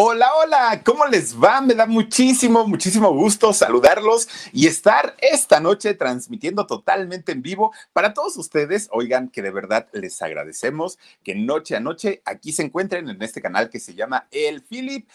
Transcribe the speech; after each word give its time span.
Hola, 0.00 0.30
hola, 0.36 0.82
¿cómo 0.84 1.06
les 1.06 1.36
va? 1.36 1.60
Me 1.60 1.74
da 1.74 1.84
muchísimo, 1.84 2.64
muchísimo 2.68 3.12
gusto 3.12 3.52
saludarlos 3.52 4.28
y 4.52 4.68
estar 4.68 5.16
esta 5.20 5.58
noche 5.58 5.92
transmitiendo 5.92 6.68
totalmente 6.68 7.32
en 7.32 7.42
vivo 7.42 7.72
para 7.92 8.14
todos 8.14 8.36
ustedes. 8.36 8.88
Oigan, 8.92 9.28
que 9.28 9.42
de 9.42 9.50
verdad 9.50 9.88
les 9.92 10.22
agradecemos 10.22 11.00
que 11.24 11.34
noche 11.34 11.74
a 11.74 11.80
noche 11.80 12.22
aquí 12.24 12.52
se 12.52 12.62
encuentren 12.62 13.08
en 13.08 13.20
este 13.20 13.42
canal 13.42 13.70
que 13.70 13.80
se 13.80 13.96
llama 13.96 14.28
El 14.30 14.62
Philip. 14.62 15.08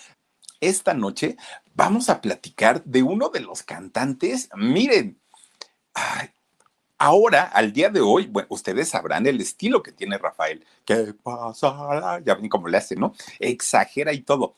Esta 0.59 0.93
noche 0.93 1.37
vamos 1.73 2.09
a 2.09 2.19
platicar 2.19 2.83
de 2.83 3.03
uno 3.03 3.29
de 3.29 3.39
los 3.39 3.63
cantantes. 3.63 4.49
Miren, 4.53 5.17
Ahora, 6.97 7.43
al 7.43 7.73
día 7.73 7.89
de 7.89 7.99
hoy, 7.99 8.27
bueno, 8.27 8.47
ustedes 8.49 8.87
sabrán 8.87 9.27
el 9.27 9.41
estilo 9.41 9.83
que 9.83 9.91
tiene 9.91 10.17
Rafael. 10.17 10.65
¿Qué 10.85 11.13
pasará? 11.21 12.21
Ya 12.23 12.35
ven 12.35 12.47
cómo 12.47 12.69
le 12.69 12.77
hace, 12.77 12.95
¿no? 12.95 13.13
Exagera 13.39 14.13
y 14.13 14.21
todo 14.21 14.55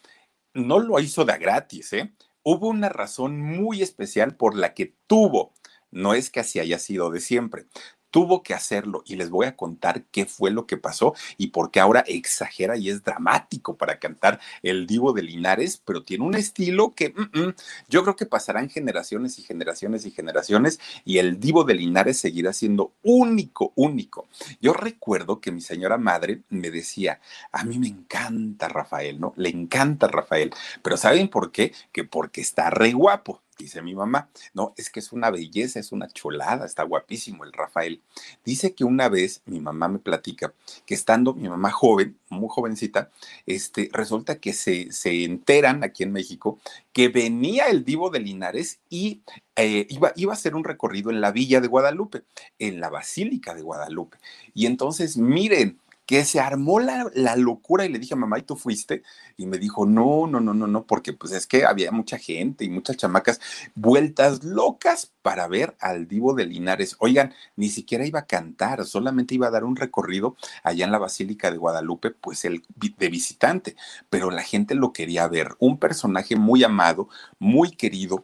no 0.56 0.80
lo 0.80 1.00
hizo 1.00 1.25
de 1.25 1.38
gratis, 1.38 1.94
¿eh? 1.94 2.14
Hubo 2.44 2.67
una 2.70 2.89
razón 2.89 3.42
muy 3.42 3.81
especial 3.81 4.36
por 4.36 4.56
la 4.56 4.73
que 4.73 4.95
tuvo, 5.08 5.53
no 5.92 6.14
es 6.14 6.30
que 6.30 6.39
así 6.39 6.59
haya 6.59 6.80
sido 6.80 7.12
de 7.12 7.20
siempre, 7.20 7.67
tuvo 8.16 8.44
que 8.44 8.54
hacerlo 8.54 9.04
y 9.06 9.18
les 9.18 9.30
voy 9.30 9.46
a 9.46 9.58
contar 9.58 10.06
qué 10.06 10.26
fue 10.26 10.50
lo 10.50 10.66
que 10.66 10.78
pasó 10.78 11.16
y 11.38 11.48
por 11.48 11.70
qué 11.70 11.82
ahora 11.82 12.00
exagera 12.08 12.78
y 12.78 12.90
es 12.90 13.04
dramático 13.04 13.76
para 13.76 14.00
cantar 14.00 14.40
el 14.64 14.88
divo 14.88 15.12
de 15.12 15.22
Linares, 15.22 15.82
pero 15.84 16.02
tiene 16.02 16.24
un 16.24 16.34
estilo 16.34 16.94
que 16.96 17.10
mm, 17.10 17.38
mm, 17.38 17.56
yo 17.90 18.04
creo 18.04 18.16
que 18.16 18.26
pasarán 18.26 18.70
generaciones 18.70 19.38
y 19.38 19.42
generaciones 19.42 20.06
y 20.06 20.12
generaciones 20.12 20.80
y 21.04 21.18
el 21.18 21.42
divo 21.42 21.66
de 21.66 21.74
Linares 21.74 22.18
seguirá 22.18 22.54
siendo 22.54 22.94
único, 23.04 23.74
único. 23.76 24.30
Yo 24.62 24.72
recuerdo 24.72 25.42
que 25.42 25.52
mi 25.52 25.60
señora 25.60 25.98
madre 25.98 26.44
me 26.48 26.72
decía, 26.72 27.20
a 27.52 27.66
mí 27.66 27.80
me 27.80 27.88
encanta 27.88 28.70
Rafael, 28.70 29.20
¿no? 29.20 29.34
Le 29.36 29.50
encanta 29.50 30.08
Rafael, 30.08 30.54
pero 30.82 30.96
¿saben 30.96 31.28
por 31.28 31.52
qué? 31.52 31.74
Que 31.92 32.06
porque 32.06 32.40
está 32.40 32.70
re 32.70 32.94
guapo 32.94 33.42
dice 33.58 33.81
mi 33.81 33.95
mamá. 33.95 34.30
No, 34.53 34.73
es 34.78 34.89
que 34.89 35.00
es 35.00 35.11
una 35.11 35.30
belleza, 35.30 35.80
es 35.80 35.92
una 35.92 36.08
cholada, 36.08 36.66
está 36.66 36.84
guapísimo 36.84 37.44
el 37.44 37.53
Rafael. 37.53 38.02
Dice 38.44 38.73
que 38.73 38.84
una 38.84 39.09
vez 39.09 39.42
mi 39.45 39.59
mamá 39.59 39.88
me 39.88 40.00
platica 40.00 40.53
que 40.86 40.94
estando 40.94 41.34
mi 41.34 41.50
mamá 41.50 41.72
joven, 41.72 42.17
muy 42.30 42.50
jovencita, 42.50 43.12
este, 43.45 43.89
resulta 43.94 44.39
que 44.39 44.53
se, 44.53 44.92
se 44.92 45.23
enteran 45.23 45.84
aquí 45.84 46.03
en 46.03 46.12
México 46.12 46.59
que 46.94 47.09
venía 47.09 47.66
el 47.66 47.84
divo 47.84 48.09
de 48.09 48.20
Linares 48.20 48.80
y 48.89 49.22
eh, 49.56 49.86
iba, 49.90 50.12
iba 50.16 50.34
a 50.34 50.36
hacer 50.36 50.56
un 50.56 50.64
recorrido 50.64 51.09
en 51.09 51.22
la 51.22 51.31
villa 51.31 51.62
de 51.62 51.68
Guadalupe, 51.68 52.24
en 52.59 52.80
la 52.80 52.90
Basílica 52.90 53.53
de 53.53 53.62
Guadalupe. 53.62 54.18
Y 54.53 54.66
entonces, 54.66 55.18
miren, 55.18 55.80
que 56.06 56.24
se 56.24 56.40
armó 56.40 56.80
la, 56.80 57.36
locura 57.36 57.86
y 57.86 57.90
le 57.90 58.00
dije, 58.00 58.16
mamá, 58.16 58.38
¿y 58.40 58.44
tú 58.44 58.56
fuiste? 58.56 59.04
Y 59.38 59.48
me 59.48 59.58
dijo, 59.58 59.86
no, 59.86 60.28
no, 60.28 60.40
no, 60.40 60.54
no, 60.54 60.68
no, 60.68 60.84
porque 60.86 61.14
pues 61.14 61.32
es 61.34 61.48
que 61.48 61.66
había 61.66 61.92
mucha 61.92 62.18
gente 62.18 62.64
y 62.64 62.70
muchas 62.70 62.98
chamacas 62.98 63.40
vueltas 63.74 64.44
locas 64.44 65.12
para 65.22 65.48
ver 65.48 65.76
al 65.80 66.08
divo 66.08 66.34
de 66.36 66.46
Linares. 66.46 66.96
Oigan, 67.00 67.34
ni 67.56 67.70
siquiera 67.70 68.06
iba 68.06 68.20
a 68.20 68.26
cantar, 68.28 68.86
solamente 68.86 69.36
iba 69.36 69.48
a 69.48 69.52
dar 69.52 69.64
un 69.64 69.76
recorrido 69.76 70.36
allá 70.64 70.86
en 70.86 70.92
la 70.92 71.00
Basílica 71.00 71.50
de 71.50 71.58
Guadalupe, 71.58 72.12
pues 72.12 72.46
el 72.46 72.64
de 72.76 73.10
visitante, 73.10 73.76
pero 74.10 74.30
la 74.30 74.44
gente 74.44 74.76
lo 74.76 74.94
quería 74.94 75.28
ver, 75.28 75.56
un 75.60 75.80
personaje 75.80 76.36
muy 76.36 76.64
amado, 76.64 77.10
muy 77.40 77.72
querido, 77.72 78.24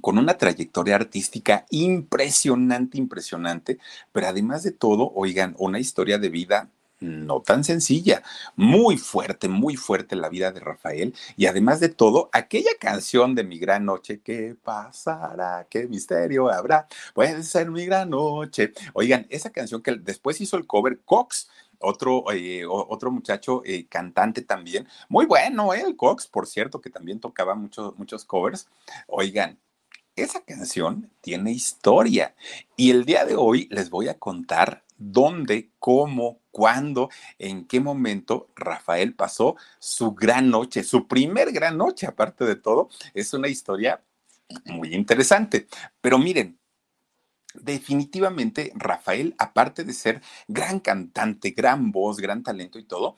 con 0.00 0.18
una 0.18 0.38
trayectoria 0.38 0.96
artística 0.96 1.66
impresionante, 1.70 2.98
impresionante, 2.98 3.78
pero 4.12 4.28
además 4.28 4.62
de 4.62 4.72
todo, 4.72 5.12
oigan, 5.14 5.54
una 5.58 5.80
historia 5.80 6.18
de 6.18 6.28
vida 6.28 6.70
no 7.00 7.42
tan 7.42 7.64
sencilla, 7.64 8.22
muy 8.56 8.96
fuerte, 8.96 9.48
muy 9.48 9.76
fuerte 9.76 10.16
la 10.16 10.28
vida 10.28 10.52
de 10.52 10.60
Rafael 10.60 11.14
y 11.36 11.46
además 11.46 11.80
de 11.80 11.88
todo, 11.88 12.28
aquella 12.32 12.70
canción 12.80 13.34
de 13.34 13.44
Mi 13.44 13.58
Gran 13.58 13.84
Noche, 13.84 14.20
¿qué 14.22 14.56
pasará? 14.62 15.66
¿Qué 15.70 15.86
misterio 15.86 16.50
habrá? 16.50 16.88
Puede 17.14 17.42
ser 17.42 17.70
mi 17.70 17.86
gran 17.86 18.10
noche. 18.10 18.72
Oigan, 18.92 19.26
esa 19.30 19.50
canción 19.50 19.82
que 19.82 19.92
después 19.96 20.40
hizo 20.40 20.56
el 20.56 20.66
cover 20.66 21.00
Cox, 21.04 21.48
otro, 21.80 22.24
eh, 22.32 22.64
otro 22.66 23.10
muchacho 23.10 23.62
eh, 23.64 23.86
cantante 23.88 24.42
también, 24.42 24.88
muy 25.08 25.26
bueno, 25.26 25.72
¿eh? 25.74 25.82
el 25.86 25.96
Cox, 25.96 26.26
por 26.26 26.46
cierto, 26.46 26.80
que 26.80 26.90
también 26.90 27.20
tocaba 27.20 27.54
muchos, 27.54 27.96
muchos 27.98 28.24
covers. 28.24 28.68
Oigan, 29.06 29.58
esa 30.16 30.40
canción 30.40 31.10
tiene 31.20 31.52
historia 31.52 32.34
y 32.76 32.90
el 32.90 33.04
día 33.04 33.24
de 33.24 33.36
hoy 33.36 33.68
les 33.70 33.90
voy 33.90 34.08
a 34.08 34.18
contar 34.18 34.82
dónde, 34.98 35.70
cómo, 35.78 36.40
cuándo, 36.50 37.08
en 37.38 37.66
qué 37.66 37.80
momento 37.80 38.50
Rafael 38.56 39.14
pasó 39.14 39.56
su 39.78 40.12
gran 40.14 40.50
noche, 40.50 40.82
su 40.82 41.06
primer 41.06 41.52
gran 41.52 41.78
noche, 41.78 42.06
aparte 42.06 42.44
de 42.44 42.56
todo. 42.56 42.88
Es 43.14 43.32
una 43.32 43.48
historia 43.48 44.02
muy 44.66 44.94
interesante. 44.94 45.68
Pero 46.00 46.18
miren, 46.18 46.58
definitivamente 47.54 48.72
Rafael, 48.74 49.34
aparte 49.38 49.84
de 49.84 49.92
ser 49.92 50.20
gran 50.48 50.80
cantante, 50.80 51.50
gran 51.50 51.92
voz, 51.92 52.18
gran 52.18 52.42
talento 52.42 52.78
y 52.78 52.84
todo, 52.84 53.16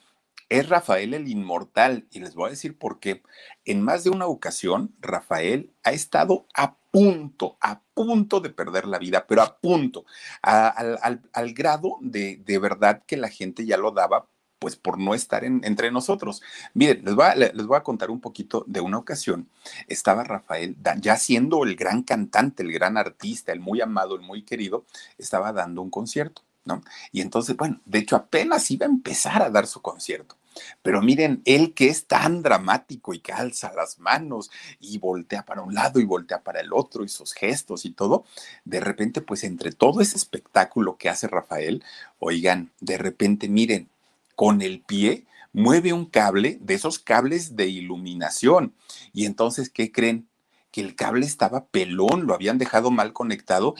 es 0.49 0.69
Rafael 0.69 1.15
el 1.15 1.29
inmortal. 1.29 2.07
Y 2.11 2.21
les 2.21 2.35
voy 2.35 2.49
a 2.49 2.51
decir 2.51 2.77
por 2.77 3.01
qué. 3.01 3.23
En 3.65 3.83
más 3.83 4.05
de 4.05 4.11
una 4.11 4.27
ocasión, 4.27 4.95
Rafael 5.01 5.73
ha 5.85 5.93
estado 5.93 6.47
a 6.55 6.77
punto, 6.91 7.57
a 7.61 7.81
punto 7.95 8.41
de 8.41 8.51
perder 8.51 8.87
la 8.87 8.99
vida, 8.99 9.27
pero 9.27 9.43
a 9.43 9.57
punto, 9.59 10.05
al, 10.43 11.55
grado 11.55 11.99
de, 12.01 12.43
de 12.45 12.59
verdad 12.59 13.03
que 13.07 13.17
la 13.17 13.29
gente 13.29 13.65
ya 13.65 13.77
lo 13.77 13.91
daba 13.93 14.27
pues 14.61 14.77
por 14.77 14.99
no 14.99 15.15
estar 15.15 15.43
entre 15.43 15.91
nosotros. 15.91 16.43
Miren, 16.75 17.03
les 17.05 17.15
voy, 17.15 17.25
a, 17.25 17.35
les 17.35 17.67
voy 17.67 17.79
a 17.79 17.83
contar 17.83 18.11
un 18.11 18.21
poquito 18.21 18.63
de 18.67 18.81
una 18.81 18.99
ocasión. 18.99 19.49
Estaba 19.89 20.23
Rafael, 20.23 20.77
ya 21.01 21.17
siendo 21.17 21.65
el 21.65 21.77
gran 21.77 22.03
cantante, 22.03 22.63
el 22.63 22.71
gran 22.71 22.99
artista, 22.99 23.53
el 23.53 23.61
muy 23.61 23.81
amado, 23.81 24.15
el 24.17 24.21
muy 24.21 24.43
querido, 24.43 24.85
estaba 25.17 25.55
dando 25.55 25.81
un 25.81 25.89
concierto, 25.89 26.43
¿no? 26.67 26.83
Y 27.11 27.23
entonces, 27.23 27.57
bueno, 27.57 27.81
de 27.87 28.01
hecho 28.01 28.17
apenas 28.17 28.71
iba 28.71 28.85
a 28.85 28.91
empezar 28.91 29.43
a 29.43 29.49
dar 29.49 29.67
su 29.67 29.81
concierto. 29.81 30.37
Pero 30.83 31.03
miren, 31.03 31.43
él 31.45 31.75
que 31.75 31.89
es 31.89 32.07
tan 32.07 32.43
dramático 32.43 33.15
y 33.15 33.21
que 33.21 33.33
alza 33.33 33.73
las 33.75 33.99
manos 33.99 34.51
y 34.81 34.99
voltea 34.99 35.45
para 35.45 35.63
un 35.63 35.75
lado 35.75 36.01
y 36.01 36.05
voltea 36.05 36.43
para 36.43 36.61
el 36.61 36.73
otro 36.73 37.05
y 37.05 37.09
sus 37.09 37.33
gestos 37.33 37.85
y 37.85 37.93
todo, 37.93 38.25
de 38.65 38.81
repente, 38.81 39.21
pues 39.21 39.45
entre 39.45 39.73
todo 39.73 40.01
ese 40.01 40.17
espectáculo 40.17 40.97
que 40.97 41.09
hace 41.09 41.29
Rafael, 41.29 41.85
oigan, 42.19 42.71
de 42.81 42.99
repente, 42.99 43.49
miren, 43.49 43.89
con 44.35 44.63
el 44.63 44.81
pie 44.81 45.27
mueve 45.53 45.93
un 45.93 46.07
cable 46.07 46.59
de 46.61 46.75
esos 46.75 46.99
cables 46.99 47.57
de 47.57 47.69
iluminación. 47.69 48.75
Y 49.13 49.27
entonces, 49.27 49.71
¿qué 49.71 49.93
creen? 49.93 50.29
Que 50.71 50.81
el 50.81 50.95
cable 50.95 51.27
estaba 51.27 51.67
pelón, 51.67 52.27
lo 52.27 52.35
habían 52.35 52.59
dejado 52.59 52.91
mal 52.91 53.13
conectado 53.13 53.75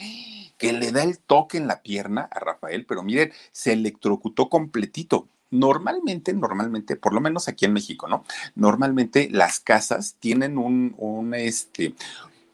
que 0.61 0.73
le 0.73 0.91
da 0.91 1.01
el 1.01 1.17
toque 1.17 1.57
en 1.57 1.65
la 1.65 1.81
pierna 1.81 2.29
a 2.29 2.39
Rafael, 2.39 2.85
pero 2.85 3.01
miren, 3.01 3.33
se 3.51 3.73
electrocutó 3.73 4.47
completito 4.47 5.27
normalmente, 5.51 6.33
normalmente, 6.33 6.95
por 6.95 7.13
lo 7.13 7.21
menos 7.21 7.47
aquí 7.47 7.65
en 7.65 7.73
México, 7.73 8.07
¿no? 8.07 8.23
Normalmente 8.55 9.29
las 9.29 9.59
casas 9.59 10.15
tienen 10.19 10.57
un, 10.57 10.95
un 10.97 11.33
este, 11.33 11.93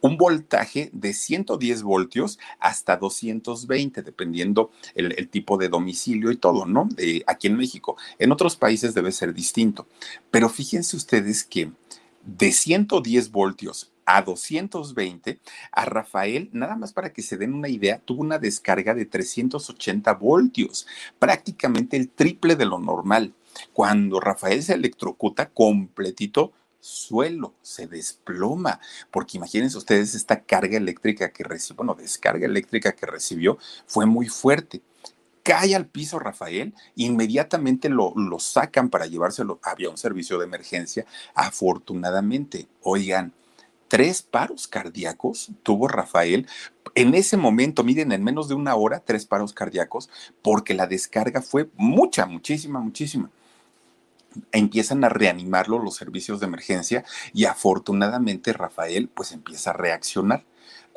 un 0.01 0.17
voltaje 0.17 0.89
de 0.93 1.13
110 1.13 1.83
voltios 1.83 2.39
hasta 2.59 2.97
220, 2.97 4.01
dependiendo 4.01 4.71
el, 4.95 5.27
tipo 5.29 5.57
de 5.57 5.69
domicilio 5.69 6.31
y 6.31 6.37
todo, 6.37 6.65
¿no? 6.65 6.87
aquí 7.25 7.47
en 7.47 7.57
México. 7.57 7.97
En 8.19 8.31
otros 8.31 8.55
países 8.55 8.93
debe 8.93 9.11
ser 9.11 9.33
distinto. 9.33 9.87
Pero 10.31 10.49
fíjense 10.49 10.95
ustedes 10.95 11.43
que 11.43 11.71
de 12.23 12.51
110 12.51 13.31
voltios 13.31 13.91
a 14.07 14.21
220, 14.21 15.39
a 15.73 15.85
Rafael, 15.85 16.49
nada 16.53 16.77
más 16.77 16.93
para 16.93 17.11
que 17.11 17.21
se 17.21 17.35
den 17.35 17.53
una 17.53 17.67
idea, 17.67 17.99
tuvo 17.99 18.21
una 18.21 18.39
descarga 18.39 18.95
de 18.95 19.05
380 19.05 20.13
voltios, 20.13 20.87
prácticamente 21.19 21.97
el 21.97 22.09
triple 22.09 22.55
de 22.55 22.65
lo 22.65 22.79
normal. 22.79 23.33
Cuando 23.73 24.21
Rafael 24.21 24.63
se 24.63 24.75
electrocuta 24.75 25.49
completito, 25.49 26.53
suelo, 26.79 27.53
se 27.61 27.87
desploma, 27.87 28.79
porque 29.11 29.35
imagínense 29.35 29.77
ustedes 29.77 30.15
esta 30.15 30.41
carga 30.41 30.77
eléctrica 30.77 31.33
que 31.33 31.43
recibió, 31.43 31.75
bueno, 31.75 31.93
descarga 31.93 32.45
eléctrica 32.45 32.93
que 32.93 33.07
recibió 33.07 33.57
fue 33.87 34.05
muy 34.05 34.29
fuerte. 34.29 34.81
Cae 35.43 35.75
al 35.75 35.87
piso 35.87 36.17
Rafael, 36.17 36.73
inmediatamente 36.95 37.89
lo, 37.89 38.13
lo 38.15 38.39
sacan 38.39 38.89
para 38.89 39.05
llevárselo, 39.05 39.59
había 39.63 39.89
un 39.89 39.97
servicio 39.97 40.37
de 40.37 40.45
emergencia, 40.45 41.05
afortunadamente, 41.35 42.67
oigan, 42.81 43.33
tres 43.87 44.21
paros 44.21 44.67
cardíacos 44.67 45.51
tuvo 45.63 45.87
Rafael. 45.87 46.47
En 46.95 47.13
ese 47.13 47.37
momento, 47.37 47.83
miren, 47.83 48.11
en 48.11 48.23
menos 48.23 48.47
de 48.47 48.55
una 48.55 48.75
hora, 48.75 48.99
tres 48.99 49.25
paros 49.25 49.53
cardíacos, 49.53 50.09
porque 50.41 50.73
la 50.73 50.87
descarga 50.87 51.41
fue 51.41 51.69
mucha, 51.75 52.25
muchísima, 52.25 52.79
muchísima 52.79 53.29
empiezan 54.51 55.03
a 55.03 55.09
reanimarlo 55.09 55.79
los 55.79 55.95
servicios 55.95 56.39
de 56.39 56.47
emergencia 56.47 57.03
y 57.33 57.45
afortunadamente 57.45 58.53
Rafael 58.53 59.09
pues 59.09 59.31
empieza 59.31 59.71
a 59.71 59.73
reaccionar. 59.73 60.43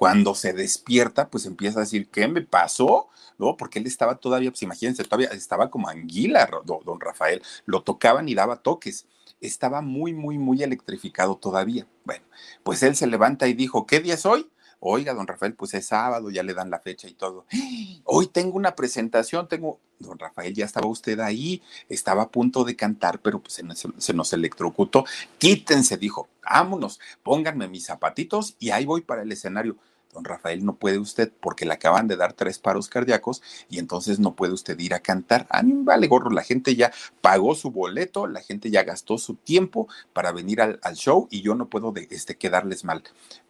Cuando 0.01 0.35
se 0.35 0.55
despierta, 0.55 1.29
pues 1.29 1.45
empieza 1.45 1.79
a 1.79 1.83
decir, 1.83 2.09
¿qué 2.09 2.27
me 2.27 2.41
pasó? 2.41 3.11
¿No? 3.37 3.59
Porque 3.59 3.81
él 3.81 3.87
estaba 3.87 4.15
todavía, 4.15 4.51
pues 4.51 4.63
imagínense, 4.63 5.05
todavía 5.05 5.29
estaba 5.29 5.69
como 5.69 5.91
anguila, 5.91 6.49
don 6.65 6.99
Rafael, 6.99 7.43
lo 7.67 7.83
tocaban 7.83 8.27
y 8.27 8.35
daba 8.35 8.63
toques. 8.63 9.07
Estaba 9.43 9.83
muy, 9.83 10.15
muy, 10.15 10.39
muy 10.39 10.63
electrificado 10.63 11.37
todavía. 11.37 11.87
Bueno, 12.07 12.25
pues 12.63 12.83
él 12.83 12.97
se 12.97 13.07
levanta 13.09 13.47
y 13.47 13.53
dijo, 13.53 13.85
¿qué 13.85 14.01
día 14.01 14.15
es 14.15 14.25
hoy? 14.25 14.51
Oiga, 14.79 15.13
don 15.13 15.27
Rafael, 15.27 15.53
pues 15.53 15.75
es 15.75 15.89
sábado, 15.89 16.31
ya 16.31 16.43
le 16.43 16.55
dan 16.55 16.71
la 16.71 16.79
fecha 16.81 17.07
y 17.07 17.13
todo. 17.13 17.45
Hoy 18.05 18.29
tengo 18.29 18.57
una 18.57 18.75
presentación, 18.75 19.47
tengo, 19.47 19.79
don 19.99 20.19
Rafael, 20.19 20.55
ya 20.55 20.65
estaba 20.65 20.87
usted 20.87 21.21
ahí, 21.21 21.61
estaba 21.91 22.23
a 22.23 22.31
punto 22.31 22.65
de 22.65 22.75
cantar, 22.75 23.21
pero 23.21 23.41
pues 23.41 23.53
se 23.53 23.65
se 23.99 24.15
nos 24.15 24.33
electrocutó. 24.33 25.05
Quítense, 25.37 25.99
dijo, 25.99 26.31
vámonos, 26.43 26.99
pónganme 27.23 27.69
mis 27.69 27.85
zapatitos 27.85 28.57
y 28.59 28.71
ahí 28.71 28.87
voy 28.87 29.03
para 29.03 29.21
el 29.21 29.31
escenario 29.31 29.77
don 30.13 30.25
Rafael, 30.25 30.65
no 30.65 30.75
puede 30.75 30.99
usted 30.99 31.31
porque 31.41 31.65
le 31.65 31.75
acaban 31.75 32.09
de 32.09 32.17
dar 32.17 32.33
tres 32.33 32.59
paros 32.59 32.89
cardíacos 32.89 33.43
y 33.69 33.79
entonces 33.79 34.19
no 34.19 34.35
puede 34.35 34.53
usted 34.53 34.79
ir 34.79 34.95
a 34.95 35.01
cantar. 35.01 35.47
A 35.51 35.63
mí 35.63 35.73
me 35.73 35.85
vale 35.85 36.09
gorro, 36.09 36.31
la 36.31 36.43
gente 36.43 36.75
ya 36.77 36.93
pagó 37.21 37.55
su 37.55 37.71
boleto, 37.71 38.27
la 38.27 38.41
gente 38.41 38.71
ya 38.71 38.83
gastó 38.83 39.19
su 39.19 39.35
tiempo 39.35 39.89
para 40.13 40.33
venir 40.33 40.61
al, 40.61 40.79
show 40.95 41.29
y 41.31 41.43
yo 41.43 41.55
no 41.55 41.69
puedo 41.69 41.93
de, 41.93 42.09
este, 42.11 42.37
quedarles 42.37 42.85
mal. 42.85 43.03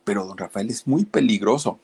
Pero 0.04 0.26
don 0.26 0.36
Rafael 0.36 0.70
es 0.70 0.86
muy 0.86 1.04
peligroso. 1.04 1.78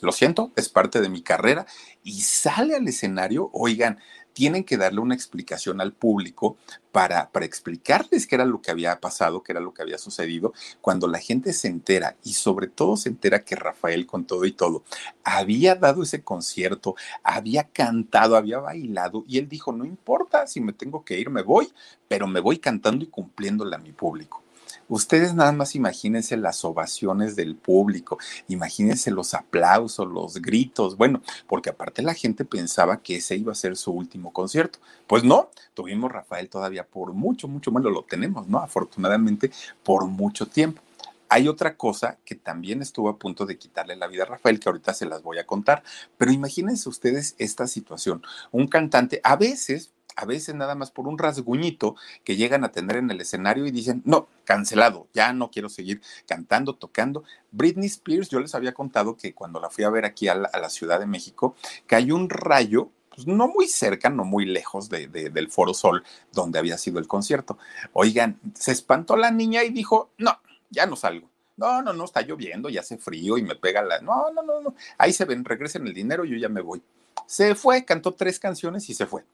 Lo 0.00 0.12
siento, 0.12 0.52
es 0.54 0.68
parte 0.68 1.00
de 1.00 1.08
mi 1.08 1.22
carrera 1.22 1.66
y 2.04 2.20
sale 2.20 2.76
al 2.76 2.86
escenario, 2.86 3.50
oigan, 3.52 3.98
tienen 4.38 4.62
que 4.62 4.76
darle 4.76 5.00
una 5.00 5.16
explicación 5.16 5.80
al 5.80 5.92
público 5.92 6.56
para, 6.92 7.28
para 7.30 7.44
explicarles 7.44 8.24
qué 8.24 8.36
era 8.36 8.44
lo 8.44 8.62
que 8.62 8.70
había 8.70 9.00
pasado, 9.00 9.42
qué 9.42 9.50
era 9.50 9.60
lo 9.60 9.74
que 9.74 9.82
había 9.82 9.98
sucedido, 9.98 10.52
cuando 10.80 11.08
la 11.08 11.18
gente 11.18 11.52
se 11.52 11.66
entera 11.66 12.14
y 12.22 12.34
sobre 12.34 12.68
todo 12.68 12.96
se 12.96 13.08
entera 13.08 13.42
que 13.42 13.56
Rafael 13.56 14.06
con 14.06 14.26
todo 14.26 14.44
y 14.44 14.52
todo 14.52 14.84
había 15.24 15.74
dado 15.74 16.04
ese 16.04 16.22
concierto, 16.22 16.94
había 17.24 17.64
cantado, 17.64 18.36
había 18.36 18.60
bailado 18.60 19.24
y 19.26 19.38
él 19.38 19.48
dijo, 19.48 19.72
no 19.72 19.84
importa, 19.84 20.46
si 20.46 20.60
me 20.60 20.72
tengo 20.72 21.04
que 21.04 21.18
ir, 21.18 21.30
me 21.30 21.42
voy, 21.42 21.72
pero 22.06 22.28
me 22.28 22.38
voy 22.38 22.60
cantando 22.60 23.04
y 23.04 23.08
cumpliéndole 23.08 23.74
a 23.74 23.80
mi 23.80 23.90
público. 23.90 24.44
Ustedes 24.88 25.34
nada 25.34 25.52
más 25.52 25.74
imagínense 25.74 26.36
las 26.36 26.64
ovaciones 26.64 27.36
del 27.36 27.56
público, 27.56 28.18
imagínense 28.48 29.10
los 29.10 29.34
aplausos, 29.34 30.08
los 30.08 30.40
gritos, 30.40 30.96
bueno, 30.96 31.20
porque 31.46 31.70
aparte 31.70 32.02
la 32.02 32.14
gente 32.14 32.44
pensaba 32.44 33.02
que 33.02 33.16
ese 33.16 33.36
iba 33.36 33.52
a 33.52 33.56
ser 33.56 33.76
su 33.76 33.92
último 33.92 34.32
concierto. 34.32 34.78
Pues 35.06 35.24
no, 35.24 35.50
tuvimos 35.74 36.10
Rafael 36.10 36.48
todavía 36.48 36.86
por 36.86 37.12
mucho, 37.12 37.48
mucho, 37.48 37.70
bueno, 37.70 37.90
lo 37.90 38.02
tenemos, 38.02 38.48
¿no? 38.48 38.58
Afortunadamente 38.58 39.50
por 39.82 40.06
mucho 40.06 40.46
tiempo. 40.46 40.82
Hay 41.30 41.46
otra 41.46 41.76
cosa 41.76 42.18
que 42.24 42.34
también 42.34 42.80
estuvo 42.80 43.10
a 43.10 43.18
punto 43.18 43.44
de 43.44 43.58
quitarle 43.58 43.96
la 43.96 44.06
vida 44.06 44.22
a 44.22 44.26
Rafael, 44.26 44.58
que 44.58 44.70
ahorita 44.70 44.94
se 44.94 45.04
las 45.04 45.22
voy 45.22 45.38
a 45.38 45.46
contar, 45.46 45.82
pero 46.16 46.32
imagínense 46.32 46.88
ustedes 46.88 47.34
esta 47.36 47.66
situación. 47.66 48.22
Un 48.50 48.66
cantante, 48.66 49.20
a 49.22 49.36
veces, 49.36 49.92
a 50.18 50.24
veces 50.24 50.54
nada 50.56 50.74
más 50.74 50.90
por 50.90 51.06
un 51.06 51.16
rasguñito 51.16 51.94
que 52.24 52.36
llegan 52.36 52.64
a 52.64 52.72
tener 52.72 52.96
en 52.96 53.08
el 53.10 53.20
escenario 53.20 53.66
y 53.66 53.70
dicen, 53.70 54.02
no, 54.04 54.26
cancelado, 54.44 55.06
ya 55.14 55.32
no 55.32 55.48
quiero 55.48 55.68
seguir 55.68 56.02
cantando, 56.26 56.74
tocando. 56.74 57.22
Britney 57.52 57.86
Spears, 57.86 58.28
yo 58.28 58.40
les 58.40 58.56
había 58.56 58.74
contado 58.74 59.16
que 59.16 59.32
cuando 59.32 59.60
la 59.60 59.70
fui 59.70 59.84
a 59.84 59.90
ver 59.90 60.04
aquí 60.04 60.26
a 60.26 60.34
la, 60.34 60.68
Ciudad 60.70 60.98
de 60.98 61.06
México, 61.06 61.54
cayó 61.86 62.16
un 62.16 62.28
rayo 62.28 62.90
pues, 63.14 63.28
no 63.28 63.46
muy 63.46 63.68
cerca, 63.68 64.10
no 64.10 64.24
muy 64.24 64.44
lejos 64.44 64.88
de, 64.88 65.06
del 65.06 65.50
Foro 65.52 65.72
Sol, 65.72 66.02
donde 66.32 66.58
había 66.58 66.78
sido 66.78 66.98
el 66.98 67.06
concierto. 67.06 67.56
Oigan, 67.92 68.40
se 68.54 68.72
espantó 68.72 69.16
la 69.16 69.30
niña 69.30 69.62
y 69.62 69.70
dijo, 69.70 70.10
no, 70.18 70.40
ya 70.68 70.86
no 70.86 70.96
salgo. 70.96 71.30
No, 71.56 71.80
no, 71.80 71.92
no, 71.92 72.04
está 72.04 72.22
lloviendo, 72.22 72.68
ya 72.68 72.80
hace 72.80 72.98
frío 72.98 73.38
y 73.38 73.42
me 73.42 73.54
pega 73.54 73.82
la... 73.82 74.00
No, 74.00 74.32
no, 74.32 74.42
no, 74.42 74.60
no. 74.60 74.74
Ahí 74.96 75.12
se 75.12 75.24
ven, 75.24 75.44
regresen 75.44 75.86
el 75.86 75.94
dinero, 75.94 76.24
yo 76.24 76.36
ya 76.36 76.48
me 76.48 76.60
voy. 76.60 76.82
Se 77.26 77.54
fue, 77.54 77.84
cantó 77.84 78.14
tres 78.14 78.40
canciones 78.40 78.88
y 78.88 78.94
se 78.94 79.06
fue. 79.06 79.24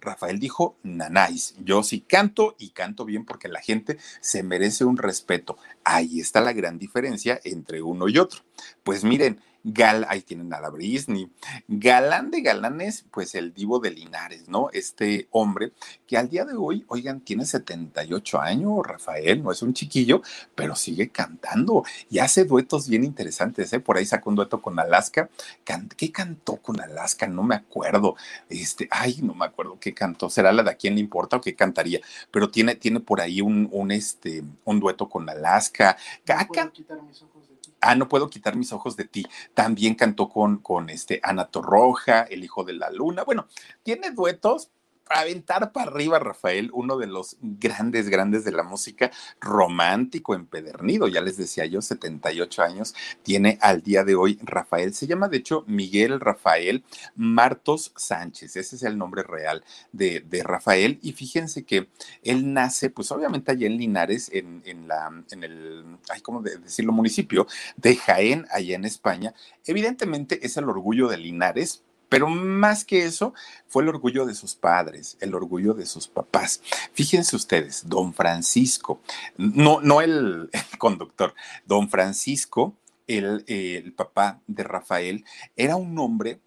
Rafael 0.00 0.38
dijo, 0.38 0.76
nanáis, 0.82 1.54
yo 1.58 1.82
sí 1.82 2.00
canto 2.00 2.56
y 2.58 2.70
canto 2.70 3.04
bien 3.04 3.24
porque 3.24 3.48
la 3.48 3.60
gente 3.60 3.98
se 4.20 4.42
merece 4.42 4.84
un 4.84 4.96
respeto. 4.96 5.58
Ahí 5.84 6.20
está 6.20 6.40
la 6.40 6.52
gran 6.52 6.78
diferencia 6.78 7.40
entre 7.44 7.82
uno 7.82 8.08
y 8.08 8.18
otro. 8.18 8.40
Pues 8.82 9.04
miren, 9.04 9.40
Gal, 9.62 10.06
ahí 10.08 10.22
tienen 10.22 10.52
a 10.54 10.60
la 10.60 10.70
Brisney. 10.70 11.30
Galán 11.68 12.30
de 12.30 12.40
galanes, 12.40 13.04
pues 13.10 13.34
el 13.34 13.52
divo 13.52 13.78
de 13.78 13.90
Linares, 13.90 14.48
¿no? 14.48 14.70
Este 14.72 15.28
hombre 15.30 15.72
que 16.06 16.16
al 16.16 16.28
día 16.28 16.44
de 16.44 16.54
hoy, 16.56 16.84
oigan, 16.88 17.20
tiene 17.20 17.44
78 17.44 18.40
años, 18.40 18.78
Rafael, 18.84 19.42
no 19.42 19.52
es 19.52 19.62
un 19.62 19.74
chiquillo, 19.74 20.22
pero 20.54 20.74
sigue 20.74 21.10
cantando 21.10 21.84
y 22.08 22.18
hace 22.18 22.44
duetos 22.44 22.88
bien 22.88 23.04
interesantes, 23.04 23.72
¿eh? 23.72 23.80
Por 23.80 23.96
ahí 23.96 24.06
sacó 24.06 24.30
un 24.30 24.36
dueto 24.36 24.60
con 24.62 24.78
Alaska. 24.78 25.30
¿Qué 25.96 26.10
cantó 26.10 26.56
con 26.56 26.80
Alaska? 26.80 27.26
No 27.26 27.42
me 27.42 27.54
acuerdo. 27.54 28.16
Este, 28.48 28.88
ay, 28.90 29.20
no 29.22 29.34
me 29.34 29.44
acuerdo 29.44 29.78
qué 29.80 29.94
cantó. 29.94 30.30
¿Será 30.30 30.52
la 30.52 30.62
de 30.62 30.70
a 30.70 30.74
quién 30.74 30.94
le 30.94 31.00
importa 31.00 31.36
o 31.36 31.40
qué 31.40 31.54
cantaría? 31.54 32.00
Pero 32.30 32.50
tiene, 32.50 32.74
tiene 32.76 33.00
por 33.00 33.20
ahí 33.20 33.40
un, 33.40 33.68
un, 33.72 33.90
este, 33.90 34.42
un 34.64 34.80
dueto 34.80 35.08
con 35.08 35.28
Alaska. 35.28 35.96
Ah, 37.80 37.94
no 37.94 38.08
puedo 38.08 38.28
quitar 38.28 38.56
mis 38.56 38.72
ojos 38.72 38.96
de 38.96 39.04
ti. 39.04 39.26
También 39.54 39.94
cantó 39.94 40.28
con, 40.28 40.58
con 40.58 40.90
este 40.90 41.20
Ana 41.22 41.46
Torroja, 41.46 42.22
El 42.22 42.44
Hijo 42.44 42.64
de 42.64 42.74
la 42.74 42.90
Luna. 42.90 43.24
Bueno, 43.24 43.46
tiene 43.82 44.10
duetos, 44.10 44.70
aventar 45.10 45.72
para 45.72 45.90
arriba, 45.90 46.18
Rafael, 46.18 46.70
uno 46.72 46.96
de 46.96 47.06
los 47.06 47.36
grandes, 47.40 48.08
grandes 48.08 48.44
de 48.44 48.52
la 48.52 48.62
música, 48.62 49.10
romántico, 49.40 50.34
empedernido, 50.34 51.08
ya 51.08 51.20
les 51.20 51.36
decía 51.36 51.66
yo, 51.66 51.82
78 51.82 52.62
años, 52.62 52.94
tiene 53.22 53.58
al 53.60 53.82
día 53.82 54.04
de 54.04 54.14
hoy 54.14 54.38
Rafael. 54.42 54.94
Se 54.94 55.06
llama, 55.06 55.28
de 55.28 55.38
hecho, 55.38 55.64
Miguel 55.66 56.20
Rafael 56.20 56.84
Martos 57.16 57.92
Sánchez, 57.96 58.56
ese 58.56 58.76
es 58.76 58.82
el 58.82 58.96
nombre 58.96 59.22
real 59.22 59.64
de, 59.92 60.24
Rafael. 60.44 60.98
Y 61.02 61.12
fíjense 61.12 61.64
que 61.64 61.88
él 62.22 62.52
nace, 62.52 62.90
pues 62.90 63.10
obviamente 63.10 63.52
allá 63.52 63.66
en 63.66 63.76
Linares, 63.76 64.30
en, 64.32 64.62
en 64.64 64.88
la, 64.88 65.10
en 65.30 65.44
el, 65.44 65.84
ay, 66.08 66.20
¿cómo 66.20 66.40
decirlo? 66.40 66.92
Municipio 66.92 67.46
de 67.76 67.96
Jaén, 67.96 68.46
allá 68.50 68.76
en 68.76 68.84
España. 68.84 69.34
Evidentemente 69.66 70.44
es 70.46 70.56
el 70.56 70.64
orgullo 70.64 71.08
de 71.08 71.18
Linares, 71.18 71.82
pero 72.10 72.28
más 72.28 72.84
que 72.84 73.04
eso, 73.04 73.32
fue 73.66 73.84
el 73.84 73.88
orgullo 73.88 74.26
de 74.26 74.34
sus 74.34 74.54
padres, 74.54 75.16
el 75.20 75.34
orgullo 75.34 75.72
de 75.72 75.86
sus 75.86 76.08
papás. 76.08 76.60
Fíjense 76.92 77.36
ustedes, 77.36 77.88
don 77.88 78.12
Francisco, 78.12 79.00
no, 79.38 79.80
no 79.80 80.02
el, 80.02 80.50
conductor, 80.78 81.34
don 81.64 81.88
Francisco, 81.88 82.74
el, 83.06 83.44
el 83.46 83.94
papá 83.94 84.40
de 84.46 84.64
Rafael, 84.64 85.24
era 85.56 85.76
un 85.76 85.98
hombre 85.98 86.40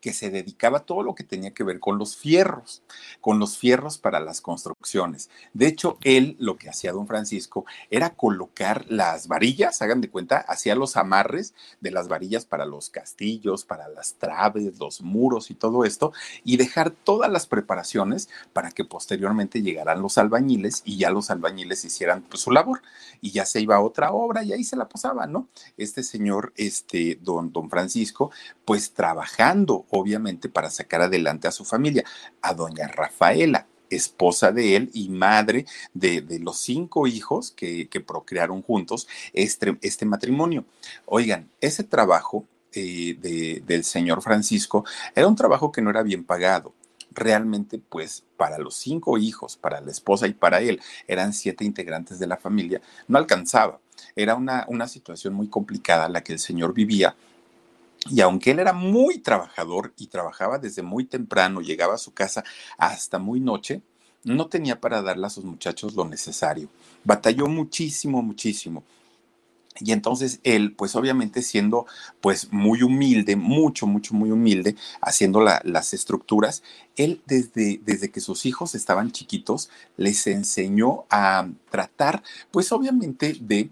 que 0.00 0.12
se 0.12 0.30
dedicaba 0.30 0.78
a 0.78 0.84
todo 0.84 1.02
lo 1.02 1.14
que 1.14 1.24
tenía 1.24 1.52
que 1.52 1.64
ver 1.64 1.80
con 1.80 1.98
los 1.98 2.16
fierros, 2.16 2.82
con 3.20 3.38
los 3.38 3.58
fierros 3.58 3.98
para 3.98 4.20
las 4.20 4.40
construcciones. 4.40 5.30
De 5.54 5.66
hecho, 5.66 5.98
él 6.02 6.36
lo 6.38 6.56
que 6.56 6.68
hacía 6.68 6.92
don 6.92 7.06
Francisco 7.06 7.64
era 7.90 8.10
colocar 8.10 8.84
las 8.88 9.26
varillas, 9.28 9.82
hagan 9.82 10.00
de 10.00 10.10
cuenta, 10.10 10.38
hacía 10.38 10.74
los 10.74 10.96
amarres 10.96 11.54
de 11.80 11.90
las 11.90 12.08
varillas 12.08 12.44
para 12.44 12.64
los 12.64 12.90
castillos, 12.90 13.64
para 13.64 13.88
las 13.88 14.14
traves, 14.14 14.78
los 14.78 15.02
muros 15.02 15.50
y 15.50 15.54
todo 15.54 15.84
esto, 15.84 16.12
y 16.44 16.56
dejar 16.56 16.90
todas 16.90 17.30
las 17.30 17.46
preparaciones 17.46 18.28
para 18.52 18.70
que 18.70 18.84
posteriormente 18.84 19.62
llegaran 19.62 20.02
los 20.02 20.18
albañiles 20.18 20.82
y 20.84 20.98
ya 20.98 21.10
los 21.10 21.30
albañiles 21.30 21.84
hicieran 21.84 22.22
pues, 22.22 22.42
su 22.42 22.50
labor 22.50 22.82
y 23.20 23.32
ya 23.32 23.44
se 23.44 23.60
iba 23.60 23.76
a 23.76 23.80
otra 23.80 24.12
obra 24.12 24.44
y 24.44 24.52
ahí 24.52 24.64
se 24.64 24.76
la 24.76 24.88
pasaba, 24.88 25.26
¿no? 25.26 25.48
Este 25.76 26.02
señor, 26.02 26.52
este 26.56 27.18
don, 27.20 27.52
don 27.52 27.68
Francisco, 27.68 28.30
pues 28.64 28.92
trabajando 28.92 29.86
obviamente 29.90 30.48
para 30.48 30.70
sacar 30.70 31.02
adelante 31.02 31.48
a 31.48 31.52
su 31.52 31.64
familia, 31.64 32.04
a 32.42 32.54
doña 32.54 32.88
Rafaela, 32.88 33.66
esposa 33.90 34.52
de 34.52 34.76
él 34.76 34.90
y 34.92 35.08
madre 35.08 35.66
de, 35.94 36.22
los 36.40 36.58
cinco 36.58 37.06
hijos 37.06 37.50
que, 37.50 37.88
procrearon 38.06 38.62
juntos 38.62 39.08
este, 39.32 39.76
este, 39.82 40.06
matrimonio. 40.06 40.64
Oigan, 41.06 41.48
ese 41.60 41.84
trabajo 41.84 42.44
eh, 42.72 43.60
del 43.64 43.84
señor 43.84 44.22
Francisco 44.22 44.84
era 45.14 45.26
un 45.26 45.36
trabajo 45.36 45.72
que 45.72 45.82
no 45.82 45.90
era 45.90 46.02
bien 46.02 46.24
pagado. 46.24 46.74
realmente 47.10 47.80
pues 47.80 48.22
para 48.36 48.58
los 48.58 48.76
cinco 48.76 49.18
hijos, 49.18 49.56
para 49.56 49.80
la 49.80 49.90
esposa 49.90 50.28
y 50.28 50.34
para 50.34 50.60
él, 50.60 50.80
eran 51.08 51.32
siete 51.32 51.64
integrantes 51.64 52.18
de 52.20 52.28
la 52.28 52.36
familia, 52.36 52.80
no 53.08 53.18
alcanzaba. 53.18 53.80
Era 54.14 54.36
una, 54.36 54.64
una 54.68 54.86
situación 54.86 55.34
muy 55.34 55.48
complicada 55.48 56.08
la 56.08 56.22
que 56.22 56.32
el 56.32 56.38
señor 56.38 56.74
vivía. 56.74 57.16
Y 58.10 58.20
aunque 58.20 58.52
él 58.52 58.60
era 58.60 58.72
muy 58.72 59.18
trabajador 59.18 59.92
y 59.96 60.06
trabajaba 60.06 60.58
desde 60.58 60.82
muy 60.82 61.04
temprano, 61.04 61.60
llegaba 61.60 61.94
a 61.94 61.98
su 61.98 62.12
casa 62.12 62.44
hasta 62.76 63.18
muy 63.18 63.40
noche, 63.40 63.82
no 64.24 64.48
tenía 64.48 64.80
para 64.80 65.02
darle 65.02 65.26
a 65.26 65.30
sus 65.30 65.44
muchachos 65.44 65.94
lo 65.94 66.04
necesario. 66.04 66.68
Batalló 67.04 67.46
muchísimo, 67.48 68.22
muchísimo. 68.22 68.84
Y 69.80 69.92
entonces 69.92 70.40
él, 70.42 70.74
pues 70.74 70.96
obviamente 70.96 71.42
siendo 71.42 71.86
pues 72.20 72.52
muy 72.52 72.82
humilde, 72.82 73.36
mucho, 73.36 73.86
mucho, 73.86 74.14
muy 74.14 74.30
humilde, 74.30 74.74
haciendo 75.00 75.40
las 75.40 75.94
estructuras, 75.94 76.62
él 76.96 77.22
desde, 77.26 77.80
desde 77.84 78.10
que 78.10 78.20
sus 78.20 78.44
hijos 78.44 78.74
estaban 78.74 79.12
chiquitos, 79.12 79.70
les 79.96 80.26
enseñó 80.26 81.04
a 81.10 81.48
tratar, 81.70 82.22
pues 82.50 82.72
obviamente 82.72 83.36
de 83.40 83.70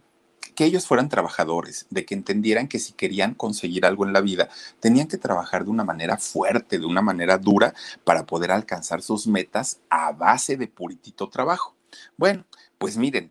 que 0.56 0.64
ellos 0.64 0.86
fueran 0.86 1.08
trabajadores, 1.08 1.86
de 1.90 2.04
que 2.04 2.14
entendieran 2.14 2.66
que 2.66 2.80
si 2.80 2.94
querían 2.94 3.34
conseguir 3.34 3.86
algo 3.86 4.04
en 4.04 4.12
la 4.12 4.20
vida, 4.20 4.48
tenían 4.80 5.06
que 5.06 5.18
trabajar 5.18 5.64
de 5.64 5.70
una 5.70 5.84
manera 5.84 6.16
fuerte, 6.16 6.80
de 6.80 6.86
una 6.86 7.02
manera 7.02 7.38
dura, 7.38 7.74
para 8.02 8.26
poder 8.26 8.50
alcanzar 8.50 9.02
sus 9.02 9.28
metas 9.28 9.80
a 9.90 10.10
base 10.12 10.56
de 10.56 10.66
puritito 10.66 11.28
trabajo. 11.28 11.76
Bueno, 12.16 12.44
pues 12.78 12.96
miren, 12.96 13.30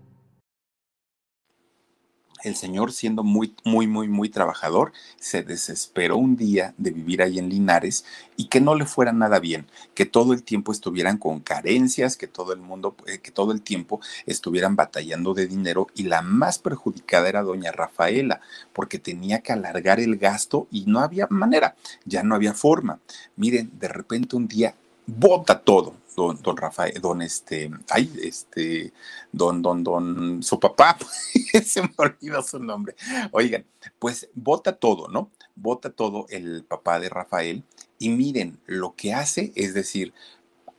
el 2.43 2.55
señor 2.55 2.91
siendo 2.91 3.23
muy, 3.23 3.55
muy, 3.63 3.87
muy, 3.87 4.07
muy 4.07 4.29
trabajador, 4.29 4.93
se 5.19 5.43
desesperó 5.43 6.17
un 6.17 6.35
día 6.35 6.73
de 6.77 6.91
vivir 6.91 7.21
ahí 7.21 7.39
en 7.39 7.49
Linares 7.49 8.05
y 8.37 8.45
que 8.45 8.61
no 8.61 8.75
le 8.75 8.85
fuera 8.85 9.11
nada 9.11 9.39
bien, 9.39 9.67
que 9.93 10.05
todo 10.05 10.33
el 10.33 10.43
tiempo 10.43 10.71
estuvieran 10.71 11.17
con 11.17 11.39
carencias, 11.39 12.17
que 12.17 12.27
todo 12.27 12.53
el 12.53 12.59
mundo, 12.59 12.95
eh, 13.07 13.19
que 13.19 13.31
todo 13.31 13.51
el 13.51 13.61
tiempo 13.61 14.01
estuvieran 14.25 14.75
batallando 14.75 15.33
de 15.33 15.47
dinero 15.47 15.87
y 15.95 16.03
la 16.03 16.21
más 16.21 16.59
perjudicada 16.59 17.29
era 17.29 17.43
doña 17.43 17.71
Rafaela, 17.71 18.41
porque 18.73 18.99
tenía 18.99 19.41
que 19.41 19.53
alargar 19.53 19.99
el 19.99 20.17
gasto 20.17 20.67
y 20.71 20.85
no 20.85 20.99
había 20.99 21.27
manera, 21.29 21.75
ya 22.05 22.23
no 22.23 22.35
había 22.35 22.53
forma. 22.53 22.99
Miren, 23.35 23.71
de 23.79 23.87
repente 23.87 24.35
un 24.35 24.47
día 24.47 24.75
bota 25.17 25.59
todo, 25.59 25.95
don, 26.15 26.41
don 26.41 26.57
Rafael, 26.57 26.99
don 27.01 27.21
este, 27.21 27.69
ay, 27.89 28.11
este, 28.23 28.93
don, 29.31 29.61
don, 29.61 29.83
don, 29.83 30.43
su 30.43 30.59
papá, 30.59 30.97
se 31.65 31.81
me 31.81 31.93
olvidó 31.97 32.41
su 32.43 32.59
nombre. 32.59 32.95
Oigan, 33.31 33.65
pues 33.99 34.29
vota 34.33 34.77
todo, 34.77 35.07
¿no? 35.09 35.31
Vota 35.55 35.91
todo 35.91 36.25
el 36.29 36.63
papá 36.63 36.99
de 36.99 37.09
Rafael 37.09 37.63
y 37.99 38.09
miren, 38.09 38.59
lo 38.65 38.95
que 38.95 39.13
hace 39.13 39.51
es 39.55 39.73
decir, 39.73 40.13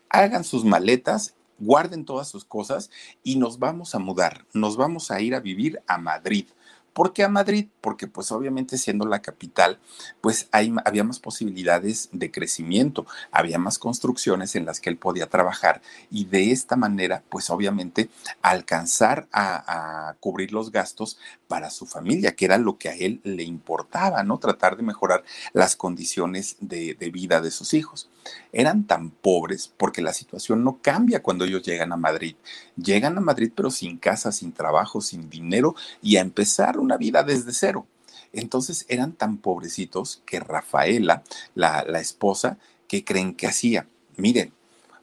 hagan 0.08 0.44
sus 0.44 0.64
maletas 0.64 1.34
guarden 1.62 2.04
todas 2.04 2.28
sus 2.28 2.44
cosas 2.44 2.90
y 3.22 3.36
nos 3.36 3.58
vamos 3.58 3.94
a 3.94 3.98
mudar, 3.98 4.44
nos 4.52 4.76
vamos 4.76 5.10
a 5.10 5.20
ir 5.20 5.34
a 5.34 5.40
vivir 5.40 5.80
a 5.86 5.96
Madrid. 5.96 6.46
¿Por 6.92 7.12
qué 7.12 7.25
a 7.25 7.28
Madrid? 7.28 7.68
Porque 7.80 8.06
pues 8.06 8.32
obviamente 8.32 8.76
siendo 8.76 9.06
la 9.06 9.22
capital, 9.22 9.78
pues 10.20 10.49
hay, 10.52 10.75
había 10.84 11.04
más 11.04 11.18
posibilidades 11.18 12.11
de 12.12 12.30
crecimiento, 12.30 13.06
había 13.30 13.58
más 13.58 13.78
construcciones 13.78 14.54
en 14.56 14.66
las 14.66 14.80
que 14.80 14.90
él 14.90 14.99
podía 14.99 15.28
trabajar 15.28 15.80
y 16.11 16.26
de 16.26 16.52
esta 16.52 16.76
manera 16.76 17.22
pues 17.28 17.50
obviamente 17.50 18.11
alcanzar 18.42 19.28
a, 19.32 20.14
cubrir 20.20 20.52
los 20.52 20.70
gastos 20.70 21.18
para 21.52 21.68
su 21.68 21.85
familia, 21.85 22.35
que 22.35 22.47
era 22.47 22.56
lo 22.56 22.78
que 22.78 22.88
a 22.88 22.94
él 22.94 23.21
le 23.25 23.42
importaba, 23.42 24.23
¿no? 24.23 24.38
Tratar 24.38 24.75
de 24.75 24.82
mejorar 24.82 25.23
las 25.52 25.76
condiciones 25.76 26.56
de, 26.61 26.94
vida 27.12 27.42
de 27.42 27.50
sus 27.50 27.75
hijos. 27.75 28.09
Eran 28.54 28.87
tan 28.87 29.11
pobres 29.11 29.71
porque 29.76 30.00
la 30.00 30.14
situación 30.14 30.64
no 30.64 30.78
cambia 30.80 31.21
cuando 31.21 31.44
ellos 31.44 31.62
llegan 31.62 31.92
a 31.92 31.99
Madrid. 31.99 32.37
Llegan 32.75 33.18
a 33.18 33.21
Madrid 33.21 33.52
pero 33.54 33.71
sin 33.71 33.99
casa, 33.99 34.32
sin 34.32 34.52
trabajo, 34.54 35.02
sin 35.02 35.28
dinero 35.28 35.75
y 36.00 36.16
a 36.16 36.23
empezar 36.23 36.78
una 36.78 36.97
vida 36.97 37.23
desde 37.23 37.52
cero. 37.52 37.87
Entonces 38.32 38.87
eran 38.88 39.12
tan 39.12 39.37
pobrecitos 39.37 40.23
que 40.25 40.40
Rafaela, 40.40 41.23
la, 41.54 41.82
esposa, 42.00 42.56
¿qué 42.88 43.04
creen 43.04 43.35
que 43.35 43.47
hacía? 43.47 43.87
Miren, 44.16 44.54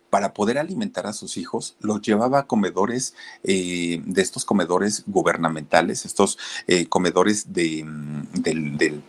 para 0.10 0.34
poder 0.34 0.58
alimentar 0.58 1.08
a 1.08 1.13
sus 1.13 1.38
hijos, 1.38 1.75
los 1.80 2.01
llevaba 2.01 2.39
a 2.39 2.48
comedores, 2.48 3.13
eh, 3.44 4.01
de 4.06 4.22
estos 4.22 4.46
comedores 4.46 5.04
gubernamentales, 5.08 6.06
estos 6.06 6.38
eh, 6.68 6.88
comedores 6.88 7.54
de, 7.54 7.84
mm, 7.84 8.24
del, 8.34 9.04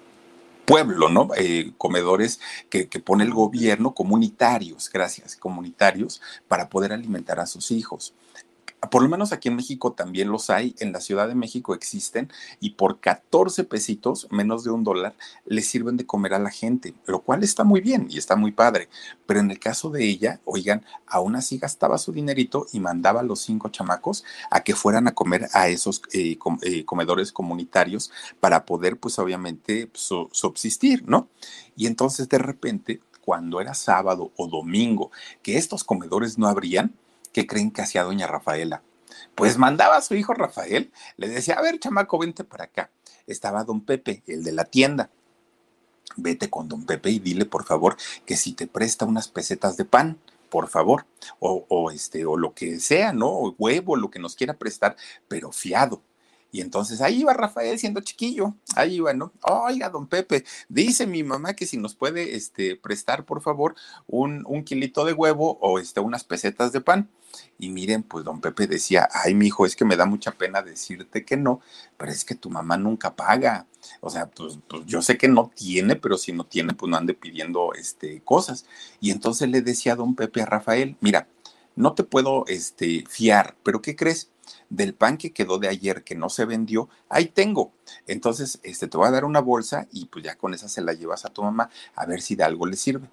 pueblo, 0.66 1.08
¿no? 1.08 1.30
Eh, 1.36 1.72
comedores 1.78 2.38
que, 2.68 2.88
que, 2.88 3.00
pone 3.00 3.24
el 3.24 3.32
gobierno 3.32 3.92
comunitarios, 3.92 4.88
gracias, 4.92 5.34
comunitarios, 5.34 6.22
para 6.46 6.68
poder 6.68 6.92
alimentar 6.92 7.40
a 7.40 7.46
sus 7.46 7.72
hijos 7.72 8.14
por 8.88 9.02
lo 9.02 9.08
menos 9.08 9.32
aquí 9.32 9.48
en 9.48 9.56
México 9.56 9.92
también 9.92 10.30
los 10.30 10.48
hay, 10.48 10.74
en 10.78 10.92
la 10.92 11.00
Ciudad 11.00 11.28
de 11.28 11.34
México 11.34 11.74
existen 11.74 12.32
y 12.60 12.70
por 12.70 13.00
14 13.00 13.64
pesitos, 13.64 14.26
menos 14.30 14.64
de 14.64 14.70
un 14.70 14.84
dólar, 14.84 15.14
le 15.44 15.60
sirven 15.60 15.96
de 15.98 16.06
comer 16.06 16.34
a 16.34 16.38
la 16.38 16.50
gente, 16.50 16.94
lo 17.06 17.20
cual 17.20 17.42
está 17.42 17.62
muy 17.64 17.80
bien 17.80 18.06
y 18.08 18.16
está 18.16 18.36
muy 18.36 18.52
padre. 18.52 18.88
Pero 19.26 19.40
en 19.40 19.50
el 19.50 19.58
caso 19.58 19.90
de 19.90 20.04
ella, 20.04 20.40
oigan, 20.44 20.84
aún 21.06 21.36
así 21.36 21.58
gastaba 21.58 21.98
su 21.98 22.12
dinerito 22.12 22.66
y 22.72 22.80
mandaba 22.80 23.20
a 23.20 23.24
los 23.24 23.40
cinco 23.40 23.68
chamacos 23.68 24.24
a 24.50 24.62
que 24.62 24.74
fueran 24.74 25.08
a 25.08 25.14
comer 25.14 25.48
a 25.52 25.68
esos 25.68 26.02
eh, 26.12 26.38
eh, 26.62 26.84
comedores 26.84 27.32
comunitarios 27.32 28.10
para 28.40 28.64
poder, 28.64 28.98
pues 28.98 29.18
obviamente, 29.18 29.90
subsistir, 29.92 31.06
¿no? 31.06 31.28
Y 31.76 31.86
entonces 31.86 32.28
de 32.28 32.38
repente, 32.38 33.00
cuando 33.20 33.60
era 33.60 33.74
sábado 33.74 34.32
o 34.36 34.48
domingo, 34.48 35.10
que 35.42 35.58
estos 35.58 35.84
comedores 35.84 36.38
no 36.38 36.48
abrían, 36.48 36.94
¿qué 37.32 37.46
creen 37.46 37.70
que 37.70 37.82
hacía 37.82 38.04
doña 38.04 38.26
Rafaela? 38.26 38.82
Pues 39.34 39.58
mandaba 39.58 39.96
a 39.96 40.02
su 40.02 40.14
hijo 40.14 40.34
Rafael, 40.34 40.92
le 41.16 41.28
decía, 41.28 41.54
a 41.54 41.62
ver, 41.62 41.78
chamaco, 41.78 42.18
vente 42.18 42.44
para 42.44 42.64
acá. 42.64 42.90
Estaba 43.26 43.64
don 43.64 43.80
Pepe, 43.82 44.22
el 44.26 44.44
de 44.44 44.52
la 44.52 44.64
tienda. 44.64 45.10
Vete 46.16 46.50
con 46.50 46.68
don 46.68 46.84
Pepe 46.84 47.10
y 47.10 47.18
dile, 47.18 47.44
por 47.44 47.64
favor, 47.64 47.96
que 48.26 48.36
si 48.36 48.52
te 48.52 48.66
presta 48.66 49.04
unas 49.04 49.28
pesetas 49.28 49.76
de 49.76 49.84
pan, 49.84 50.18
por 50.48 50.68
favor, 50.68 51.06
o, 51.38 51.64
o 51.68 51.90
este, 51.90 52.26
o 52.26 52.36
lo 52.36 52.54
que 52.54 52.80
sea, 52.80 53.12
¿no? 53.12 53.28
O 53.28 53.54
huevo, 53.56 53.96
lo 53.96 54.10
que 54.10 54.18
nos 54.18 54.34
quiera 54.34 54.54
prestar, 54.58 54.96
pero 55.28 55.52
fiado. 55.52 56.02
Y 56.52 56.60
entonces 56.60 57.00
ahí 57.00 57.20
iba 57.20 57.32
Rafael 57.32 57.78
siendo 57.78 58.00
chiquillo, 58.00 58.56
ahí 58.74 58.96
iba, 58.96 59.12
¿no? 59.12 59.32
Oiga, 59.42 59.88
don 59.88 60.08
Pepe, 60.08 60.44
dice 60.68 61.06
mi 61.06 61.22
mamá 61.22 61.54
que 61.54 61.66
si 61.66 61.76
nos 61.76 61.94
puede 61.94 62.34
este, 62.34 62.74
prestar, 62.74 63.24
por 63.24 63.40
favor, 63.40 63.76
un, 64.08 64.44
un 64.46 64.64
kilito 64.64 65.04
de 65.04 65.12
huevo 65.12 65.58
o 65.60 65.78
este, 65.78 66.00
unas 66.00 66.24
pesetas 66.24 66.72
de 66.72 66.80
pan. 66.80 67.08
Y 67.58 67.68
miren, 67.68 68.02
pues 68.02 68.24
don 68.24 68.40
Pepe 68.40 68.66
decía, 68.66 69.08
ay, 69.12 69.34
mi 69.34 69.46
hijo, 69.48 69.66
es 69.66 69.76
que 69.76 69.84
me 69.84 69.96
da 69.96 70.06
mucha 70.06 70.32
pena 70.32 70.62
decirte 70.62 71.24
que 71.24 71.36
no, 71.36 71.60
pero 71.96 72.10
es 72.10 72.24
que 72.24 72.34
tu 72.34 72.50
mamá 72.50 72.76
nunca 72.76 73.14
paga. 73.14 73.66
O 74.00 74.10
sea, 74.10 74.30
pues, 74.30 74.58
pues, 74.68 74.86
yo 74.86 75.02
sé 75.02 75.18
que 75.18 75.28
no 75.28 75.50
tiene, 75.54 75.96
pero 75.96 76.16
si 76.16 76.32
no 76.32 76.44
tiene, 76.44 76.74
pues 76.74 76.90
no 76.90 76.96
ande 76.96 77.14
pidiendo 77.14 77.72
este, 77.74 78.22
cosas. 78.22 78.66
Y 79.00 79.10
entonces 79.10 79.48
le 79.50 79.62
decía 79.62 79.92
a 79.92 79.96
don 79.96 80.14
Pepe 80.14 80.42
a 80.42 80.46
Rafael, 80.46 80.96
mira, 81.00 81.28
no 81.76 81.94
te 81.94 82.04
puedo 82.04 82.44
este, 82.46 83.04
fiar, 83.08 83.56
pero 83.62 83.82
¿qué 83.82 83.96
crees? 83.96 84.30
Del 84.68 84.94
pan 84.94 85.16
que 85.16 85.32
quedó 85.32 85.58
de 85.58 85.68
ayer 85.68 86.02
que 86.04 86.14
no 86.14 86.28
se 86.28 86.44
vendió, 86.44 86.88
ahí 87.08 87.26
tengo. 87.26 87.72
Entonces, 88.06 88.58
este, 88.62 88.88
te 88.88 88.96
voy 88.96 89.08
a 89.08 89.10
dar 89.12 89.24
una 89.24 89.40
bolsa 89.40 89.86
y 89.92 90.06
pues 90.06 90.24
ya 90.24 90.36
con 90.36 90.54
esa 90.54 90.68
se 90.68 90.80
la 90.82 90.92
llevas 90.94 91.24
a 91.24 91.30
tu 91.30 91.42
mamá 91.42 91.70
a 91.94 92.06
ver 92.06 92.22
si 92.22 92.36
de 92.36 92.44
algo 92.44 92.66
le 92.66 92.76
sirve 92.76 93.08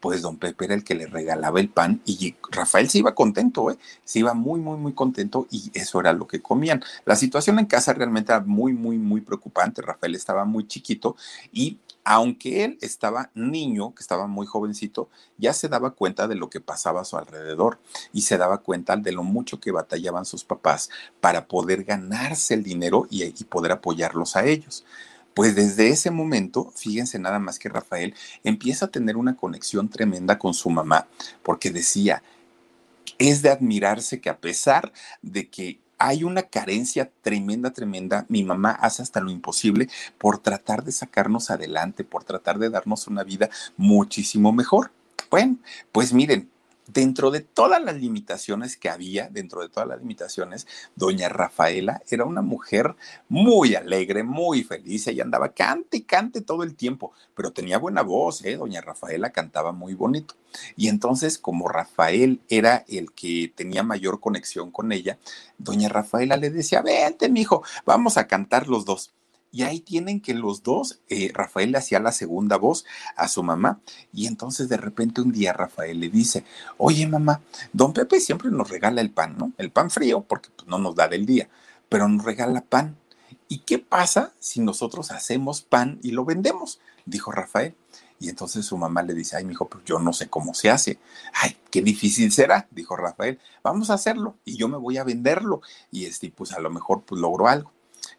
pues 0.00 0.22
don 0.22 0.36
Pepe 0.36 0.66
era 0.66 0.74
el 0.74 0.84
que 0.84 0.94
le 0.94 1.06
regalaba 1.06 1.60
el 1.60 1.68
pan 1.68 2.00
y 2.04 2.34
Rafael 2.50 2.88
se 2.88 2.98
iba 2.98 3.14
contento, 3.14 3.70
¿eh? 3.70 3.78
se 4.04 4.20
iba 4.20 4.34
muy, 4.34 4.60
muy, 4.60 4.76
muy 4.78 4.92
contento 4.92 5.46
y 5.50 5.70
eso 5.74 6.00
era 6.00 6.12
lo 6.12 6.26
que 6.26 6.40
comían. 6.40 6.82
La 7.04 7.16
situación 7.16 7.58
en 7.58 7.66
casa 7.66 7.92
realmente 7.92 8.32
era 8.32 8.40
muy, 8.40 8.72
muy, 8.72 8.98
muy 8.98 9.20
preocupante. 9.20 9.82
Rafael 9.82 10.14
estaba 10.14 10.44
muy 10.44 10.66
chiquito 10.66 11.16
y 11.52 11.78
aunque 12.04 12.64
él 12.64 12.78
estaba 12.80 13.30
niño, 13.34 13.94
que 13.94 14.00
estaba 14.00 14.26
muy 14.26 14.46
jovencito, 14.46 15.10
ya 15.36 15.52
se 15.52 15.68
daba 15.68 15.90
cuenta 15.90 16.26
de 16.26 16.36
lo 16.36 16.48
que 16.48 16.60
pasaba 16.60 17.02
a 17.02 17.04
su 17.04 17.18
alrededor 17.18 17.78
y 18.12 18.22
se 18.22 18.38
daba 18.38 18.58
cuenta 18.58 18.96
de 18.96 19.12
lo 19.12 19.24
mucho 19.24 19.60
que 19.60 19.72
batallaban 19.72 20.24
sus 20.24 20.42
papás 20.42 20.88
para 21.20 21.46
poder 21.46 21.84
ganarse 21.84 22.54
el 22.54 22.62
dinero 22.62 23.06
y, 23.10 23.24
y 23.24 23.44
poder 23.44 23.72
apoyarlos 23.72 24.36
a 24.36 24.46
ellos 24.46 24.84
Pues 25.38 25.54
desde 25.54 25.90
ese 25.90 26.10
momento, 26.10 26.72
fíjense 26.74 27.16
nada 27.20 27.38
más 27.38 27.60
que 27.60 27.68
Rafael 27.68 28.12
empieza 28.42 28.86
a 28.86 28.90
tener 28.90 29.16
una 29.16 29.36
conexión 29.36 29.88
tremenda 29.88 30.36
con 30.36 30.52
su 30.52 30.68
mamá, 30.68 31.06
porque 31.44 31.70
decía, 31.70 32.24
es 33.18 33.40
de 33.42 33.50
admirarse 33.50 34.20
que 34.20 34.30
a 34.30 34.38
pesar 34.38 34.92
de 35.22 35.48
que 35.48 35.78
hay 35.96 36.24
una 36.24 36.42
carencia 36.42 37.12
tremenda, 37.22 37.72
tremenda. 37.72 38.26
Mi 38.28 38.42
mamá 38.42 38.72
hace 38.72 39.00
hasta 39.00 39.20
lo 39.20 39.30
imposible 39.30 39.88
por 40.18 40.38
tratar 40.38 40.82
de 40.82 40.90
sacarnos 40.90 41.52
adelante, 41.52 42.02
por 42.02 42.24
tratar 42.24 42.58
de 42.58 42.70
darnos 42.70 43.06
una 43.06 43.22
vida 43.22 43.48
muchísimo 43.76 44.50
mejor. 44.50 44.90
Bueno, 45.30 45.58
pues 45.92 46.12
miren, 46.12 46.50
dentro 46.88 47.30
de 47.30 47.40
todas 47.40 47.82
las 47.82 47.96
limitaciones 47.96 48.76
que 48.76 48.88
había, 48.88 49.28
dentro 49.28 49.60
de 49.60 49.68
todas 49.68 49.88
las 49.88 50.00
limitaciones, 50.00 50.66
doña 50.96 51.28
Rafaela 51.28 52.02
era 52.10 52.24
una 52.24 52.42
mujer 52.42 52.96
muy 53.28 53.74
alegre, 53.74 54.22
muy 54.22 54.64
feliz, 54.64 55.06
ella 55.06 55.22
andaba 55.22 55.50
cante 55.50 55.98
y 55.98 56.02
cante 56.02 56.40
todo 56.40 56.62
el 56.64 56.74
tiempo, 56.74 57.12
pero 57.34 57.52
tenía 57.52 57.78
buena 57.78 58.02
voz, 58.02 58.44
¿eh? 58.44 58.56
doña 58.56 58.80
Rafaela 58.80 59.30
cantaba 59.30 59.72
muy 59.72 59.94
bonito. 59.94 60.34
Y 60.76 60.88
entonces, 60.88 61.38
como 61.38 61.68
Rafael 61.68 62.40
era 62.48 62.84
el 62.88 63.12
que 63.12 63.52
tenía 63.54 63.82
mayor 63.82 64.18
conexión 64.18 64.70
con 64.70 64.92
ella, 64.92 65.18
doña 65.58 65.88
Rafaela 65.88 66.36
le 66.36 66.50
decía, 66.50 66.80
vente, 66.80 67.28
mijo, 67.28 67.62
vamos 67.84 68.16
a 68.16 68.26
cantar 68.26 68.66
los 68.66 68.84
dos. 68.84 69.12
Y 69.58 69.64
ahí 69.64 69.80
tienen 69.80 70.20
que 70.20 70.34
los 70.34 70.62
dos, 70.62 71.00
eh, 71.08 71.32
Rafael 71.34 71.72
le 71.72 71.78
hacía 71.78 71.98
la 71.98 72.12
segunda 72.12 72.56
voz 72.56 72.84
a 73.16 73.26
su 73.26 73.42
mamá. 73.42 73.80
Y 74.12 74.28
entonces 74.28 74.68
de 74.68 74.76
repente 74.76 75.20
un 75.20 75.32
día 75.32 75.52
Rafael 75.52 75.98
le 75.98 76.08
dice, 76.08 76.44
oye 76.76 77.08
mamá, 77.08 77.40
don 77.72 77.92
Pepe 77.92 78.20
siempre 78.20 78.52
nos 78.52 78.70
regala 78.70 79.00
el 79.00 79.10
pan, 79.10 79.34
¿no? 79.36 79.52
El 79.58 79.72
pan 79.72 79.90
frío, 79.90 80.20
porque 80.20 80.48
pues, 80.54 80.68
no 80.68 80.78
nos 80.78 80.94
da 80.94 81.08
del 81.08 81.26
día, 81.26 81.48
pero 81.88 82.06
nos 82.06 82.24
regala 82.24 82.60
pan. 82.60 82.96
¿Y 83.48 83.58
qué 83.58 83.80
pasa 83.80 84.32
si 84.38 84.60
nosotros 84.60 85.10
hacemos 85.10 85.60
pan 85.62 85.98
y 86.04 86.12
lo 86.12 86.24
vendemos? 86.24 86.78
Dijo 87.04 87.32
Rafael. 87.32 87.74
Y 88.20 88.28
entonces 88.28 88.64
su 88.64 88.76
mamá 88.76 89.02
le 89.02 89.12
dice, 89.12 89.38
ay, 89.38 89.44
mi 89.44 89.54
hijo, 89.54 89.68
pues 89.68 89.82
yo 89.84 89.98
no 89.98 90.12
sé 90.12 90.28
cómo 90.28 90.54
se 90.54 90.70
hace. 90.70 91.00
Ay, 91.32 91.56
qué 91.72 91.82
difícil 91.82 92.30
será, 92.30 92.68
dijo 92.70 92.94
Rafael. 92.94 93.40
Vamos 93.64 93.90
a 93.90 93.94
hacerlo 93.94 94.36
y 94.44 94.56
yo 94.56 94.68
me 94.68 94.76
voy 94.76 94.98
a 94.98 95.04
venderlo. 95.04 95.62
Y 95.90 96.04
este, 96.04 96.30
pues 96.30 96.52
a 96.52 96.60
lo 96.60 96.70
mejor 96.70 97.02
pues 97.02 97.20
logro 97.20 97.48
algo. 97.48 97.72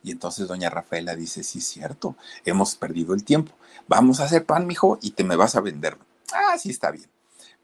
Y 0.03 0.11
entonces 0.11 0.47
doña 0.47 0.69
Rafaela 0.69 1.15
dice, 1.15 1.43
sí, 1.43 1.61
cierto, 1.61 2.15
hemos 2.45 2.75
perdido 2.75 3.13
el 3.13 3.23
tiempo. 3.23 3.51
Vamos 3.87 4.19
a 4.19 4.25
hacer 4.25 4.45
pan, 4.45 4.67
mijo, 4.67 4.97
y 5.01 5.11
te 5.11 5.23
me 5.23 5.35
vas 5.35 5.55
a 5.55 5.61
venderlo. 5.61 6.05
Ah, 6.33 6.57
sí, 6.57 6.69
está 6.69 6.91
bien. 6.91 7.09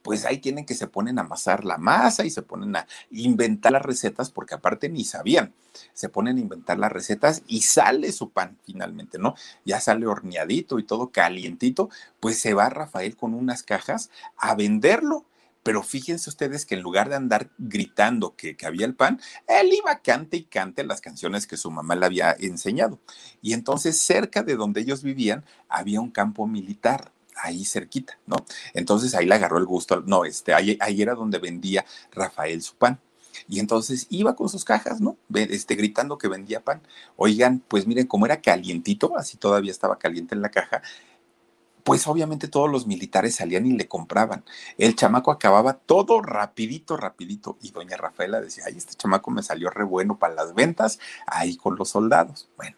Pues 0.01 0.23
ahí 0.25 0.37
tienen 0.37 0.65
que 0.65 0.75
se 0.75 0.85
ponen 0.85 1.17
a 1.17 1.21
amasar 1.21 1.65
la 1.65 1.79
masa 1.79 2.25
y 2.25 2.29
se 2.29 2.43
ponen 2.43 2.75
a 2.75 2.85
inventar 3.09 3.71
las 3.71 3.81
recetas, 3.81 4.29
porque 4.29 4.53
aparte 4.53 4.87
ni 4.87 5.03
sabían. 5.03 5.53
Se 5.93 6.09
ponen 6.09 6.37
a 6.37 6.41
inventar 6.41 6.77
las 6.77 6.91
recetas 6.91 7.41
y 7.47 7.61
sale 7.61 8.11
su 8.11 8.29
pan 8.29 8.57
finalmente, 8.65 9.17
¿no? 9.17 9.33
Ya 9.65 9.79
sale 9.79 10.05
horneadito 10.05 10.77
y 10.77 10.83
todo 10.83 11.09
calientito. 11.09 11.89
Pues 12.19 12.39
se 12.39 12.53
va 12.53 12.69
Rafael 12.69 13.15
con 13.15 13.33
unas 13.33 13.63
cajas 13.63 14.11
a 14.37 14.53
venderlo 14.53 15.25
pero 15.65 15.81
fíjense 15.81 16.29
ustedes 16.29 16.63
que 16.63 16.75
en 16.75 16.83
lugar 16.83 17.09
de 17.09 17.15
andar 17.15 17.49
gritando 17.57 18.35
que, 18.35 18.55
había 18.63 18.85
el 18.85 18.93
pan, 18.93 19.19
él 19.47 19.73
iba 19.73 19.97
cante 19.97 20.37
y 20.37 20.43
cante 20.43 20.83
las 20.83 21.01
canciones 21.01 21.47
que 21.47 21.57
su 21.57 21.71
mamá 21.71 21.95
le 21.95 22.05
había 22.05 22.35
enseñado. 22.37 22.99
Y 23.41 23.53
entonces 23.53 23.97
cerca 23.97 24.43
de 24.43 24.57
donde 24.57 24.81
ellos 24.81 25.01
vivían 25.01 25.43
había 25.67 26.01
un 26.01 26.11
campo 26.11 26.45
militar 26.45 27.11
ahí 27.35 27.65
cerquita, 27.65 28.19
¿no? 28.27 28.35
Entonces 28.75 29.15
ahí 29.15 29.25
le 29.25 29.33
agarró 29.33 29.57
el 29.57 29.65
gusto, 29.65 30.01
no, 30.01 30.23
este, 30.23 30.53
ahí, 30.53 30.77
ahí 30.79 31.01
era 31.01 31.15
donde 31.15 31.39
vendía 31.39 31.83
Rafael 32.11 32.61
su 32.61 32.75
pan. 32.75 32.99
Y 33.47 33.59
entonces 33.59 34.05
iba 34.11 34.35
con 34.35 34.49
sus 34.49 34.65
cajas, 34.65 35.01
¿no? 35.01 35.17
Este, 35.33 35.73
gritando 35.73 36.19
que 36.19 36.27
vendía 36.27 36.63
pan. 36.63 36.83
Oigan, 37.15 37.63
pues 37.67 37.87
miren, 37.87 38.05
como 38.05 38.27
era 38.27 38.39
calientito, 38.39 39.17
así 39.17 39.35
todavía 39.35 39.71
estaba 39.71 39.97
caliente 39.97 40.35
en 40.35 40.43
la 40.43 40.51
caja, 40.51 40.83
pues 41.85 42.07
obviamente 42.07 42.47
todos 42.47 42.69
los 42.69 42.87
militares 42.87 43.35
salían 43.35 43.67
y 43.67 43.73
le 43.73 43.87
compraban. 43.87 44.43
El 44.79 44.95
chamaco 44.95 45.29
acababa 45.29 45.75
todo 45.75 46.19
rapidito, 46.19 46.97
rapidito. 46.97 47.57
Y 47.61 47.69
doña 47.69 47.95
Rafaela 47.95 48.41
decía, 48.41 48.63
ay, 48.65 48.75
este 48.75 48.95
chamaco 48.95 49.29
me 49.29 49.43
salió 49.43 49.69
re 49.69 49.83
bueno 49.83 50.17
para 50.17 50.33
las 50.33 50.55
ventas, 50.55 50.99
ahí 51.27 51.55
con 51.55 51.75
los 51.75 51.89
soldados. 51.89 52.49
Bueno, 52.57 52.75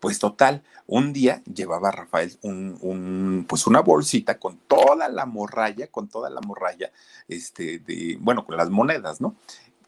pues 0.00 0.18
total, 0.18 0.62
un 0.86 1.14
día 1.14 1.42
llevaba 1.44 1.92
Rafael 1.92 2.38
un, 2.42 3.46
pues 3.48 3.66
una 3.66 3.80
bolsita 3.80 4.38
con 4.38 4.58
toda 4.68 5.08
la 5.08 5.24
morralla, 5.24 5.86
con 5.86 6.08
toda 6.08 6.28
la 6.28 6.42
morralla, 6.42 6.92
este, 7.28 7.78
de, 7.78 8.18
bueno, 8.20 8.44
con 8.44 8.58
las 8.58 8.68
monedas, 8.68 9.22
¿no? 9.22 9.34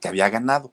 Que 0.00 0.08
había 0.08 0.30
ganado. 0.30 0.72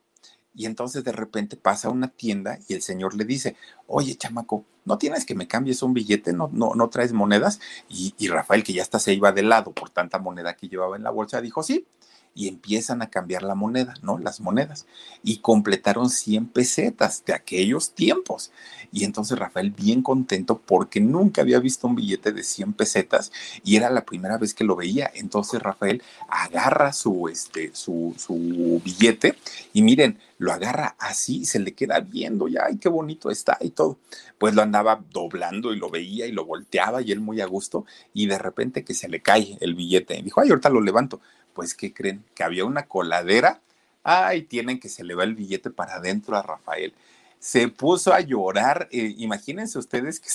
Y 0.53 0.65
entonces 0.65 1.03
de 1.03 1.11
repente 1.11 1.55
pasa 1.55 1.87
a 1.87 1.91
una 1.91 2.09
tienda 2.09 2.59
y 2.67 2.73
el 2.73 2.81
señor 2.81 3.15
le 3.15 3.25
dice, 3.25 3.55
oye, 3.87 4.15
chamaco, 4.15 4.65
no 4.85 4.97
tienes 4.97 5.25
que 5.25 5.35
me 5.35 5.47
cambies 5.47 5.83
un 5.83 5.93
billete, 5.93 6.33
no, 6.33 6.49
no, 6.51 6.73
no 6.75 6.89
traes 6.89 7.13
monedas. 7.13 7.59
Y, 7.87 8.13
y 8.17 8.27
Rafael, 8.27 8.63
que 8.63 8.73
ya 8.73 8.81
hasta 8.81 8.99
se 8.99 9.13
iba 9.13 9.31
de 9.31 9.43
lado 9.43 9.71
por 9.71 9.89
tanta 9.89 10.19
moneda 10.19 10.55
que 10.55 10.67
llevaba 10.67 10.97
en 10.97 11.03
la 11.03 11.11
bolsa, 11.11 11.41
dijo, 11.41 11.63
sí, 11.63 11.85
y 12.34 12.48
empiezan 12.48 13.02
a 13.02 13.10
cambiar 13.10 13.44
la 13.44 13.56
moneda, 13.56 13.94
¿no? 14.02 14.17
Las 14.17 14.39
monedas. 14.39 14.86
Y 15.24 15.38
completaron 15.38 16.10
100 16.10 16.48
pesetas 16.48 17.24
de 17.26 17.34
aquellos 17.34 17.91
tiempos. 17.91 18.52
Y 18.91 19.06
entonces 19.06 19.39
Rafael 19.39 19.72
bien 19.72 20.02
contento 20.02 20.62
porque 20.65 21.00
nunca 21.00 21.41
había 21.41 21.60
visto 21.60 21.88
un 21.88 21.96
billete 21.96 22.32
de 22.32 22.44
100 22.44 22.74
pesetas 22.74 23.32
y 23.63 23.78
era 23.78 23.89
la 23.89 24.06
primera 24.06 24.38
vez 24.38 24.54
que 24.54 24.63
lo 24.63 24.76
veía. 24.76 25.12
Entonces 25.13 25.62
Rafael 25.62 26.02
agarra 26.28 26.94
su, 26.94 27.28
este, 27.28 27.72
su, 27.74 28.13
su 28.17 28.82
billete 28.84 29.36
y 29.74 29.82
miren, 29.82 30.20
lo 30.38 30.52
agarra 30.52 30.96
así, 30.98 31.46
se 31.46 31.60
le 31.60 31.74
queda 31.74 32.00
viendo, 32.00 32.48
ya, 32.48 32.63
ay, 32.65 32.78
qué 32.78 32.89
bonito 32.89 33.30
está 33.30 33.58
y 33.62 33.70
todo. 33.70 34.00
Pues 34.39 34.56
lo 34.56 34.62
andaba 34.62 35.04
doblando 35.12 35.72
y 35.72 35.78
lo 35.78 35.89
veía 35.89 36.26
y 36.26 36.32
lo 36.32 36.46
volteaba 36.46 37.02
y 37.02 37.12
él 37.12 37.20
muy 37.20 37.41
a 37.41 37.46
gusto 37.46 37.86
y 38.13 38.26
de 38.26 38.39
repente 38.39 38.84
que 38.84 38.94
se 38.94 39.08
le 39.08 39.22
cae 39.22 39.58
el 39.62 39.76
billete. 39.76 40.17
Y 40.17 40.24
dijo, 40.24 40.41
ay, 40.41 40.50
ahorita 40.50 40.70
lo 40.70 40.82
levanto 40.82 41.22
pues, 41.53 41.73
¿qué 41.73 41.93
creen? 41.93 42.23
Que 42.35 42.43
había 42.43 42.65
una 42.65 42.87
coladera. 42.87 43.61
Ay, 44.03 44.43
tienen 44.43 44.79
que 44.79 44.89
se 44.89 45.03
le 45.03 45.15
va 45.15 45.23
el 45.23 45.35
billete 45.35 45.69
para 45.69 45.95
adentro 45.95 46.35
a 46.35 46.41
Rafael. 46.41 46.93
Se 47.39 47.67
puso 47.67 48.13
a 48.13 48.21
llorar. 48.21 48.87
Eh, 48.91 49.15
imagínense 49.17 49.77
ustedes 49.77 50.19
que 50.19 50.29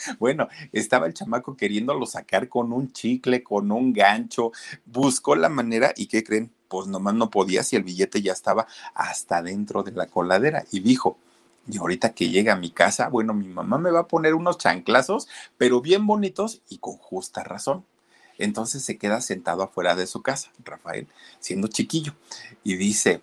bueno, 0.18 0.48
estaba 0.72 1.06
el 1.06 1.14
chamaco 1.14 1.56
queriéndolo 1.56 2.06
sacar 2.06 2.48
con 2.48 2.72
un 2.72 2.92
chicle, 2.92 3.42
con 3.42 3.70
un 3.72 3.92
gancho. 3.92 4.52
Buscó 4.86 5.36
la 5.36 5.48
manera 5.48 5.92
y 5.96 6.06
¿qué 6.06 6.24
creen? 6.24 6.50
Pues 6.68 6.86
nomás 6.86 7.14
no 7.14 7.30
podía 7.30 7.62
si 7.62 7.76
el 7.76 7.82
billete 7.82 8.22
ya 8.22 8.32
estaba 8.32 8.66
hasta 8.94 9.42
dentro 9.42 9.82
de 9.82 9.92
la 9.92 10.06
coladera. 10.06 10.64
Y 10.70 10.80
dijo, 10.80 11.18
y 11.68 11.78
ahorita 11.78 12.14
que 12.14 12.28
llega 12.30 12.54
a 12.54 12.56
mi 12.56 12.70
casa, 12.70 13.08
bueno, 13.08 13.34
mi 13.34 13.48
mamá 13.48 13.78
me 13.78 13.90
va 13.90 14.00
a 14.00 14.08
poner 14.08 14.34
unos 14.34 14.58
chanclazos, 14.58 15.28
pero 15.58 15.80
bien 15.80 16.06
bonitos 16.06 16.62
y 16.68 16.78
con 16.78 16.96
justa 16.96 17.44
razón. 17.44 17.84
Entonces 18.40 18.82
se 18.82 18.98
queda 18.98 19.20
sentado 19.20 19.62
afuera 19.62 19.94
de 19.94 20.06
su 20.06 20.22
casa, 20.22 20.50
Rafael, 20.64 21.06
siendo 21.38 21.68
chiquillo, 21.68 22.14
y 22.64 22.76
dice, 22.76 23.20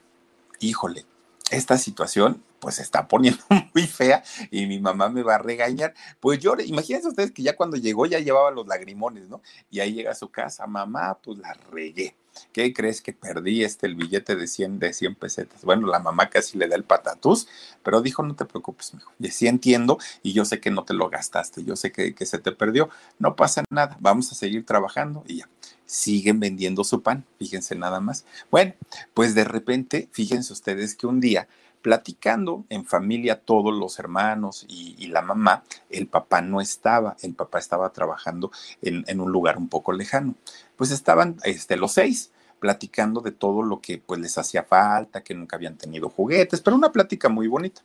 híjole, 0.60 1.06
esta 1.52 1.78
situación 1.78 2.44
pues 2.60 2.76
se 2.76 2.82
está 2.82 3.08
poniendo 3.08 3.44
muy 3.74 3.88
fea 3.88 4.24
y 4.52 4.66
mi 4.66 4.80
mamá 4.80 5.10
me 5.10 5.24
va 5.24 5.36
a 5.36 5.40
regañar. 5.40 5.94
Pues 6.20 6.40
yo, 6.40 6.56
imagínense 6.66 7.08
ustedes 7.08 7.32
que 7.32 7.44
ya 7.44 7.56
cuando 7.56 7.78
llegó 7.78 8.06
ya 8.06 8.20
llevaba 8.20 8.52
los 8.52 8.68
lagrimones, 8.68 9.30
¿no? 9.30 9.42
Y 9.70 9.80
ahí 9.80 9.94
llega 9.94 10.12
a 10.12 10.16
su 10.16 10.30
casa, 10.30 10.68
mamá, 10.68 11.18
pues 11.22 11.38
la 11.38 11.54
regué. 11.72 12.16
¿Qué 12.52 12.74
crees 12.74 13.02
que 13.02 13.14
perdí 13.14 13.64
este 13.64 13.88
el 13.88 13.96
billete 13.96 14.36
de 14.36 14.48
100 14.48 14.80
de 14.80 14.94
100 14.94 15.16
pesetas? 15.16 15.64
Bueno, 15.64 15.88
la 15.88 16.00
mamá 16.00 16.30
casi 16.30 16.58
le 16.58 16.68
da 16.68 16.76
el 16.76 16.84
patatús, 16.84 17.48
pero 17.84 18.02
dijo, 18.02 18.24
no 18.24 18.36
te 18.36 18.46
preocupes, 18.46 18.94
mijo. 18.94 19.12
Y 19.20 19.30
sí 19.32 19.48
entiendo 19.48 19.98
y 20.24 20.34
yo 20.34 20.46
sé 20.46 20.60
que 20.60 20.72
no 20.72 20.84
te 20.84 20.94
lo 20.94 21.10
gastaste, 21.10 21.64
yo 21.64 21.76
sé 21.76 21.92
que, 21.92 22.14
que 22.14 22.26
se 22.26 22.40
te 22.40 22.52
perdió, 22.52 22.90
no 23.20 23.36
pasa 23.36 23.64
nada, 23.70 23.98
vamos 24.00 24.32
a 24.32 24.36
seguir 24.36 24.66
trabajando 24.66 25.24
y 25.28 25.38
ya. 25.38 25.50
Siguen 25.86 26.42
vendiendo 26.42 26.84
su 26.84 27.02
pan, 27.02 27.24
fíjense 27.40 27.74
nada 27.76 28.02
más. 28.02 28.26
Bueno, 28.52 28.74
pues 29.14 29.36
de 29.36 29.46
repente, 29.46 30.10
fíjense 30.12 30.52
ustedes 30.52 30.96
que 30.96 31.08
un 31.08 31.22
día 31.22 31.48
platicando 31.88 32.66
en 32.68 32.84
familia 32.84 33.40
todos 33.40 33.74
los 33.74 33.98
hermanos 33.98 34.66
y, 34.68 35.08
la 35.08 35.22
mamá, 35.22 35.64
el 35.90 36.08
papá 36.08 36.42
no 36.42 36.60
estaba, 36.60 37.16
el 37.22 37.34
papá 37.34 37.60
estaba 37.60 37.94
trabajando 37.94 38.52
en, 38.82 39.22
un 39.22 39.32
lugar 39.32 39.58
un 39.58 39.70
poco 39.70 39.94
lejano. 39.94 40.36
Pues 40.76 40.92
estaban 40.92 41.38
este, 41.46 41.78
los 41.78 41.94
seis 41.94 42.34
platicando 42.60 43.22
de 43.22 43.32
todo 43.32 43.62
lo 43.64 43.80
que 43.80 44.00
pues 44.00 44.20
les 44.20 44.38
hacía 44.38 44.64
falta, 44.64 45.24
que 45.24 45.34
nunca 45.34 45.56
habían 45.56 45.78
tenido 45.78 46.10
juguetes, 46.10 46.60
pero 46.60 46.76
una 46.76 46.92
plática 46.92 47.30
muy 47.30 47.48
bonita. 47.48 47.82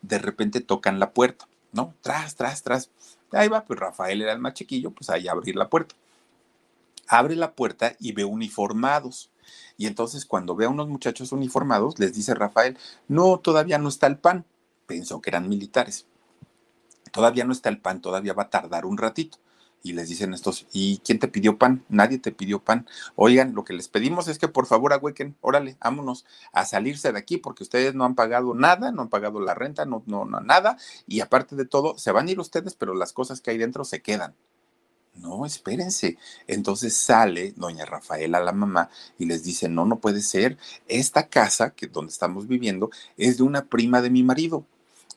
De 0.00 0.18
repente 0.18 0.62
tocan 0.62 0.98
la 0.98 1.10
puerta, 1.10 1.46
¿no? 1.72 1.92
Tras, 2.00 2.34
tras, 2.36 2.62
tras. 2.62 2.88
Ahí 3.32 3.48
va, 3.48 3.66
pues 3.66 3.78
Rafael 3.78 4.22
era 4.22 4.32
el 4.32 4.38
más 4.38 4.54
chiquillo, 4.54 4.92
pues 4.92 5.10
ahí 5.10 5.28
a 5.28 5.32
abrir 5.32 5.56
la 5.56 5.68
puerta. 5.68 5.94
Abre 7.06 7.36
la 7.36 7.52
puerta 7.52 7.96
y 8.00 8.12
ve 8.12 8.24
uniformados 8.24 9.28
y 9.76 9.86
entonces 9.86 10.24
cuando 10.24 10.54
ve 10.54 10.66
a 10.66 10.68
unos 10.68 10.88
muchachos 10.88 11.32
uniformados, 11.32 11.98
les 11.98 12.14
dice 12.14 12.34
Rafael, 12.34 12.78
no, 13.08 13.38
todavía 13.38 13.78
no 13.78 13.88
está 13.88 14.06
el 14.06 14.18
pan. 14.18 14.44
Pensó 14.86 15.20
que 15.20 15.30
eran 15.30 15.48
militares. 15.48 16.06
Todavía 17.12 17.44
no 17.44 17.52
está 17.52 17.68
el 17.68 17.80
pan, 17.80 18.00
todavía 18.00 18.32
va 18.32 18.44
a 18.44 18.50
tardar 18.50 18.86
un 18.86 18.98
ratito. 18.98 19.38
Y 19.84 19.94
les 19.94 20.08
dicen 20.08 20.32
estos, 20.32 20.66
¿y 20.72 20.98
quién 20.98 21.18
te 21.18 21.26
pidió 21.26 21.58
pan? 21.58 21.84
Nadie 21.88 22.18
te 22.18 22.30
pidió 22.30 22.60
pan. 22.60 22.86
Oigan, 23.16 23.54
lo 23.54 23.64
que 23.64 23.72
les 23.72 23.88
pedimos 23.88 24.28
es 24.28 24.38
que 24.38 24.46
por 24.46 24.66
favor 24.66 24.92
ahuequen, 24.92 25.36
órale, 25.40 25.76
vámonos 25.80 26.24
a 26.52 26.64
salirse 26.64 27.12
de 27.12 27.18
aquí 27.18 27.36
porque 27.36 27.64
ustedes 27.64 27.94
no 27.94 28.04
han 28.04 28.14
pagado 28.14 28.54
nada, 28.54 28.92
no 28.92 29.02
han 29.02 29.08
pagado 29.08 29.40
la 29.40 29.54
renta, 29.54 29.84
no, 29.84 30.02
no, 30.06 30.24
no, 30.24 30.40
nada. 30.40 30.76
Y 31.08 31.20
aparte 31.20 31.56
de 31.56 31.64
todo, 31.64 31.98
se 31.98 32.12
van 32.12 32.28
a 32.28 32.30
ir 32.30 32.38
ustedes, 32.38 32.74
pero 32.74 32.94
las 32.94 33.12
cosas 33.12 33.40
que 33.40 33.50
hay 33.50 33.58
dentro 33.58 33.84
se 33.84 34.02
quedan. 34.02 34.36
No, 35.14 35.44
espérense. 35.44 36.16
Entonces 36.46 36.96
sale 36.96 37.52
doña 37.56 37.84
Rafaela, 37.84 38.40
la 38.40 38.52
mamá, 38.52 38.90
y 39.18 39.26
les 39.26 39.44
dice, 39.44 39.68
no, 39.68 39.84
no 39.84 40.00
puede 40.00 40.22
ser. 40.22 40.56
Esta 40.88 41.28
casa 41.28 41.70
que 41.74 41.86
donde 41.86 42.12
estamos 42.12 42.48
viviendo 42.48 42.90
es 43.16 43.36
de 43.36 43.42
una 43.42 43.66
prima 43.66 44.00
de 44.00 44.10
mi 44.10 44.22
marido. 44.22 44.64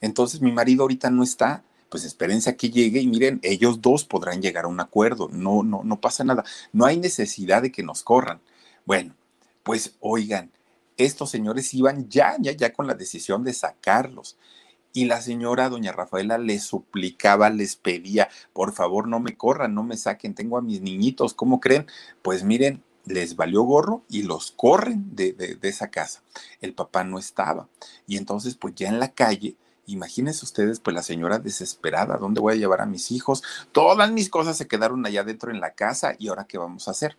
Entonces 0.01 0.41
mi 0.41 0.51
marido 0.51 0.83
ahorita 0.83 1.09
no 1.09 1.23
está. 1.23 1.63
Pues 1.89 2.03
espérense 2.03 2.49
a 2.49 2.57
que 2.57 2.71
llegue 2.71 2.99
y 2.99 3.07
miren, 3.07 3.39
ellos 3.41 3.81
dos 3.81 4.03
podrán 4.03 4.41
llegar 4.41 4.65
a 4.65 4.67
un 4.67 4.79
acuerdo. 4.79 5.29
No, 5.31 5.63
no, 5.63 5.83
no 5.83 6.01
pasa 6.01 6.23
nada. 6.23 6.43
No 6.73 6.85
hay 6.85 6.97
necesidad 6.97 7.61
de 7.61 7.71
que 7.71 7.83
nos 7.83 8.03
corran. 8.03 8.41
Bueno, 8.85 9.15
pues 9.63 9.95
oigan, 10.01 10.51
estos 10.97 11.29
señores 11.29 11.73
iban 11.73 12.09
ya, 12.09 12.35
ya, 12.39 12.51
ya 12.51 12.73
con 12.73 12.87
la 12.87 12.95
decisión 12.95 13.43
de 13.43 13.53
sacarlos. 13.53 14.35
Y 14.95 15.05
la 15.05 15.21
señora, 15.21 15.67
doña 15.67 15.91
Rafaela, 15.91 16.37
les 16.37 16.63
suplicaba, 16.63 17.49
les 17.49 17.75
pedía, 17.75 18.29
por 18.53 18.71
favor, 18.71 19.09
no 19.09 19.19
me 19.19 19.35
corran, 19.35 19.75
no 19.75 19.83
me 19.83 19.97
saquen, 19.97 20.33
tengo 20.33 20.57
a 20.57 20.61
mis 20.61 20.79
niñitos, 20.79 21.33
¿cómo 21.33 21.59
creen? 21.59 21.85
Pues 22.21 22.45
miren, 22.45 22.81
les 23.03 23.35
valió 23.35 23.63
gorro 23.63 24.03
y 24.07 24.23
los 24.23 24.51
corren 24.51 25.13
de, 25.13 25.33
de, 25.33 25.55
de 25.55 25.67
esa 25.67 25.89
casa. 25.89 26.23
El 26.61 26.73
papá 26.73 27.03
no 27.03 27.19
estaba. 27.19 27.67
Y 28.07 28.15
entonces, 28.15 28.55
pues 28.55 28.73
ya 28.75 28.87
en 28.87 28.99
la 28.99 29.11
calle, 29.11 29.57
Imagínense 29.87 30.43
ustedes, 30.45 30.79
pues 30.79 30.95
la 30.95 31.03
señora 31.03 31.37
desesperada, 31.37 32.17
¿dónde 32.17 32.41
voy 32.41 32.53
a 32.53 32.57
llevar 32.57 32.81
a 32.81 32.87
mis 32.87 33.11
hijos? 33.11 33.43
Todas 33.71 34.11
mis 34.11 34.29
cosas 34.29 34.57
se 34.57 34.67
quedaron 34.67 35.05
allá 35.05 35.23
dentro 35.23 35.51
en 35.51 35.59
la 35.61 35.75
casa 35.75 36.15
y 36.17 36.29
ahora 36.29 36.45
qué 36.47 36.57
vamos 36.57 36.87
a 36.87 36.91
hacer. 36.91 37.17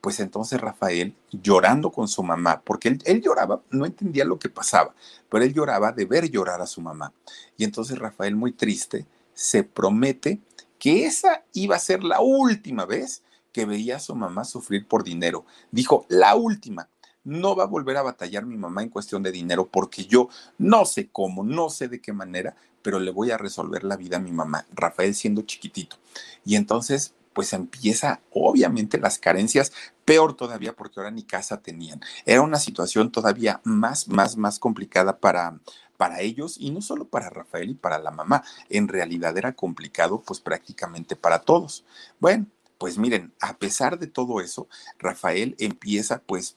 Pues 0.00 0.20
entonces 0.20 0.60
Rafael, 0.60 1.14
llorando 1.30 1.90
con 1.90 2.08
su 2.08 2.22
mamá, 2.22 2.62
porque 2.64 2.98
él, 3.04 3.22
lloraba, 3.22 3.62
no 3.70 3.86
entendía 3.86 4.24
lo 4.24 4.38
que 4.38 4.48
pasaba, 4.48 4.94
pero 5.28 5.44
él 5.44 5.52
lloraba 5.52 5.92
de 5.92 6.04
ver 6.04 6.30
llorar 6.30 6.60
a 6.60 6.66
su 6.66 6.80
mamá. 6.80 7.12
Y 7.56 7.64
entonces 7.64 7.98
Rafael, 7.98 8.36
muy 8.36 8.52
triste, 8.52 9.06
se 9.34 9.64
promete 9.64 10.40
que 10.78 11.04
esa 11.06 11.44
iba 11.52 11.76
a 11.76 11.80
ser 11.80 12.04
la 12.04 12.20
última 12.20 12.84
vez 12.84 13.22
que 13.52 13.66
veía 13.66 13.96
a 13.96 14.00
su 14.00 14.14
mamá 14.14 14.44
sufrir 14.44 14.86
por 14.86 15.04
dinero. 15.04 15.44
Dijo, 15.70 16.06
la 16.08 16.34
última. 16.36 16.88
No 17.24 17.54
va 17.54 17.64
a 17.64 17.66
volver 17.66 17.96
a 17.98 18.02
batallar 18.02 18.46
mi 18.46 18.56
mamá 18.56 18.82
en 18.82 18.88
cuestión 18.88 19.22
de 19.22 19.32
dinero 19.32 19.68
porque 19.70 20.06
yo 20.06 20.28
no 20.56 20.86
sé 20.86 21.08
cómo, 21.10 21.44
no 21.44 21.68
sé 21.68 21.88
de 21.88 22.00
qué 22.00 22.12
manera, 22.12 22.56
pero 22.82 23.00
le 23.00 23.10
voy 23.10 23.30
a 23.30 23.36
resolver 23.36 23.84
la 23.84 23.96
vida 23.96 24.16
a 24.16 24.20
mi 24.20 24.32
mamá, 24.32 24.66
Rafael 24.72 25.14
siendo 25.14 25.42
chiquitito. 25.42 25.96
Y 26.44 26.56
entonces 26.56 27.12
pues 27.38 27.52
empieza 27.52 28.20
obviamente 28.32 28.98
las 28.98 29.20
carencias, 29.20 29.72
peor 30.04 30.34
todavía 30.34 30.72
porque 30.72 30.98
ahora 30.98 31.12
ni 31.12 31.22
casa 31.22 31.62
tenían. 31.62 32.00
Era 32.26 32.42
una 32.42 32.58
situación 32.58 33.12
todavía 33.12 33.60
más, 33.62 34.08
más, 34.08 34.36
más 34.36 34.58
complicada 34.58 35.20
para, 35.20 35.60
para 35.96 36.20
ellos 36.20 36.56
y 36.58 36.72
no 36.72 36.82
solo 36.82 37.04
para 37.04 37.30
Rafael 37.30 37.70
y 37.70 37.74
para 37.74 38.00
la 38.00 38.10
mamá. 38.10 38.42
En 38.70 38.88
realidad 38.88 39.38
era 39.38 39.52
complicado 39.52 40.20
pues 40.26 40.40
prácticamente 40.40 41.14
para 41.14 41.38
todos. 41.38 41.84
Bueno, 42.18 42.46
pues 42.76 42.98
miren, 42.98 43.32
a 43.38 43.56
pesar 43.56 44.00
de 44.00 44.08
todo 44.08 44.40
eso, 44.40 44.66
Rafael 44.98 45.54
empieza 45.60 46.20
pues 46.26 46.56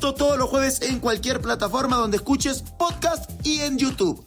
Todos 0.00 0.38
los 0.38 0.48
jueves 0.48 0.80
en 0.82 0.98
cualquier 0.98 1.40
plataforma 1.40 1.96
donde 1.96 2.16
escuches 2.16 2.62
podcast 2.78 3.30
y 3.46 3.60
en 3.60 3.78
YouTube 3.78 4.26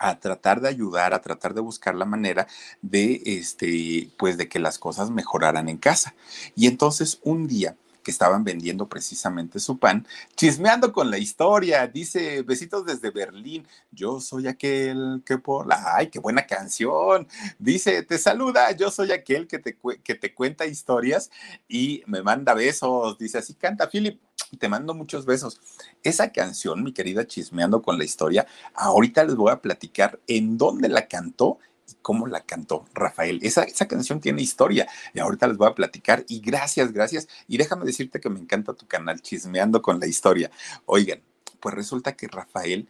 a 0.00 0.18
tratar 0.18 0.60
de 0.60 0.68
ayudar, 0.68 1.14
a 1.14 1.22
tratar 1.22 1.54
de 1.54 1.60
buscar 1.60 1.94
la 1.94 2.04
manera 2.04 2.46
de, 2.82 3.22
este, 3.24 4.10
pues 4.18 4.36
de 4.36 4.48
que 4.48 4.58
las 4.58 4.78
cosas 4.78 5.10
mejoraran 5.10 5.68
en 5.68 5.76
casa. 5.76 6.14
Y 6.54 6.66
entonces 6.66 7.18
un 7.22 7.48
día 7.48 7.76
estaban 8.10 8.44
vendiendo 8.44 8.88
precisamente 8.88 9.60
su 9.60 9.78
pan, 9.78 10.06
chismeando 10.36 10.92
con 10.92 11.10
la 11.10 11.18
historia. 11.18 11.86
Dice, 11.86 12.42
besitos 12.42 12.84
desde 12.84 13.10
Berlín, 13.10 13.66
yo 13.90 14.20
soy 14.20 14.46
aquel 14.46 15.22
que 15.24 15.38
por 15.38 15.66
la... 15.66 15.96
¡Ay, 15.96 16.08
qué 16.08 16.18
buena 16.18 16.46
canción! 16.46 17.26
Dice, 17.58 18.02
te 18.02 18.18
saluda, 18.18 18.72
yo 18.72 18.90
soy 18.90 19.12
aquel 19.12 19.46
que 19.46 19.58
te, 19.58 19.78
que 20.02 20.14
te 20.14 20.34
cuenta 20.34 20.66
historias 20.66 21.30
y 21.68 22.02
me 22.06 22.22
manda 22.22 22.54
besos. 22.54 23.18
Dice, 23.18 23.38
así 23.38 23.54
canta 23.54 23.88
Philip 23.88 24.20
te 24.56 24.68
mando 24.68 24.94
muchos 24.94 25.26
besos. 25.26 25.60
Esa 26.02 26.32
canción, 26.32 26.82
mi 26.82 26.92
querida 26.92 27.26
Chismeando 27.26 27.82
con 27.82 27.98
la 27.98 28.04
historia, 28.04 28.46
ahorita 28.74 29.24
les 29.24 29.36
voy 29.36 29.52
a 29.52 29.60
platicar 29.60 30.20
en 30.26 30.56
dónde 30.56 30.88
la 30.88 31.06
cantó 31.06 31.58
cómo 32.02 32.26
la 32.26 32.40
cantó 32.40 32.86
Rafael. 32.94 33.38
Esa, 33.42 33.62
esa 33.64 33.88
canción 33.88 34.20
tiene 34.20 34.42
historia 34.42 34.88
y 35.14 35.20
ahorita 35.20 35.46
les 35.48 35.56
voy 35.56 35.68
a 35.68 35.74
platicar 35.74 36.24
y 36.28 36.40
gracias, 36.40 36.92
gracias. 36.92 37.28
Y 37.46 37.58
déjame 37.58 37.84
decirte 37.84 38.20
que 38.20 38.30
me 38.30 38.40
encanta 38.40 38.74
tu 38.74 38.86
canal, 38.86 39.20
chismeando 39.20 39.82
con 39.82 40.00
la 40.00 40.06
historia. 40.06 40.50
Oigan, 40.86 41.20
pues 41.60 41.74
resulta 41.74 42.16
que 42.16 42.28
Rafael 42.28 42.88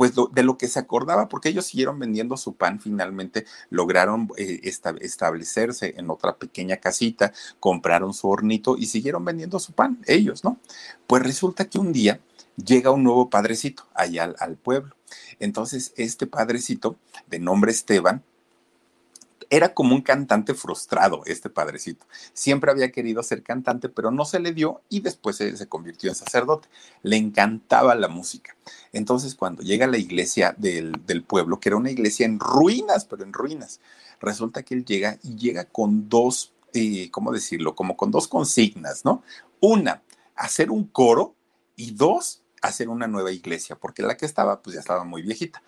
pues 0.00 0.14
de 0.32 0.42
lo 0.42 0.56
que 0.56 0.66
se 0.66 0.78
acordaba, 0.78 1.28
porque 1.28 1.50
ellos 1.50 1.66
siguieron 1.66 1.98
vendiendo 1.98 2.38
su 2.38 2.54
pan, 2.54 2.80
finalmente 2.80 3.44
lograron 3.68 4.30
eh, 4.38 4.60
establecerse 4.62 5.92
en 5.98 6.08
otra 6.08 6.38
pequeña 6.38 6.78
casita, 6.78 7.34
compraron 7.58 8.14
su 8.14 8.26
hornito 8.30 8.78
y 8.78 8.86
siguieron 8.86 9.26
vendiendo 9.26 9.58
su 9.58 9.72
pan, 9.72 10.00
ellos, 10.06 10.42
¿no? 10.42 10.58
Pues 11.06 11.22
resulta 11.22 11.66
que 11.66 11.78
un 11.78 11.92
día 11.92 12.18
llega 12.56 12.90
un 12.90 13.04
nuevo 13.04 13.28
padrecito 13.28 13.88
allá 13.92 14.32
al 14.38 14.56
pueblo. 14.56 14.96
Entonces, 15.38 15.92
este 15.96 16.26
padrecito, 16.26 16.96
de 17.28 17.38
nombre 17.38 17.70
Esteban, 17.70 18.22
era 19.50 19.74
como 19.74 19.96
un 19.96 20.00
cantante 20.00 20.54
frustrado, 20.54 21.22
este 21.26 21.50
padrecito. 21.50 22.06
Siempre 22.32 22.70
había 22.70 22.92
querido 22.92 23.20
ser 23.24 23.42
cantante, 23.42 23.88
pero 23.88 24.12
no 24.12 24.24
se 24.24 24.38
le 24.38 24.52
dio 24.52 24.80
y 24.88 25.00
después 25.00 25.36
se, 25.36 25.68
convirtió 25.68 26.08
en 26.08 26.14
sacerdote. 26.14 26.68
Le 27.02 27.16
encantaba 27.16 27.96
la 27.96 28.06
música. 28.06 28.56
Entonces, 28.92 29.34
cuando 29.34 29.62
llega 29.62 29.86
a 29.86 29.88
la 29.88 29.98
iglesia 29.98 30.54
del, 30.56 30.92
pueblo, 31.26 31.58
que 31.58 31.68
era 31.68 31.76
una 31.76 31.90
iglesia 31.90 32.26
en 32.26 32.38
ruinas, 32.38 33.04
pero 33.04 33.24
en 33.24 33.32
ruinas, 33.32 33.80
resulta 34.20 34.62
que 34.62 34.74
él 34.74 34.84
llega 34.84 35.18
y 35.24 35.34
llega 35.34 35.64
con 35.64 36.08
dos, 36.08 36.52
eh, 36.72 37.10
¿cómo 37.10 37.32
decirlo? 37.32 37.74
Como 37.74 37.96
con 37.96 38.12
dos 38.12 38.28
consignas, 38.28 39.04
¿no? 39.04 39.24
Una, 39.58 40.02
hacer 40.36 40.70
un 40.70 40.84
coro 40.84 41.34
y 41.74 41.90
dos, 41.90 42.42
hacer 42.62 42.88
una 42.88 43.08
nueva 43.08 43.32
iglesia, 43.32 43.74
porque 43.74 44.02
la 44.02 44.16
que 44.16 44.26
estaba, 44.26 44.62
pues 44.62 44.74
ya 44.74 44.80
estaba 44.80 45.02
muy 45.02 45.22
viejita. 45.22 45.60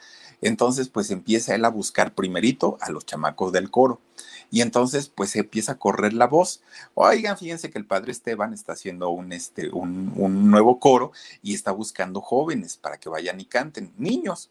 Entonces, 0.42 0.88
pues 0.88 1.10
empieza 1.10 1.54
él 1.54 1.64
a 1.64 1.70
buscar 1.70 2.14
primerito 2.14 2.76
a 2.80 2.90
los 2.90 3.06
chamacos 3.06 3.52
del 3.52 3.70
coro. 3.70 4.00
Y 4.50 4.60
entonces, 4.60 5.08
pues 5.08 5.34
empieza 5.36 5.72
a 5.72 5.78
correr 5.78 6.12
la 6.12 6.26
voz. 6.26 6.62
Oigan, 6.92 7.38
fíjense 7.38 7.70
que 7.70 7.78
el 7.78 7.86
padre 7.86 8.12
Esteban 8.12 8.52
está 8.52 8.72
haciendo 8.74 9.08
un, 9.08 9.32
este, 9.32 9.70
un, 9.70 10.12
un 10.16 10.50
nuevo 10.50 10.78
coro 10.78 11.12
y 11.42 11.54
está 11.54 11.72
buscando 11.72 12.20
jóvenes 12.20 12.76
para 12.76 12.98
que 12.98 13.08
vayan 13.08 13.40
y 13.40 13.46
canten, 13.46 13.94
niños. 13.96 14.50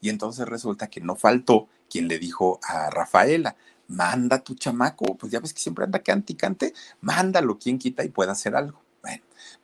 Y 0.00 0.08
entonces 0.08 0.46
resulta 0.46 0.86
que 0.86 1.00
no 1.00 1.16
faltó 1.16 1.68
quien 1.90 2.06
le 2.06 2.20
dijo 2.20 2.60
a 2.62 2.90
Rafaela, 2.90 3.56
manda 3.88 4.38
tu 4.38 4.54
chamaco, 4.54 5.16
pues 5.16 5.32
ya 5.32 5.40
ves 5.40 5.52
que 5.52 5.60
siempre 5.60 5.84
anda 5.84 5.98
cante 5.98 6.32
y 6.32 6.36
cante, 6.36 6.74
mándalo, 7.00 7.58
quien 7.58 7.78
quita 7.78 8.04
y 8.04 8.08
pueda 8.08 8.32
hacer 8.32 8.54
algo. 8.54 8.79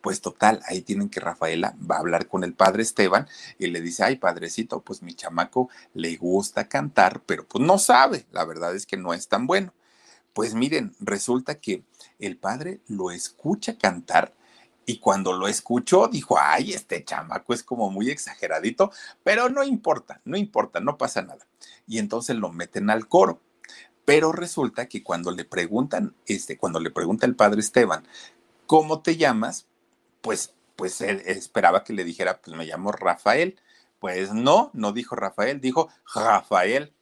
Pues 0.07 0.21
total, 0.21 0.61
ahí 0.69 0.83
tienen 0.83 1.09
que 1.09 1.19
Rafaela 1.19 1.75
va 1.83 1.97
a 1.97 1.99
hablar 1.99 2.29
con 2.29 2.45
el 2.45 2.55
padre 2.55 2.85
Esteban 2.85 3.27
y 3.59 3.67
le 3.67 3.81
dice, 3.81 4.05
ay, 4.05 4.15
padrecito, 4.15 4.81
pues 4.81 5.03
mi 5.03 5.15
chamaco 5.15 5.69
le 5.95 6.15
gusta 6.15 6.69
cantar, 6.69 7.23
pero 7.27 7.45
pues 7.45 7.65
no 7.65 7.77
sabe, 7.77 8.25
la 8.31 8.45
verdad 8.45 8.77
es 8.77 8.87
que 8.87 8.97
no 8.97 9.15
es 9.15 9.27
tan 9.27 9.49
bueno. 9.49 9.75
Pues 10.33 10.55
miren, 10.55 10.95
resulta 11.01 11.57
que 11.57 11.83
el 12.21 12.37
padre 12.37 12.79
lo 12.87 13.11
escucha 13.11 13.79
cantar 13.79 14.33
y 14.85 14.99
cuando 14.99 15.33
lo 15.33 15.49
escuchó 15.49 16.07
dijo, 16.07 16.39
ay, 16.39 16.73
este 16.73 17.03
chamaco 17.03 17.53
es 17.53 17.65
como 17.65 17.91
muy 17.91 18.09
exageradito, 18.09 18.93
pero 19.25 19.49
no 19.49 19.65
importa, 19.65 20.21
no 20.25 20.37
importa, 20.37 20.79
no 20.79 20.97
pasa 20.97 21.23
nada. 21.23 21.49
Y 21.89 21.99
entonces 21.99 22.37
lo 22.37 22.53
meten 22.53 22.91
al 22.91 23.09
coro. 23.09 23.41
Pero 24.05 24.31
resulta 24.31 24.87
que 24.87 25.03
cuando 25.03 25.33
le 25.33 25.45
preguntan, 25.45 26.15
este, 26.27 26.57
cuando 26.57 26.79
le 26.79 26.93
pregunta 26.93 27.27
el 27.27 27.35
padre 27.35 27.59
Esteban, 27.59 28.07
¿cómo 28.69 29.03
te 29.03 29.17
llamas? 29.17 29.67
Pues, 30.27 30.53
pues 30.75 31.01
él 31.03 31.23
esperaba 31.27 31.85
que 31.85 31.93
le 31.93 32.03
dijera, 32.03 32.41
pues 32.43 32.57
me 32.57 32.67
llamo 32.67 32.91
Rafael. 32.91 33.57
Pues 34.01 34.33
no, 34.33 34.71
no 34.75 34.93
dijo 34.93 35.15
Rafael, 35.15 35.61
dijo 35.61 35.89
Rafael. 36.13 36.93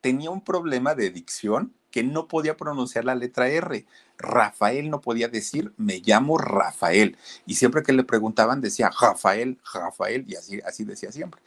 Tenía 0.00 0.30
un 0.30 0.44
problema 0.44 0.94
de 0.94 1.10
dicción 1.10 1.74
que 1.90 2.04
no 2.04 2.28
podía 2.28 2.56
pronunciar 2.56 3.04
la 3.04 3.16
letra 3.16 3.48
R. 3.48 3.84
Rafael 4.18 4.88
no 4.88 5.00
podía 5.00 5.26
decir, 5.26 5.72
me 5.78 5.98
llamo 5.98 6.38
Rafael. 6.38 7.16
Y 7.44 7.56
siempre 7.56 7.82
que 7.82 7.92
le 7.92 8.04
preguntaban 8.04 8.60
decía, 8.60 8.88
Rafael, 9.00 9.58
Rafael, 9.74 10.24
y 10.28 10.36
así, 10.36 10.84
decía 10.84 11.10
siempre. 11.10 11.42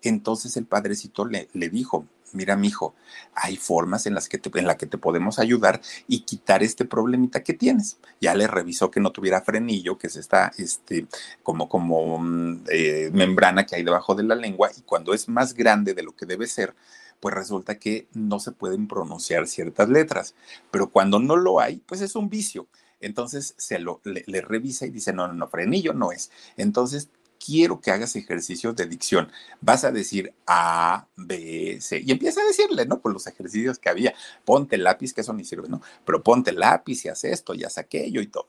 Entonces 0.00 0.56
el 0.56 0.66
padrecito 0.66 1.24
le 1.24 1.68
dijo, 1.70 2.06
mira, 2.32 2.56
mijo, 2.56 2.94
hay 3.34 3.56
formas 3.56 4.06
en 4.06 4.14
las 4.14 4.28
que 4.28 4.38
te, 4.38 4.58
en 4.58 4.66
la 4.66 4.76
que 4.76 4.86
te 4.86 4.98
podemos 4.98 5.38
ayudar 5.38 5.80
y 6.06 6.20
quitar 6.20 6.62
este 6.62 6.84
problemita 6.84 7.42
que 7.42 7.54
tienes. 7.54 7.98
Ya 8.20 8.34
le 8.34 8.46
revisó 8.46 8.90
que 8.90 9.00
no 9.00 9.12
tuviera 9.12 9.40
frenillo, 9.40 9.98
que 9.98 10.06
es 10.08 10.16
esta, 10.16 10.52
este, 10.58 11.06
como, 11.42 11.68
como 11.68 12.18
mm, 12.18 12.64
eh, 12.70 13.10
membrana 13.12 13.66
que 13.66 13.76
hay 13.76 13.82
debajo 13.82 14.14
de 14.14 14.24
la 14.24 14.34
lengua, 14.34 14.70
y 14.76 14.82
cuando 14.82 15.14
es 15.14 15.28
más 15.28 15.54
grande 15.54 15.94
de 15.94 16.02
lo 16.02 16.14
que 16.14 16.26
debe 16.26 16.46
ser, 16.46 16.74
pues 17.20 17.34
resulta 17.34 17.78
que 17.78 18.08
no 18.12 18.38
se 18.40 18.52
pueden 18.52 18.88
pronunciar 18.88 19.46
ciertas 19.46 19.88
letras. 19.88 20.34
Pero 20.70 20.90
cuando 20.90 21.18
no 21.18 21.36
lo 21.36 21.60
hay, 21.60 21.78
pues 21.86 22.00
es 22.00 22.14
un 22.16 22.28
vicio. 22.28 22.68
Entonces 23.00 23.54
se 23.58 23.78
lo 23.78 24.00
le, 24.04 24.24
le, 24.26 24.40
revisa 24.40 24.86
y 24.86 24.90
dice, 24.90 25.12
no, 25.12 25.26
no, 25.26 25.34
no, 25.34 25.48
frenillo 25.48 25.92
no 25.92 26.12
es. 26.12 26.30
Entonces 26.56 27.10
quiero 27.44 27.80
que 27.80 27.90
hagas 27.90 28.16
ejercicios 28.16 28.74
de 28.76 28.86
dicción. 28.86 29.30
Vas 29.60 29.84
a 29.84 29.92
decir 29.92 30.34
A, 30.46 31.08
B, 31.16 31.78
C. 31.80 32.02
Y 32.04 32.12
empieza 32.12 32.40
a 32.40 32.46
decirle, 32.46 32.86
¿no? 32.86 33.00
Por 33.00 33.12
los 33.12 33.26
ejercicios 33.26 33.78
que 33.78 33.88
había. 33.88 34.14
Ponte 34.44 34.78
lápiz, 34.78 35.12
que 35.12 35.20
eso 35.20 35.32
ni 35.32 35.44
sirve, 35.44 35.68
¿no? 35.68 35.80
Pero 36.04 36.22
ponte 36.22 36.52
lápiz 36.52 37.04
y 37.04 37.08
haz 37.08 37.24
esto 37.24 37.54
y 37.54 37.64
haz 37.64 37.78
aquello 37.78 38.20
y 38.20 38.26
todo. 38.26 38.48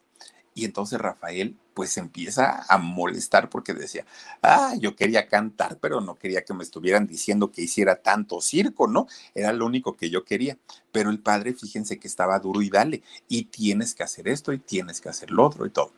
Y 0.58 0.66
entonces 0.66 1.00
Rafael 1.00 1.56
pues 1.76 1.98
empieza 1.98 2.66
a 2.68 2.80
molestar 2.80 3.48
porque 3.48 3.76
decía, 3.76 4.08
ah, 4.42 4.74
yo 4.80 4.96
quería 4.96 5.28
cantar, 5.28 5.78
pero 5.80 6.02
no 6.02 6.16
quería 6.16 6.44
que 6.44 6.56
me 6.56 6.64
estuvieran 6.64 7.06
diciendo 7.06 7.52
que 7.52 7.62
hiciera 7.62 7.98
tanto 7.98 8.42
circo, 8.42 8.88
¿no? 8.88 9.06
Era 9.36 9.54
lo 9.54 9.68
único 9.68 9.96
que 9.96 10.10
yo 10.10 10.26
quería. 10.26 10.58
Pero 10.92 11.12
el 11.12 11.20
padre, 11.20 11.54
fíjense 11.54 12.00
que 12.00 12.08
estaba 12.08 12.40
duro 12.40 12.64
y 12.64 12.72
dale, 12.72 13.04
y 13.28 13.44
tienes 13.44 13.94
que 13.94 14.02
hacer 14.02 14.28
esto 14.28 14.52
y 14.52 14.58
tienes 14.58 15.00
que 15.00 15.10
hacer 15.10 15.30
lo 15.30 15.46
otro 15.46 15.68
y 15.68 15.70
todo. 15.70 15.92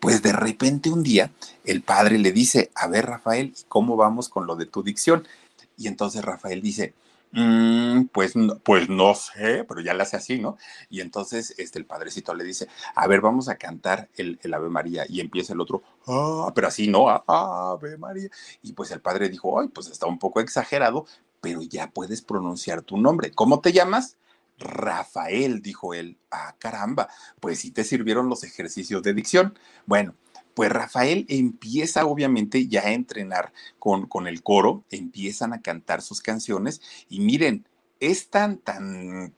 Pues 0.00 0.22
de 0.22 0.32
repente 0.32 0.88
un 0.88 1.02
día 1.02 1.30
el 1.66 1.82
padre 1.82 2.16
le 2.18 2.32
dice, 2.32 2.70
a 2.74 2.86
ver 2.86 3.04
Rafael, 3.04 3.52
¿cómo 3.68 3.96
vamos 3.96 4.30
con 4.30 4.46
lo 4.46 4.56
de 4.56 4.64
tu 4.64 4.82
dicción? 4.82 5.28
Y 5.76 5.88
entonces 5.88 6.24
Rafael 6.24 6.62
dice, 6.62 6.94
Mm, 7.38 8.06
pues, 8.12 8.32
pues 8.64 8.88
no 8.88 9.14
sé, 9.14 9.64
pero 9.68 9.82
ya 9.82 9.92
le 9.92 10.02
hace 10.02 10.16
así, 10.16 10.38
¿no? 10.38 10.56
Y 10.88 11.02
entonces 11.02 11.54
este, 11.58 11.78
el 11.78 11.84
padrecito 11.84 12.34
le 12.34 12.44
dice, 12.44 12.66
a 12.94 13.06
ver, 13.06 13.20
vamos 13.20 13.50
a 13.50 13.56
cantar 13.56 14.08
el, 14.16 14.38
Ave 14.54 14.70
María. 14.70 15.04
Y 15.06 15.20
empieza 15.20 15.52
el 15.52 15.60
otro, 15.60 15.82
ah, 16.06 16.50
pero 16.54 16.68
así, 16.68 16.88
¿no? 16.88 17.10
Ave 17.10 17.98
María. 17.98 18.30
Y 18.62 18.72
pues 18.72 18.90
el 18.90 19.02
padre 19.02 19.28
dijo, 19.28 19.60
ay, 19.60 19.68
pues 19.68 19.88
está 19.88 20.06
un 20.06 20.18
poco 20.18 20.40
exagerado, 20.40 21.04
pero 21.42 21.60
ya 21.60 21.90
puedes 21.90 22.22
pronunciar 22.22 22.80
tu 22.80 22.96
nombre. 22.96 23.30
¿Cómo 23.32 23.60
te 23.60 23.72
llamas? 23.72 24.16
Rafael, 24.58 25.60
dijo 25.60 25.92
él. 25.92 26.16
Ah, 26.30 26.54
caramba, 26.58 27.08
pues 27.40 27.58
sí 27.58 27.70
te 27.70 27.84
sirvieron 27.84 28.30
los 28.30 28.44
ejercicios 28.44 29.02
de 29.02 29.12
dicción. 29.12 29.58
Bueno, 29.84 30.14
pues 30.56 30.72
Rafael 30.72 31.26
empieza 31.28 32.06
obviamente 32.06 32.66
ya 32.66 32.86
a 32.86 32.92
entrenar 32.94 33.52
con, 33.78 34.06
con 34.06 34.26
el 34.26 34.42
coro, 34.42 34.84
empiezan 34.90 35.52
a 35.52 35.60
cantar 35.60 36.00
sus 36.00 36.22
canciones 36.22 36.80
y 37.10 37.20
miren, 37.20 37.66
es 38.00 38.30
tan, 38.30 38.56
tan 38.56 39.34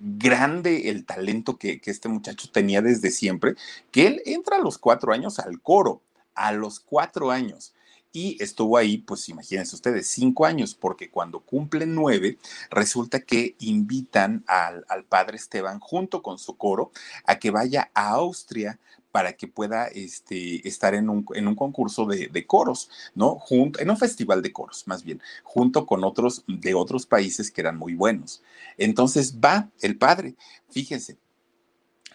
grande 0.00 0.90
el 0.90 1.04
talento 1.04 1.56
que, 1.56 1.80
que, 1.80 1.92
este 1.92 2.08
muchacho 2.08 2.50
tenía 2.50 2.82
desde 2.82 3.12
siempre, 3.12 3.54
que 3.92 4.08
él 4.08 4.22
entra 4.26 4.56
a 4.56 4.60
los 4.60 4.76
cuatro 4.76 5.12
años 5.12 5.38
al 5.38 5.62
coro, 5.62 6.02
a 6.34 6.50
los 6.50 6.80
cuatro 6.80 7.30
años. 7.30 7.72
Y 8.10 8.42
estuvo 8.42 8.76
ahí, 8.76 8.98
pues 8.98 9.28
imagínense 9.28 9.76
ustedes, 9.76 10.08
cinco 10.08 10.46
años, 10.46 10.74
porque 10.74 11.10
cuando 11.10 11.40
cumple 11.40 11.86
nueve, 11.86 12.38
resulta 12.70 13.20
que 13.20 13.54
invitan 13.60 14.42
al, 14.48 14.84
al 14.88 15.04
padre 15.04 15.36
Esteban 15.36 15.78
junto 15.78 16.22
con 16.22 16.40
su 16.40 16.56
coro 16.56 16.90
a 17.24 17.38
que 17.38 17.52
vaya 17.52 17.92
a 17.94 18.08
Austria 18.10 18.80
para 19.16 19.32
que 19.32 19.48
pueda 19.48 19.86
este, 19.86 20.68
estar 20.68 20.94
en 20.94 21.08
un, 21.08 21.24
concurso 21.54 22.04
de, 22.04 22.46
coros, 22.46 22.90
¿no? 23.14 23.38
Junto, 23.38 23.80
en 23.80 23.88
un 23.88 23.96
festival 23.96 24.42
de 24.42 24.52
coros, 24.52 24.86
más 24.86 25.04
bien, 25.04 25.22
junto 25.42 25.86
con 25.86 26.04
otros 26.04 26.44
de 26.46 26.74
otros 26.74 27.06
países 27.06 27.50
que 27.50 27.62
eran 27.62 27.78
muy 27.78 27.94
buenos. 27.94 28.42
Entonces 28.76 29.38
va 29.42 29.70
el 29.80 29.96
padre, 29.96 30.34
fíjense, 30.68 31.16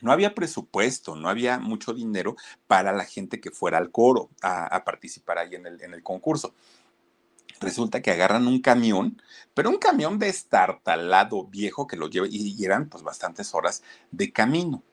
no 0.02 0.12
había 0.12 0.36
presupuesto, 0.36 1.16
no 1.16 1.28
había 1.28 1.58
mucho 1.58 1.92
dinero 1.92 2.36
para 2.68 2.94
la 2.94 3.06
gente 3.06 3.42
que 3.42 3.50
fuera 3.50 3.80
al 3.80 3.90
coro 3.90 4.30
a, 4.44 4.84
participar 4.84 5.40
ahí 5.40 5.56
en 5.56 5.66
el, 5.66 6.04
concurso 6.04 6.54
resulta 7.60 8.04
que 8.04 8.12
agarran 8.12 8.46
un 8.46 8.62
camión, 8.62 9.20
pero 9.56 9.72
un 9.72 9.80
camión 9.80 10.20
de 10.20 10.30
estartalado 10.30 11.46
viejo 11.46 11.88
que 11.88 11.98
lo 11.98 12.12
lleva 12.12 12.28
y 12.30 12.64
eran 12.64 12.90
pues 12.90 13.02
bastantes 13.02 13.56
horas 13.56 13.82
de 14.12 14.32
camino. 14.32 14.84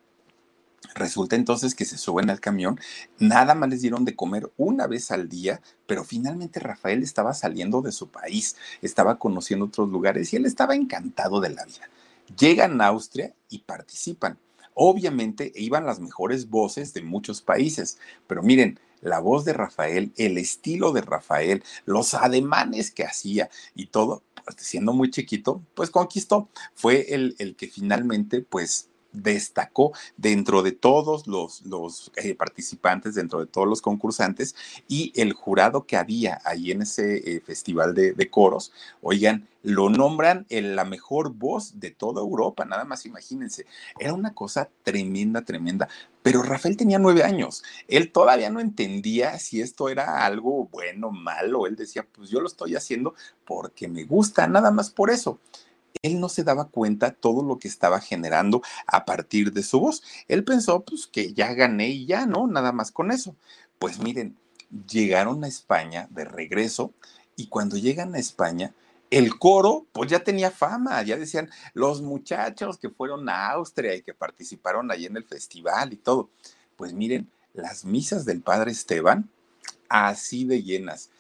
Resulta 0.95 1.37
entonces 1.37 1.75
que 1.75 1.85
se 1.85 1.99
suben 1.99 2.31
al 2.31 2.41
camión, 2.41 2.81
nada 3.19 3.55
más 3.55 3.69
les 3.69 3.83
dieron 3.83 4.05
de 4.05 4.17
comer 4.17 4.51
una 4.57 4.87
vez 4.87 5.11
al 5.11 5.29
día, 5.29 5.61
pero 5.87 6.05
finalmente 6.05 6.61
Rafael 6.61 7.03
estaba 7.03 7.35
saliendo 7.35 7.83
de 7.83 7.93
su 7.93 8.09
país, 8.09 8.57
estaba 8.83 9.19
conociendo 9.19 9.67
otros 9.67 9.89
lugares 9.89 10.33
y 10.33 10.37
él 10.37 10.47
estaba 10.47 10.75
encantado 10.75 11.41
de 11.41 11.51
la 11.51 11.65
vida. 11.65 11.89
Llegan 12.39 12.81
a 12.81 12.89
Austria 12.89 13.35
y 13.49 13.61
participan. 13.61 14.39
Obviamente 14.75 15.53
iban 15.57 15.87
las 15.87 15.99
mejores 15.99 16.51
voces 16.51 16.95
de 16.95 17.03
muchos 17.03 17.43
países, 17.43 17.99
pero 18.27 18.43
miren, 18.43 18.79
la 19.01 19.21
voz 19.21 19.45
de 19.45 19.53
Rafael, 19.53 20.13
el 20.17 20.39
estilo 20.39 20.93
de 20.93 21.03
Rafael, 21.03 21.63
los 21.85 22.15
ademanes 22.15 22.91
que 22.91 23.05
hacía 23.05 23.49
y 23.75 23.87
todo, 23.87 24.23
pues, 24.45 24.57
siendo 24.61 24.93
muy 24.93 25.11
chiquito, 25.11 25.63
pues 25.75 25.91
conquistó. 25.91 26.49
Fue 26.75 27.15
el, 27.15 27.37
el 27.39 27.55
que 27.57 27.69
finalmente, 27.69 28.43
pues 28.43 28.89
destacó 29.23 29.93
dentro 30.17 30.63
de 30.63 30.73
todos 30.73 31.27
los, 31.27 31.63
eh, 32.17 32.35
participantes, 32.35 33.15
dentro 33.15 33.41
de 33.41 33.47
todos 33.47 33.69
los 33.69 33.83
concursantes 33.83 34.55
y 34.89 35.13
el 35.21 35.33
jurado 35.33 35.85
que 35.87 35.97
había 35.97 36.41
ahí 36.45 36.71
en 36.71 36.83
ese 36.83 37.37
eh, 37.37 37.41
festival 37.41 37.95
de, 37.95 38.13
de, 38.13 38.31
coros, 38.31 38.73
oigan, 39.03 39.49
lo 39.63 39.91
nombran 39.91 40.47
en 40.49 40.77
la 40.77 40.85
mejor 40.85 41.35
voz 41.35 41.81
de 41.81 41.91
toda 41.91 42.23
Europa, 42.23 42.65
nada 42.65 42.85
más 42.85 43.05
imagínense. 43.07 43.67
Era 43.99 44.15
una 44.15 44.33
cosa 44.33 44.69
tremenda, 44.83 45.43
tremenda. 45.43 45.89
Pero 46.23 46.43
Rafael 46.43 46.77
tenía 46.77 46.99
nueve 46.99 47.23
años. 47.23 47.63
Él 47.89 48.13
todavía 48.13 48.51
no 48.51 48.61
entendía 48.61 49.39
si 49.39 49.61
esto 49.61 49.89
era 49.89 50.25
algo 50.25 50.69
bueno, 50.71 51.11
malo. 51.11 51.67
Él 51.67 51.77
decía, 51.77 52.07
pues 52.11 52.31
yo 52.31 52.41
lo 52.41 52.47
estoy 52.47 52.77
haciendo 52.77 53.15
porque 53.45 53.89
me 53.89 54.05
gusta, 54.05 54.47
nada 54.47 54.71
más 54.71 54.91
por 54.91 55.11
eso 55.11 55.41
él 56.03 56.21
no 56.21 56.29
se 56.29 56.45
daba 56.45 56.69
cuenta 56.69 57.13
todo 57.13 57.43
lo 57.43 57.59
que 57.59 57.69
estaba 57.69 58.01
generando 58.01 58.63
a 58.87 59.05
partir 59.05 59.53
de 59.53 59.63
su 59.63 59.81
voz. 59.81 60.03
Él 60.29 60.45
pensó, 60.45 60.85
pues, 60.85 61.07
que 61.07 61.33
ya 61.33 61.53
gané 61.55 61.89
y 61.89 62.07
ya, 62.07 62.27
¿no? 62.27 62.47
Nada 62.47 62.73
más 62.73 62.91
con 62.91 63.11
eso. 63.11 63.35
Pues 63.79 63.99
miren, 63.99 64.37
llegaron 64.89 65.45
a 65.45 65.49
España 65.49 66.09
de 66.11 66.25
regreso 66.25 66.93
y 67.37 67.49
cuando 67.49 67.77
llegan 67.77 68.15
a 68.15 68.19
España, 68.19 68.75
el 69.11 69.39
coro, 69.39 69.87
pues 69.93 70.11
ya 70.11 70.23
tenía 70.23 70.51
fama, 70.51 71.03
ya 71.03 71.17
decían 71.17 71.49
los 71.73 72.03
muchachos 72.03 72.79
que 72.79 72.91
fueron 72.91 73.29
a 73.29 73.51
Austria 73.53 73.95
y 73.95 74.03
que 74.03 74.13
participaron 74.13 74.91
ahí 74.91 75.07
en 75.07 75.17
el 75.17 75.25
festival 75.25 75.93
y 75.93 75.97
todo. 75.97 76.29
Pues 76.77 76.93
miren, 76.93 77.31
las 77.55 77.85
misas 77.85 78.25
del 78.25 78.43
padre 78.43 78.73
Esteban, 78.73 79.31
así 79.89 80.45
de 80.45 80.63
llenas 80.63 81.11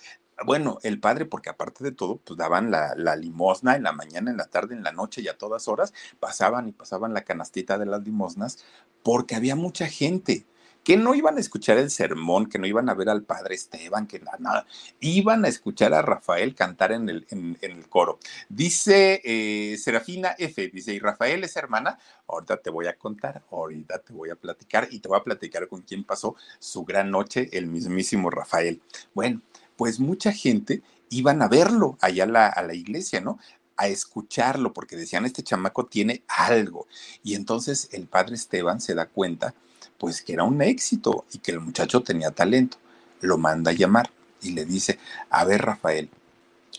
bueno, 0.44 0.78
el 0.82 1.00
padre, 1.00 1.26
porque 1.26 1.50
aparte 1.50 1.84
de 1.84 1.92
todo, 1.92 2.16
pues 2.18 2.38
daban 2.38 2.70
la, 2.70 2.94
limosna 3.16 3.76
en 3.76 3.82
la 3.82 3.92
mañana, 3.92 4.30
en 4.30 4.36
la 4.36 4.46
tarde, 4.46 4.74
en 4.74 4.82
la 4.82 4.92
noche 4.92 5.22
y 5.22 5.28
a 5.28 5.36
todas 5.36 5.68
horas, 5.68 5.92
pasaban 6.20 6.68
y 6.68 6.72
pasaban 6.72 7.14
la 7.14 7.22
canastita 7.22 7.78
de 7.78 7.86
las 7.86 8.02
limosnas, 8.02 8.64
porque 9.02 9.34
había 9.34 9.56
mucha 9.56 9.86
gente 9.88 10.46
que 10.84 10.96
no 10.96 11.14
iban 11.14 11.36
a 11.36 11.40
escuchar 11.40 11.76
el 11.76 11.90
sermón, 11.90 12.48
que 12.48 12.58
no 12.58 12.66
iban 12.66 12.88
a 12.88 12.94
ver 12.94 13.10
al 13.10 13.22
padre 13.22 13.54
Esteban, 13.54 14.06
que 14.06 14.20
nada, 14.20 14.64
iban 15.00 15.44
a 15.44 15.48
escuchar 15.48 15.92
a 15.92 16.00
Rafael 16.00 16.54
cantar 16.54 16.92
en 16.92 17.10
el, 17.10 17.26
en, 17.30 17.58
en 17.60 17.72
el 17.72 17.88
coro. 17.88 18.18
Dice 18.48 19.20
eh, 19.22 19.76
Serafina 19.76 20.34
F, 20.38 20.68
dice, 20.68 20.94
¿y 20.94 20.98
Rafael 20.98 21.44
es 21.44 21.56
hermana? 21.56 21.98
Ahorita 22.26 22.56
te 22.58 22.70
voy 22.70 22.86
a 22.86 22.96
contar, 22.96 23.42
ahorita 23.50 23.98
te 23.98 24.14
voy 24.14 24.30
a 24.30 24.36
platicar 24.36 24.88
y 24.90 25.00
te 25.00 25.08
voy 25.08 25.18
a 25.18 25.24
platicar 25.24 25.68
con 25.68 25.82
quién 25.82 26.04
pasó 26.04 26.36
su 26.58 26.84
gran 26.84 27.10
noche, 27.10 27.50
el 27.52 27.66
mismísimo 27.66 28.30
Rafael. 28.30 28.80
Bueno, 29.12 29.42
pues 29.78 30.00
mucha 30.00 30.32
gente 30.32 30.82
iban 31.08 31.40
a 31.40 31.48
verlo 31.48 31.96
allá 32.02 32.24
a 32.24 32.26
la, 32.26 32.46
a 32.48 32.62
la 32.62 32.74
iglesia, 32.74 33.22
¿no? 33.22 33.38
a 33.78 33.86
escucharlo, 33.86 34.72
porque 34.72 34.96
decían, 34.96 35.24
este 35.24 35.44
chamaco 35.44 35.86
tiene 35.86 36.24
algo. 36.26 36.88
Y 37.22 37.36
entonces 37.36 37.88
el 37.92 38.08
padre 38.08 38.34
Esteban 38.34 38.80
se 38.80 38.94
da 38.94 39.06
cuenta, 39.06 39.54
pues 39.98 40.20
que 40.20 40.32
era 40.32 40.42
un 40.42 40.60
éxito 40.60 41.24
y 41.32 41.38
que 41.38 41.52
el 41.52 41.60
muchacho 41.60 42.02
tenía 42.02 42.32
talento. 42.32 42.76
Lo 43.20 43.38
manda 43.38 43.70
a 43.70 43.74
llamar 43.74 44.10
y 44.42 44.50
le 44.50 44.64
dice, 44.64 44.98
a 45.30 45.44
ver 45.44 45.62
Rafael, 45.62 46.10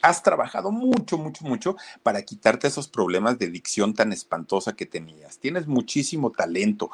has 0.02 0.24
trabajado 0.24 0.72
mucho, 0.72 1.18
mucho, 1.18 1.46
mucho 1.46 1.78
para 2.04 2.22
quitarte 2.22 2.68
esos 2.68 2.90
problemas 2.90 3.40
de 3.40 3.48
dicción 3.48 3.94
tan 3.94 4.12
espantosa 4.12 4.74
que 4.74 4.86
tenías. 4.86 5.38
Tienes 5.38 5.68
muchísimo 5.68 6.32
talento, 6.32 6.92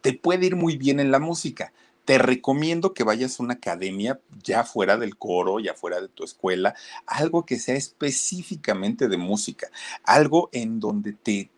te 0.00 0.14
puede 0.14 0.46
ir 0.46 0.56
muy 0.56 0.76
bien 0.76 0.98
en 0.98 1.12
la 1.12 1.20
música 1.20 1.72
te 2.04 2.18
recomiendo 2.18 2.94
que 2.94 3.04
vayas 3.04 3.38
a 3.38 3.42
una 3.42 3.54
academia 3.54 4.20
ya 4.42 4.64
fuera 4.64 4.96
del 4.96 5.16
coro, 5.16 5.60
ya 5.60 5.74
fuera 5.74 6.00
de 6.00 6.08
tu 6.08 6.24
escuela, 6.24 6.74
algo 7.06 7.46
que 7.46 7.58
sea 7.58 7.76
específicamente 7.76 9.08
de 9.08 9.16
música, 9.16 9.68
algo 10.04 10.50
en 10.52 10.80
donde 10.80 11.12
te 11.12 11.50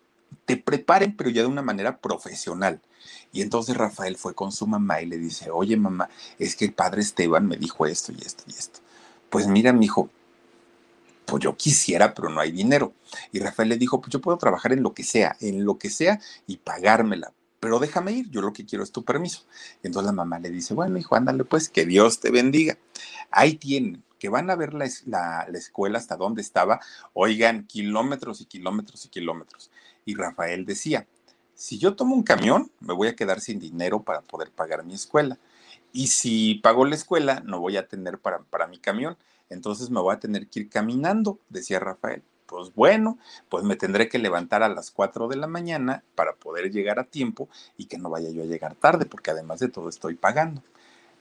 te 0.45 0.57
preparen, 0.57 1.17
pero 1.17 1.31
ya 1.31 1.43
de 1.43 1.49
una 1.49 1.63
manera 1.63 1.99
profesional. 1.99 2.81
Y 3.33 3.43
entonces 3.43 3.77
Rafael 3.77 4.17
fue 4.17 4.35
con 4.35 4.53
su 4.53 4.67
mamá 4.67 5.03
y 5.03 5.07
le 5.07 5.19
dice, 5.19 5.51
oye 5.51 5.77
mamá, 5.77 6.09
es 6.39 6.57
que 6.57 6.65
el 6.65 6.73
padre 6.73 7.03
Esteban 7.03 7.47
me 7.47 7.57
dijo 7.57 7.87
esto 7.87 8.13
y 8.13 8.23
esto 8.25 8.45
y 8.47 8.53
esto. 8.53 8.81
Pues 9.29 9.47
mira, 9.47 9.73
mi 9.73 9.87
hijo, 9.87 10.09
pues 11.27 11.43
yo 11.43 11.57
quisiera, 11.57 12.15
pero 12.15 12.31
no 12.31 12.41
hay 12.41 12.53
dinero. 12.53 12.95
Y 13.33 13.41
Rafael 13.41 13.69
le 13.69 13.77
dijo, 13.77 14.01
pues 14.01 14.13
yo 14.13 14.21
puedo 14.21 14.39
trabajar 14.39 14.73
en 14.73 14.83
lo 14.83 14.95
que 14.95 15.05
sea, 15.05 15.37
en 15.41 15.65
lo 15.65 15.79
que 15.79 15.91
sea 15.91 16.21
y 16.47 16.57
pagármela, 16.59 17.33
pero 17.61 17.79
déjame 17.79 18.13
ir, 18.13 18.31
yo 18.31 18.43
lo 18.43 18.53
que 18.53 18.67
quiero 18.67 18.85
es 18.85 18.93
tu 18.93 19.05
permiso. 19.05 19.45
Entonces 19.83 20.07
la 20.07 20.13
mamá 20.13 20.39
le 20.39 20.51
dice, 20.51 20.75
bueno, 20.75 20.99
hijo, 20.99 21.17
ándale 21.17 21.45
pues, 21.45 21.69
que 21.69 21.87
Dios 21.87 22.21
te 22.21 22.31
bendiga. 22.31 22.79
Ahí 23.31 23.55
tienen, 23.57 24.03
que 24.19 24.29
van 24.29 24.51
a 24.51 24.57
ver 24.57 24.75
la, 24.75 24.89
la, 25.07 25.47
la 25.49 25.59
escuela 25.59 25.99
hasta 25.99 26.17
donde 26.17 26.43
estaba, 26.43 26.81
oigan, 27.13 27.67
kilómetros 27.67 28.41
y 28.41 28.47
kilómetros 28.47 29.05
y 29.07 29.09
kilómetros. 29.09 29.71
Y 30.05 30.15
Rafael 30.15 30.65
decía, 30.65 31.07
si 31.55 31.79
yo 31.79 31.97
tomo 31.97 32.15
un 32.15 32.23
camión, 32.23 32.71
me 32.81 32.93
voy 32.93 33.09
a 33.09 33.17
quedar 33.17 33.41
sin 33.41 33.59
dinero 33.59 34.03
para 34.03 34.21
poder 34.21 34.51
pagar 34.51 34.85
mi 34.85 34.95
escuela. 34.95 35.39
Y 35.93 36.09
si 36.09 36.57
pago 36.57 36.85
la 36.85 36.95
escuela, 36.95 37.43
no 37.47 37.61
voy 37.61 37.79
a 37.79 37.89
tener 37.89 38.19
para, 38.19 38.41
para 38.41 38.67
mi 38.67 38.79
camión. 38.79 39.17
Entonces 39.49 39.89
me 39.89 40.01
voy 40.01 40.15
a 40.15 40.21
tener 40.21 40.49
que 40.49 40.61
ir 40.61 40.69
caminando, 40.69 41.41
decía 41.49 41.81
Rafael. 41.81 42.23
Pues 42.47 42.73
bueno, 42.75 43.19
pues 43.49 43.65
me 43.65 43.77
tendré 43.77 44.09
que 44.09 44.19
levantar 44.19 44.63
a 44.63 44.69
las 44.69 44.91
4 44.91 45.29
de 45.29 45.37
la 45.37 45.47
mañana 45.47 46.05
para 46.15 46.35
poder 46.35 46.71
llegar 46.71 46.99
a 46.99 47.05
tiempo 47.05 47.49
y 47.77 47.87
que 47.87 47.99
no 47.99 48.11
vaya 48.11 48.31
yo 48.31 48.43
a 48.43 48.47
llegar 48.47 48.75
tarde, 48.75 49.07
porque 49.07 49.33
además 49.33 49.61
de 49.61 49.69
todo 49.69 49.89
estoy 49.89 50.15
pagando. 50.15 50.63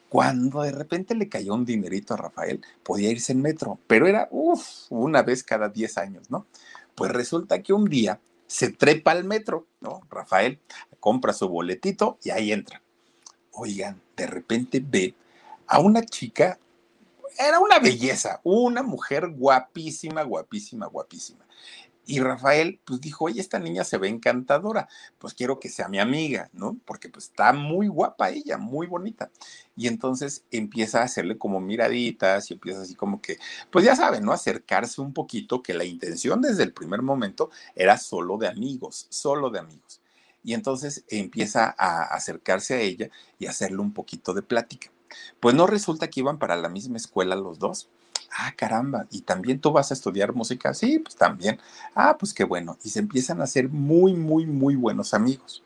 Cuando 0.10 0.62
de 0.62 0.72
repente 0.72 1.16
le 1.16 1.28
cayó 1.28 1.54
un 1.56 1.66
dinerito 1.66 2.14
a 2.14 2.18
Rafael, 2.18 2.62
podía 2.84 3.10
irse 3.10 3.34
en 3.34 3.42
metro, 3.42 3.80
pero 3.88 4.08
era, 4.08 4.28
uff, 4.32 4.90
una 4.90 5.24
vez 5.24 5.44
cada 5.44 5.70
10 5.70 5.98
años, 5.98 6.30
¿no? 6.30 6.46
Pues 6.94 7.12
resulta 7.12 7.62
que 7.62 7.74
un 7.74 7.86
día 7.86 8.20
se 8.48 8.72
trepa 8.72 9.12
al 9.12 9.24
metro, 9.24 9.66
¿no? 9.82 10.02
Rafael 10.10 10.60
compra 11.00 11.34
su 11.34 11.50
boletito 11.50 12.18
y 12.24 12.30
ahí 12.30 12.52
entra. 12.52 12.82
Oigan, 13.52 14.02
de 14.16 14.28
repente 14.28 14.82
ve 14.86 15.16
a 15.68 15.80
una 15.80 16.04
chica, 16.06 16.60
era 17.38 17.60
una 17.60 17.80
belleza, 17.80 18.42
una 18.44 18.84
mujer 18.84 19.30
guapísima, 19.30 20.24
guapísima, 20.24 20.88
guapísima. 20.88 21.46
Y 22.08 22.20
Rafael, 22.20 22.80
pues 22.86 23.02
dijo, 23.02 23.26
oye, 23.26 23.42
esta 23.42 23.58
niña 23.58 23.84
se 23.84 23.98
ve 23.98 24.08
encantadora, 24.10 24.88
pues 25.18 25.34
quiero 25.34 25.60
que 25.60 25.70
sea 25.70 25.88
mi 25.88 26.00
amiga, 26.00 26.50
¿no? 26.54 26.78
Porque 26.86 27.10
pues 27.10 27.26
está 27.26 27.52
muy 27.52 27.88
guapa 27.88 28.30
ella, 28.30 28.58
muy 28.58 28.86
bonita. 28.86 29.32
Y 29.76 29.88
entonces 29.88 30.46
empieza 30.52 31.02
a 31.02 31.06
hacerle 31.06 31.38
como 31.38 31.60
miraditas 31.60 32.52
y 32.52 32.54
empieza 32.54 32.82
así 32.82 32.94
como 32.94 33.22
que, 33.22 33.40
pues 33.72 33.86
ya 33.86 33.96
saben, 33.96 34.24
¿no? 34.24 34.34
Acercarse 34.34 35.02
un 35.02 35.14
poquito, 35.14 35.64
que 35.64 35.74
la 35.74 35.84
intención 35.84 36.42
desde 36.42 36.64
el 36.64 36.74
primer 36.74 37.02
momento 37.02 37.50
era 37.76 37.98
solo 37.98 38.38
de 38.38 38.48
amigos, 38.50 39.08
solo 39.10 39.50
de 39.50 39.60
amigos. 39.60 40.02
Y 40.44 40.54
entonces 40.54 41.06
empieza 41.08 41.74
a 41.76 42.04
acercarse 42.04 42.76
a 42.76 42.82
ella 42.82 43.10
y 43.40 43.48
hacerle 43.48 43.80
un 43.80 43.94
poquito 43.94 44.34
de 44.36 44.44
plática. 44.44 44.92
Pues 45.40 45.56
no 45.56 45.68
resulta 45.68 46.10
que 46.10 46.22
iban 46.22 46.40
para 46.40 46.56
la 46.56 46.70
misma 46.70 46.98
escuela 46.98 47.36
los 47.36 47.60
dos 47.60 47.90
Ah, 48.38 48.54
caramba, 48.56 49.08
¿y 49.12 49.22
también 49.22 49.60
tú 49.60 49.72
vas 49.72 49.92
a 49.92 49.94
estudiar 49.94 50.34
música? 50.34 50.74
Sí, 50.74 51.00
pues 51.00 51.16
también. 51.16 51.60
Ah, 51.94 52.18
pues 52.20 52.34
qué 52.34 52.44
bueno. 52.44 52.78
Y 52.84 52.90
se 52.90 53.00
empiezan 53.00 53.40
a 53.40 53.46
hacer 53.46 53.70
muy, 53.70 54.14
muy, 54.14 54.46
muy 54.46 54.76
buenos 54.76 55.14
amigos. 55.14 55.64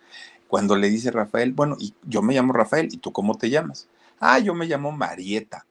Cuando 0.48 0.76
le 0.76 0.90
dice 0.90 1.10
Rafael, 1.10 1.52
bueno, 1.54 1.76
y 1.80 1.96
yo 2.04 2.22
me 2.22 2.36
llamo 2.36 2.54
Rafael, 2.54 2.90
¿y 2.92 2.98
tú 2.98 3.12
cómo 3.12 3.38
te 3.38 3.50
llamas? 3.50 3.88
Ah, 4.20 4.38
yo 4.38 4.54
me 4.54 4.68
llamo 4.68 4.92
Marieta. 4.92 5.66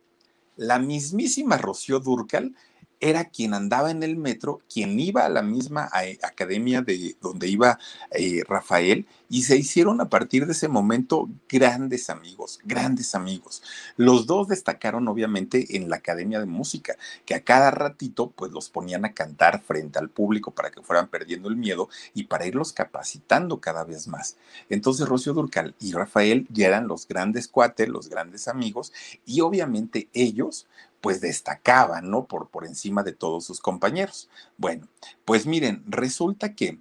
La 0.57 0.81
mismísima 0.81 1.57
Rocío 1.57 2.01
Durcal 2.01 2.55
era 3.01 3.25
quien 3.25 3.55
andaba 3.55 3.91
en 3.91 4.03
el 4.03 4.17
metro, 4.17 4.61
quien 4.73 4.99
iba 4.99 5.25
a 5.25 5.29
la 5.29 5.43
misma 5.43 5.89
academia 6.23 6.83
de 6.83 7.17
donde 7.21 7.49
iba 7.49 7.79
eh, 8.13 8.43
Rafael, 8.49 9.07
y 9.31 9.43
se 9.43 9.57
hicieron 9.57 10.01
a 10.01 10.09
partir 10.09 10.47
de 10.47 10.53
ese 10.53 10.69
momento 10.69 11.29
grandes 11.49 12.09
amigos, 12.11 12.61
grandes 12.65 13.15
amigos. 13.15 13.63
Los 13.97 14.27
dos 14.27 14.49
destacaron 14.49 15.07
obviamente 15.09 15.77
en 15.77 15.91
la 15.91 15.97
academia 15.97 16.41
de 16.41 16.47
música, 16.47 16.97
que 17.27 17.35
a 17.35 17.45
cada 17.45 17.71
ratito 17.71 18.31
pues 18.35 18.53
los 18.53 18.71
ponían 18.71 19.05
a 19.05 19.13
cantar 19.13 19.63
frente 19.63 19.99
al 19.99 20.09
público 20.09 20.51
para 20.51 20.71
que 20.71 20.83
fueran 20.83 21.09
perdiendo 21.09 21.49
el 21.49 21.57
miedo 21.57 21.89
y 22.15 22.25
para 22.25 22.47
irlos 22.47 22.73
capacitando 22.73 23.61
cada 23.61 23.85
vez 23.85 24.09
más. 24.09 24.37
Entonces 24.71 25.09
Rocío 25.09 25.35
Durcal 25.35 25.75
y 25.79 25.93
Rafael 25.93 26.47
ya 26.51 26.69
eran 26.69 26.89
los 26.89 27.07
grandes 27.07 27.49
cuates, 27.49 27.89
los 27.89 28.09
grandes 28.09 28.49
amigos, 28.49 28.93
y 29.27 29.41
obviamente 29.41 30.09
ellos 30.15 30.67
pues 31.01 31.21
destacaban, 31.21 32.11
¿no? 32.11 32.27
Por, 32.27 32.49
por 32.49 32.67
encima 32.67 33.03
de 33.03 33.13
todos 33.13 33.45
sus 33.45 33.61
compañeros. 33.61 34.29
Bueno, 34.57 34.89
pues 35.25 35.47
miren, 35.47 35.85
resulta 35.87 36.55
que 36.55 36.81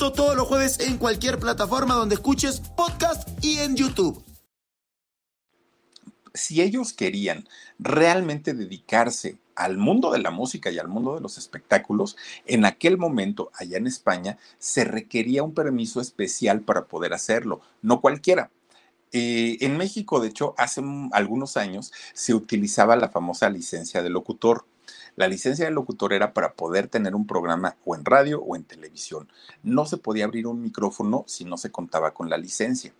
todos 0.00 0.34
los 0.34 0.48
jueves 0.48 0.80
en 0.80 0.96
cualquier 0.96 1.38
plataforma 1.38 1.94
donde 1.94 2.14
escuches 2.14 2.60
podcast 2.74 3.28
y 3.44 3.58
en 3.58 3.76
YouTube. 3.76 4.24
Si 6.32 6.62
ellos 6.62 6.94
querían 6.94 7.46
realmente 7.78 8.54
dedicarse 8.54 9.36
al 9.54 9.76
mundo 9.76 10.10
de 10.10 10.20
la 10.20 10.30
música 10.30 10.70
y 10.70 10.78
al 10.78 10.88
mundo 10.88 11.14
de 11.14 11.20
los 11.20 11.36
espectáculos, 11.36 12.16
en 12.46 12.64
aquel 12.64 12.96
momento, 12.96 13.50
allá 13.54 13.76
en 13.76 13.86
España, 13.86 14.38
se 14.58 14.84
requería 14.84 15.42
un 15.42 15.52
permiso 15.52 16.00
especial 16.00 16.62
para 16.62 16.86
poder 16.86 17.12
hacerlo, 17.12 17.60
no 17.82 18.00
cualquiera. 18.00 18.50
Eh, 19.12 19.58
en 19.60 19.76
México, 19.76 20.18
de 20.20 20.28
hecho, 20.28 20.54
hace 20.56 20.80
algunos 21.12 21.58
años 21.58 21.92
se 22.14 22.32
utilizaba 22.32 22.96
la 22.96 23.10
famosa 23.10 23.50
licencia 23.50 24.02
de 24.02 24.08
locutor. 24.08 24.64
La 25.16 25.28
licencia 25.28 25.64
de 25.64 25.70
locutor 25.70 26.12
era 26.12 26.32
para 26.32 26.54
poder 26.54 26.88
tener 26.88 27.14
un 27.14 27.26
programa 27.26 27.76
o 27.84 27.94
en 27.94 28.04
radio 28.04 28.40
o 28.40 28.56
en 28.56 28.64
televisión. 28.64 29.28
No 29.62 29.86
se 29.86 29.96
podía 29.96 30.24
abrir 30.24 30.46
un 30.46 30.62
micrófono 30.62 31.24
si 31.26 31.44
no 31.44 31.56
se 31.56 31.70
contaba 31.70 32.12
con 32.12 32.30
la 32.30 32.38
licencia. 32.38 32.92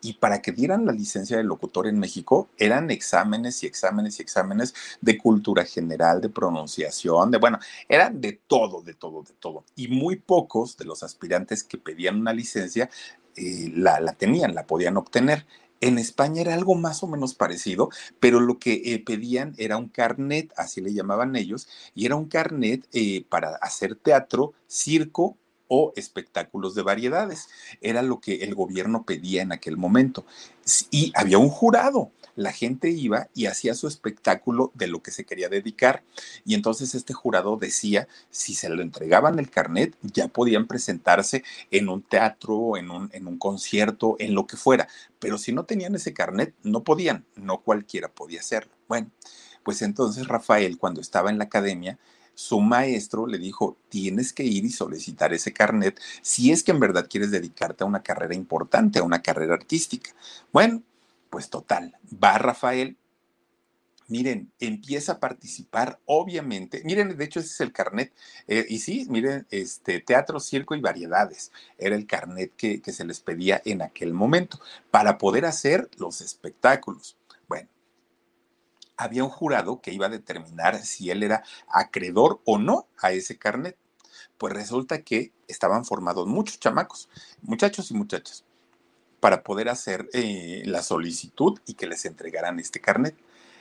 Y 0.00 0.14
para 0.14 0.40
que 0.40 0.52
dieran 0.52 0.86
la 0.86 0.92
licencia 0.92 1.36
de 1.36 1.44
locutor 1.44 1.86
en 1.86 1.98
México 1.98 2.48
eran 2.56 2.90
exámenes 2.90 3.62
y 3.62 3.66
exámenes 3.66 4.18
y 4.18 4.22
exámenes 4.22 4.74
de 5.00 5.18
cultura 5.18 5.64
general, 5.64 6.20
de 6.20 6.28
pronunciación, 6.28 7.30
de 7.30 7.38
bueno, 7.38 7.58
eran 7.88 8.20
de 8.20 8.40
todo, 8.46 8.82
de 8.82 8.94
todo, 8.94 9.22
de 9.22 9.34
todo. 9.40 9.64
Y 9.74 9.88
muy 9.88 10.16
pocos 10.16 10.76
de 10.76 10.84
los 10.84 11.02
aspirantes 11.02 11.64
que 11.64 11.78
pedían 11.78 12.20
una 12.20 12.32
licencia 12.32 12.88
eh, 13.36 13.72
la, 13.74 14.00
la 14.00 14.12
tenían, 14.12 14.54
la 14.54 14.66
podían 14.66 14.96
obtener. 14.96 15.46
En 15.80 15.98
España 15.98 16.40
era 16.40 16.54
algo 16.54 16.74
más 16.74 17.02
o 17.02 17.06
menos 17.06 17.34
parecido, 17.34 17.90
pero 18.20 18.40
lo 18.40 18.58
que 18.58 18.82
eh, 18.84 18.98
pedían 19.04 19.54
era 19.58 19.76
un 19.76 19.88
carnet, 19.88 20.52
así 20.56 20.80
le 20.80 20.92
llamaban 20.92 21.36
ellos, 21.36 21.68
y 21.94 22.06
era 22.06 22.16
un 22.16 22.26
carnet 22.26 22.86
eh, 22.92 23.24
para 23.28 23.56
hacer 23.56 23.94
teatro, 23.94 24.54
circo 24.66 25.36
o 25.68 25.92
espectáculos 25.96 26.74
de 26.74 26.82
variedades. 26.82 27.48
Era 27.80 28.02
lo 28.02 28.20
que 28.20 28.36
el 28.36 28.54
gobierno 28.54 29.04
pedía 29.04 29.42
en 29.42 29.52
aquel 29.52 29.76
momento. 29.76 30.24
Y 30.90 31.12
había 31.14 31.38
un 31.38 31.50
jurado 31.50 32.10
la 32.38 32.52
gente 32.52 32.88
iba 32.90 33.28
y 33.34 33.46
hacía 33.46 33.74
su 33.74 33.88
espectáculo 33.88 34.70
de 34.74 34.86
lo 34.86 35.02
que 35.02 35.10
se 35.10 35.24
quería 35.24 35.48
dedicar. 35.48 36.04
Y 36.44 36.54
entonces 36.54 36.94
este 36.94 37.12
jurado 37.12 37.56
decía, 37.56 38.06
si 38.30 38.54
se 38.54 38.68
lo 38.68 38.80
entregaban 38.80 39.40
el 39.40 39.50
carnet, 39.50 39.96
ya 40.02 40.28
podían 40.28 40.68
presentarse 40.68 41.42
en 41.72 41.88
un 41.88 42.00
teatro, 42.00 42.76
en 42.76 42.92
un, 42.92 43.10
en 43.12 43.26
un 43.26 43.38
concierto, 43.38 44.14
en 44.20 44.34
lo 44.34 44.46
que 44.46 44.56
fuera. 44.56 44.86
Pero 45.18 45.36
si 45.36 45.52
no 45.52 45.64
tenían 45.64 45.96
ese 45.96 46.14
carnet, 46.14 46.54
no 46.62 46.84
podían, 46.84 47.24
no 47.34 47.58
cualquiera 47.58 48.08
podía 48.08 48.38
hacerlo. 48.38 48.72
Bueno, 48.86 49.10
pues 49.64 49.82
entonces 49.82 50.28
Rafael, 50.28 50.78
cuando 50.78 51.00
estaba 51.00 51.30
en 51.30 51.38
la 51.38 51.44
academia, 51.44 51.98
su 52.34 52.60
maestro 52.60 53.26
le 53.26 53.38
dijo, 53.38 53.76
tienes 53.88 54.32
que 54.32 54.44
ir 54.44 54.64
y 54.64 54.70
solicitar 54.70 55.32
ese 55.34 55.52
carnet 55.52 56.00
si 56.22 56.52
es 56.52 56.62
que 56.62 56.70
en 56.70 56.78
verdad 56.78 57.08
quieres 57.10 57.32
dedicarte 57.32 57.82
a 57.82 57.86
una 57.88 58.04
carrera 58.04 58.36
importante, 58.36 59.00
a 59.00 59.02
una 59.02 59.22
carrera 59.22 59.54
artística. 59.54 60.12
Bueno, 60.52 60.82
pues 61.30 61.50
total, 61.50 61.96
va 62.12 62.38
Rafael. 62.38 62.96
Miren, 64.08 64.50
empieza 64.58 65.12
a 65.12 65.20
participar, 65.20 66.00
obviamente. 66.06 66.80
Miren, 66.84 67.14
de 67.14 67.24
hecho, 67.24 67.40
ese 67.40 67.50
es 67.50 67.60
el 67.60 67.72
carnet. 67.72 68.14
Eh, 68.46 68.64
y 68.66 68.78
sí, 68.78 69.06
miren, 69.10 69.46
este, 69.50 70.00
teatro, 70.00 70.40
circo 70.40 70.74
y 70.74 70.80
variedades. 70.80 71.52
Era 71.76 71.94
el 71.94 72.06
carnet 72.06 72.54
que, 72.56 72.80
que 72.80 72.92
se 72.92 73.04
les 73.04 73.20
pedía 73.20 73.60
en 73.66 73.82
aquel 73.82 74.14
momento 74.14 74.60
para 74.90 75.18
poder 75.18 75.44
hacer 75.44 75.90
los 75.98 76.22
espectáculos. 76.22 77.18
Bueno, 77.48 77.68
había 78.96 79.24
un 79.24 79.30
jurado 79.30 79.82
que 79.82 79.92
iba 79.92 80.06
a 80.06 80.10
determinar 80.10 80.78
si 80.84 81.10
él 81.10 81.22
era 81.22 81.44
acreedor 81.68 82.40
o 82.46 82.58
no 82.58 82.88
a 82.98 83.12
ese 83.12 83.36
carnet. 83.38 83.76
Pues 84.38 84.54
resulta 84.54 85.02
que 85.02 85.32
estaban 85.48 85.84
formados 85.84 86.26
muchos 86.26 86.58
chamacos, 86.60 87.08
muchachos 87.42 87.90
y 87.90 87.94
muchachas, 87.94 88.44
para 89.20 89.42
poder 89.42 89.68
hacer 89.68 90.08
eh, 90.12 90.62
la 90.66 90.82
solicitud 90.82 91.58
y 91.66 91.74
que 91.74 91.86
les 91.86 92.04
entregaran 92.04 92.58
este 92.58 92.80
carnet. 92.80 93.16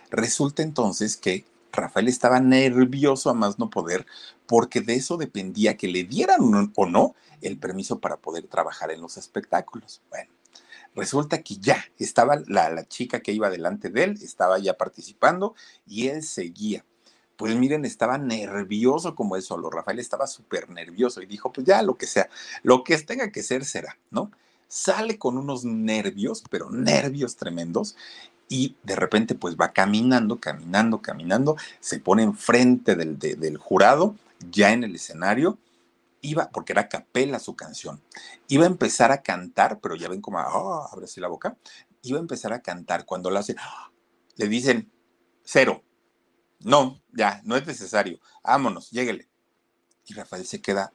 Resulta 0.10 0.64
entonces 0.64 1.18
que 1.18 1.46
Rafael 1.72 2.08
estaba 2.08 2.40
nervioso 2.40 3.30
a 3.30 3.34
más 3.34 3.60
no 3.60 3.70
poder 3.70 4.06
porque 4.46 4.82
de 4.82 4.96
eso 4.96 5.18
dependía 5.18 5.78
que 5.78 5.88
le 5.88 6.04
dieran 6.04 6.72
o 6.76 6.86
no 6.86 7.16
el 7.42 7.58
permiso 7.58 8.00
para 8.00 8.18
poder 8.18 8.48
trabajar 8.48 8.92
en 8.92 9.02
los 9.02 9.18
espectáculos. 9.18 10.02
Bueno, 10.10 10.32
resulta 10.96 11.42
que 11.44 11.58
ya 11.58 11.84
estaba 12.00 12.42
la, 12.48 12.70
la 12.70 12.88
chica 12.88 13.20
que 13.20 13.34
iba 13.34 13.50
delante 13.50 13.90
de 13.90 14.04
él, 14.06 14.20
estaba 14.22 14.58
ya 14.60 14.76
participando 14.76 15.56
y 15.86 16.08
él 16.08 16.24
seguía. 16.24 16.86
Pues 17.36 17.56
miren, 17.56 17.86
estaba 17.86 18.18
nervioso 18.18 19.14
como 19.14 19.36
eso, 19.36 19.50
solo. 19.50 19.70
Rafael 19.70 20.00
estaba 20.00 20.26
súper 20.26 20.70
nervioso 20.72 21.22
y 21.22 21.28
dijo, 21.28 21.52
pues 21.52 21.68
ya 21.68 21.84
lo 21.84 21.96
que 21.96 22.08
sea, 22.08 22.30
lo 22.64 22.84
que 22.84 22.98
tenga 22.98 23.32
que 23.32 23.44
ser 23.44 23.64
será, 23.64 24.00
¿no? 24.10 24.32
Sale 24.68 25.18
con 25.18 25.38
unos 25.38 25.64
nervios, 25.64 26.44
pero 26.50 26.70
nervios 26.70 27.36
tremendos, 27.36 27.96
y 28.50 28.76
de 28.84 28.96
repente 28.96 29.36
pues 29.36 29.56
va 29.56 29.74
caminando, 29.74 30.40
caminando, 30.40 31.02
caminando, 31.02 31.58
se 31.80 32.00
pone 32.00 32.24
enfrente 32.24 32.96
del, 32.96 33.58
jurado, 33.58 34.16
ya 34.52 34.72
en 34.72 34.84
el 34.84 34.96
escenario, 34.96 35.58
iba, 36.22 36.50
porque 36.50 36.74
era 36.74 36.88
capela 36.88 37.40
su 37.40 37.56
canción, 37.56 38.02
iba 38.48 38.64
a 38.64 38.68
empezar 38.68 39.12
a 39.12 39.22
cantar, 39.22 39.80
pero 39.80 39.96
ya 39.96 40.10
ven 40.10 40.22
como, 40.22 40.40
oh, 40.40 40.88
abre 40.92 41.06
así 41.06 41.20
la 41.20 41.28
boca, 41.28 41.58
iba 42.02 42.18
a 42.18 42.22
empezar 42.22 42.54
a 42.54 42.62
cantar 42.62 43.06
cuando 43.06 43.30
lo 43.30 43.40
hace, 43.40 43.56
le 44.36 44.48
dicen, 44.48 44.90
cero, 45.44 45.84
no, 46.60 47.02
ya, 47.14 47.42
no 47.44 47.56
es 47.56 47.68
necesario, 47.68 48.20
vámonos, 48.44 48.90
lléguele. 48.92 49.28
Y 50.06 50.14
Rafael 50.14 50.46
se 50.46 50.62
queda, 50.62 50.94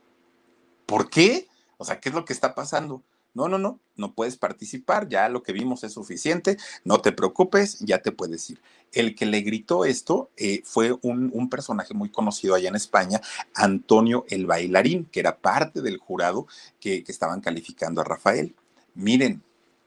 ¿por 0.86 1.10
qué? 1.10 1.48
O 1.76 1.84
sea, 1.84 2.00
¿qué 2.00 2.08
es 2.08 2.14
lo 2.14 2.24
que 2.24 2.32
está 2.32 2.54
pasando? 2.54 3.02
No, 3.34 3.48
no, 3.48 3.58
no, 3.58 3.80
no 3.96 4.14
puedes 4.14 4.36
participar, 4.36 5.08
ya 5.08 5.28
lo 5.28 5.42
que 5.42 5.52
vimos 5.52 5.84
es 5.84 5.92
suficiente, 5.92 6.58
no 6.84 7.00
te 7.00 7.12
preocupes, 7.12 7.78
ya 7.80 8.02
te 8.02 8.12
puedes 8.12 8.50
ir. 8.50 8.60
El 8.92 9.14
que 9.14 9.24
le 9.24 9.40
gritó 9.40 9.86
esto 9.86 10.30
eh, 10.36 10.62
fue 10.64 10.98
un, 11.00 11.30
un, 11.32 11.48
personaje 11.48 11.94
muy 11.94 12.10
conocido 12.10 12.54
allá 12.54 12.68
en 12.68 12.74
España, 12.74 13.22
Antonio 13.54 14.26
el 14.28 14.44
bailarín, 14.44 15.06
que 15.06 15.20
era 15.20 15.38
parte 15.38 15.80
del 15.80 15.96
jurado 15.96 16.46
que, 16.78 17.02
que 17.02 17.12
estaban 17.12 17.40
calificando 17.40 18.02
a 18.02 18.04
Rafael. 18.04 18.54
Miren, 18.94 19.42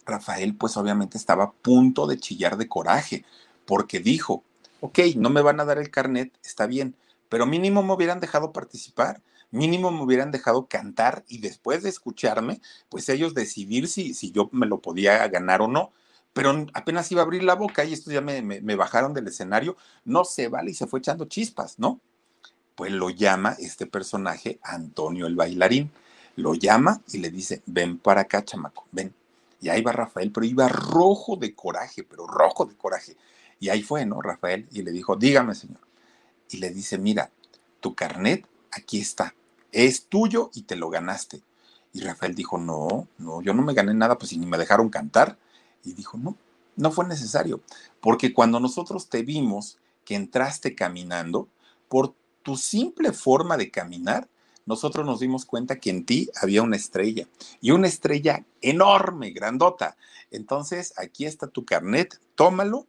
Rafael 0.06 0.56
pues 0.56 0.76
obviamente 0.78 1.18
estaba 1.18 1.44
a 1.44 1.52
punto 1.52 2.08
de 2.08 2.18
chillar 2.18 2.58
de 2.58 2.68
coraje, 2.68 3.26
porque 3.66 4.00
dijo, 4.00 4.44
ok, 4.80 5.00
no 5.18 5.30
me 5.30 5.42
van 5.42 5.60
a 5.60 5.66
dar 5.66 5.78
el 5.78 5.92
carnet, 5.92 6.34
está 6.44 6.66
bien, 6.66 6.96
pero 7.30 7.46
mínimo 7.46 7.84
me 7.84 7.94
hubieran 7.94 8.20
dejado 8.20 8.52
participar 8.52 9.22
mínimo 9.52 9.92
me 9.92 10.02
hubieran 10.02 10.32
dejado 10.32 10.68
cantar 10.68 11.24
y 11.28 11.40
después 11.40 11.84
de 11.84 11.90
escucharme, 11.90 12.62
pues 12.90 13.10
ellos 13.10 13.34
decidir 13.34 13.88
si, 13.88 14.14
si 14.14 14.32
yo 14.32 14.50
me 14.52 14.66
lo 14.66 14.80
podía 14.80 15.28
ganar 15.28 15.62
o 15.62 15.68
no. 15.68 15.92
Pero 16.34 16.66
apenas 16.74 17.12
iba 17.12 17.22
a 17.22 17.24
abrir 17.24 17.44
la 17.44 17.56
boca 17.56 17.86
y 17.86 17.94
estos 17.94 18.14
ya 18.14 18.20
me, 18.20 18.42
me, 18.42 18.76
bajaron 18.76 19.14
del 19.14 19.28
escenario, 19.28 19.78
no 20.04 20.26
se 20.26 20.50
vale 20.50 20.72
y 20.72 20.74
se 20.74 20.86
fue 20.86 21.00
echando 21.00 21.26
chispas, 21.26 21.80
¿no? 21.80 22.02
Pues 22.76 22.92
lo 22.92 23.10
llama 23.10 23.56
este 23.58 23.86
personaje 23.86 24.60
Antonio 24.62 25.28
el 25.28 25.36
bailarín. 25.36 25.92
Lo 26.36 26.54
llama 26.54 27.02
y 27.14 27.20
le 27.20 27.30
dice, 27.30 27.62
ven 27.66 27.98
para 27.98 28.22
acá, 28.22 28.44
chamaco, 28.44 28.86
ven. 28.92 29.14
Y 29.62 29.70
ahí 29.70 29.82
va 29.82 29.94
Rafael, 29.94 30.32
pero 30.32 30.46
iba 30.46 30.68
rojo 30.68 31.38
de 31.38 31.56
coraje, 31.56 32.04
pero 32.04 32.28
rojo 32.28 32.66
de 32.66 32.76
coraje. 32.76 33.16
Y 33.62 33.70
ahí 33.70 33.82
fue, 33.82 34.06
¿no? 34.06 34.22
Rafael, 34.22 34.68
y 34.72 34.82
le 34.82 34.92
dijo, 34.92 35.16
dígame, 35.16 35.56
señor. 35.56 35.80
Y 36.50 36.58
le 36.58 36.70
dice, 36.72 36.98
mira, 36.98 37.32
tu 37.80 37.96
carnet 37.96 38.46
aquí 38.76 39.00
está 39.00 39.34
es 39.76 40.08
tuyo 40.08 40.50
y 40.54 40.64
te 40.64 40.78
lo 40.78 40.90
ganaste. 40.90 41.42
Y 41.94 42.00
Rafael 42.00 42.34
dijo, 42.34 42.58
no, 42.58 43.08
no, 43.18 43.42
yo 43.42 43.54
no 43.54 43.62
me 43.62 43.74
gané 43.74 43.94
nada, 43.94 44.18
pues 44.18 44.36
ni 44.38 44.46
me 44.46 44.58
dejaron 44.58 44.90
cantar. 44.90 45.38
Y 45.84 45.94
dijo, 45.94 46.18
no, 46.18 46.38
no 46.78 46.92
fue 46.92 47.06
necesario, 47.06 47.62
porque 48.02 48.34
cuando 48.34 48.60
nosotros 48.60 49.10
te 49.10 49.22
vimos 49.22 49.78
que 50.06 50.16
entraste 50.16 50.76
caminando, 50.76 51.50
por 51.90 52.16
tu 52.42 52.56
simple 52.56 53.12
forma 53.12 53.58
de 53.58 53.70
caminar, 53.70 54.30
nosotros 54.66 55.06
nos 55.06 55.20
dimos 55.20 55.46
cuenta 55.46 55.78
que 55.78 55.90
en 55.90 56.06
ti 56.06 56.30
había 56.42 56.64
una 56.64 56.78
estrella 56.78 57.28
y 57.62 57.72
una 57.72 57.88
estrella 57.88 58.46
enorme, 58.62 59.32
grandota. 59.32 59.98
Entonces, 60.32 60.94
aquí 60.98 61.26
está 61.26 61.48
tu 61.48 61.66
carnet, 61.66 62.20
tómalo 62.36 62.88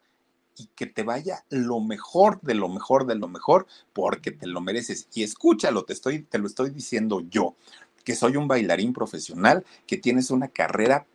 y 0.57 0.69
que 0.75 0.87
te 0.87 1.03
vaya 1.03 1.45
lo 1.51 1.81
mejor 1.81 2.41
de 2.43 2.55
lo 2.55 2.69
mejor 2.69 3.07
de 3.07 3.15
lo 3.15 3.29
mejor 3.29 3.67
porque 3.93 4.31
te 4.31 4.47
lo 4.47 4.61
mereces. 4.61 5.09
Y 5.15 5.23
escúchalo, 5.23 5.85
te, 5.85 5.93
estoy, 5.93 6.23
te 6.23 6.39
lo 6.39 6.47
estoy 6.47 6.71
diciendo 6.71 7.21
yo, 7.29 7.57
que 8.05 8.15
soy 8.15 8.37
un 8.37 8.49
bailarín 8.49 8.93
profesional, 8.93 9.65
que 9.87 9.97
tienes 9.97 10.31
una 10.31 10.49
carrera 10.49 11.07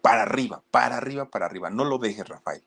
para 0.00 0.22
arriba, 0.22 0.62
para 0.70 0.96
arriba, 0.96 1.26
para 1.26 1.46
arriba. 1.46 1.70
No 1.70 1.84
lo 1.84 1.98
dejes, 1.98 2.28
Rafael. 2.28 2.62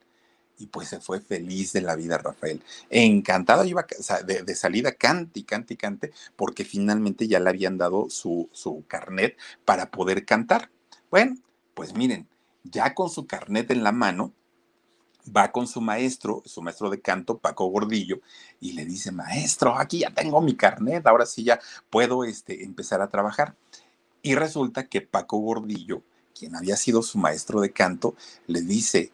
Y 0.57 0.67
pues 0.67 0.89
se 0.89 0.99
fue 0.99 1.21
feliz 1.21 1.73
de 1.73 1.81
la 1.81 1.95
vida, 1.95 2.17
Rafael. 2.17 2.61
Encantado, 2.89 3.65
iba 3.65 3.85
de, 4.25 4.43
de, 4.43 4.55
salida, 4.55 4.91
cante 4.91 5.39
y 5.39 5.43
cante 5.43 5.73
y 5.73 5.77
cante, 5.77 6.11
porque 6.35 6.65
finalmente 6.65 7.27
ya 7.27 7.39
le 7.39 7.49
habían 7.49 7.77
dado 7.77 8.09
su, 8.09 8.49
su 8.51 8.83
carnet 8.87 9.37
para 9.65 9.89
poder 9.89 10.25
cantar. 10.25 10.69
Bueno, 11.09 11.35
pues 11.73 11.95
miren, 11.95 12.27
ya 12.63 12.93
con 12.93 13.09
su 13.09 13.25
carnet 13.25 13.71
en 13.71 13.83
la 13.83 13.91
mano, 13.91 14.33
va 15.25 15.51
con 15.51 15.67
su 15.67 15.81
maestro, 15.81 16.41
su 16.45 16.61
maestro 16.61 16.89
de 16.89 17.01
canto, 17.01 17.37
Paco 17.37 17.65
Gordillo, 17.67 18.19
y 18.59 18.73
le 18.73 18.85
dice, 18.85 19.11
maestro, 19.11 19.77
aquí 19.77 19.99
ya 19.99 20.11
tengo 20.11 20.41
mi 20.41 20.55
carnet, 20.55 21.05
ahora 21.07 21.25
sí 21.25 21.43
ya 21.43 21.59
puedo 21.89 22.23
este, 22.23 22.63
empezar 22.63 23.01
a 23.01 23.09
trabajar. 23.09 23.55
Y 24.21 24.35
resulta 24.35 24.87
que 24.87 25.01
Paco 25.01 25.37
Gordillo, 25.37 26.01
quien 26.37 26.55
había 26.55 26.77
sido 26.77 27.01
su 27.01 27.17
maestro 27.17 27.61
de 27.61 27.71
canto, 27.71 28.15
le 28.47 28.61
dice, 28.61 29.11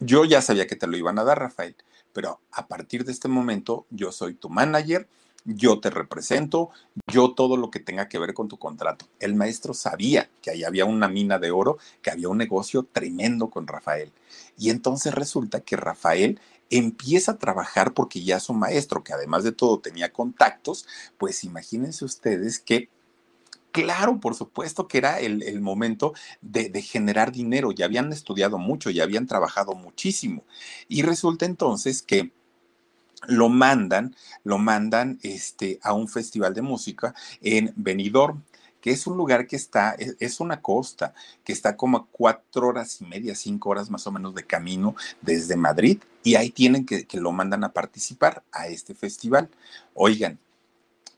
yo 0.00 0.24
ya 0.24 0.42
sabía 0.42 0.66
que 0.66 0.76
te 0.76 0.86
lo 0.86 0.96
iban 0.96 1.18
a 1.18 1.24
dar, 1.24 1.38
Rafael, 1.38 1.76
pero 2.12 2.40
a 2.50 2.66
partir 2.66 3.04
de 3.04 3.12
este 3.12 3.28
momento 3.28 3.86
yo 3.90 4.12
soy 4.12 4.34
tu 4.34 4.48
manager, 4.48 5.08
yo 5.48 5.80
te 5.80 5.88
represento, 5.88 6.70
yo 7.06 7.32
todo 7.32 7.56
lo 7.56 7.70
que 7.70 7.80
tenga 7.80 8.08
que 8.08 8.18
ver 8.18 8.34
con 8.34 8.48
tu 8.48 8.58
contrato. 8.58 9.06
El 9.18 9.34
maestro 9.34 9.72
sabía 9.72 10.28
que 10.42 10.50
ahí 10.50 10.62
había 10.62 10.84
una 10.84 11.08
mina 11.08 11.38
de 11.38 11.50
oro, 11.50 11.78
que 12.02 12.10
había 12.10 12.28
un 12.28 12.36
negocio 12.36 12.86
tremendo 12.90 13.48
con 13.48 13.66
Rafael. 13.66 14.12
Y 14.58 14.68
entonces 14.68 15.14
resulta 15.14 15.60
que 15.60 15.76
Rafael 15.76 16.38
empieza 16.70 17.32
a 17.32 17.38
trabajar 17.38 17.94
porque 17.94 18.22
ya 18.22 18.40
su 18.40 18.52
maestro, 18.52 19.02
que 19.02 19.14
además 19.14 19.42
de 19.42 19.52
todo 19.52 19.80
tenía 19.80 20.12
contactos, 20.12 20.86
pues 21.16 21.44
imagínense 21.44 22.04
ustedes 22.04 22.58
que 22.58 22.90
Claro, 23.70 24.18
por 24.18 24.34
supuesto 24.34 24.88
que 24.88 24.98
era 24.98 25.20
el, 25.20 25.60
momento 25.60 26.14
de, 26.40 26.70
de, 26.70 26.82
generar 26.82 27.30
dinero. 27.32 27.70
Ya 27.70 27.84
habían 27.84 28.10
estudiado 28.12 28.58
mucho, 28.58 28.90
ya 28.90 29.04
habían 29.04 29.26
trabajado 29.26 29.74
muchísimo. 29.74 30.42
Y 30.88 31.02
resulta 31.02 31.44
entonces 31.44 32.02
que 32.02 32.32
lo 33.26 33.48
mandan, 33.48 34.14
lo 34.44 34.58
mandan 34.58 35.18
este, 35.22 35.78
a 35.82 35.92
un 35.92 36.08
festival 36.08 36.54
de 36.54 36.62
música 36.62 37.14
en 37.40 37.72
Benidorm 37.76 38.42
que 38.80 38.90
es 38.90 39.06
un 39.06 39.16
lugar 39.16 39.46
que 39.46 39.56
está, 39.56 39.96
e, 39.98 40.14
es, 40.20 40.40
una 40.40 40.60
costa, 40.60 41.14
que 41.44 41.52
está 41.52 41.76
como 41.76 41.98
a 41.98 42.06
cuatro 42.10 42.68
horas 42.68 43.00
y 43.00 43.06
media, 43.06 43.34
cinco 43.34 43.70
horas 43.70 43.90
más 43.90 44.06
o 44.06 44.12
menos 44.12 44.34
de 44.34 44.44
camino 44.44 44.94
desde 45.20 45.56
Madrid, 45.56 45.98
y 46.22 46.36
ahí 46.36 46.50
tienen 46.50 46.86
que, 46.86 47.04
que 47.04 47.20
lo 47.20 47.32
mandan 47.32 47.64
a 47.64 47.72
participar 47.72 48.44
a 48.52 48.68
este 48.68 48.94
festival. 48.94 49.48
Oigan, 49.94 50.38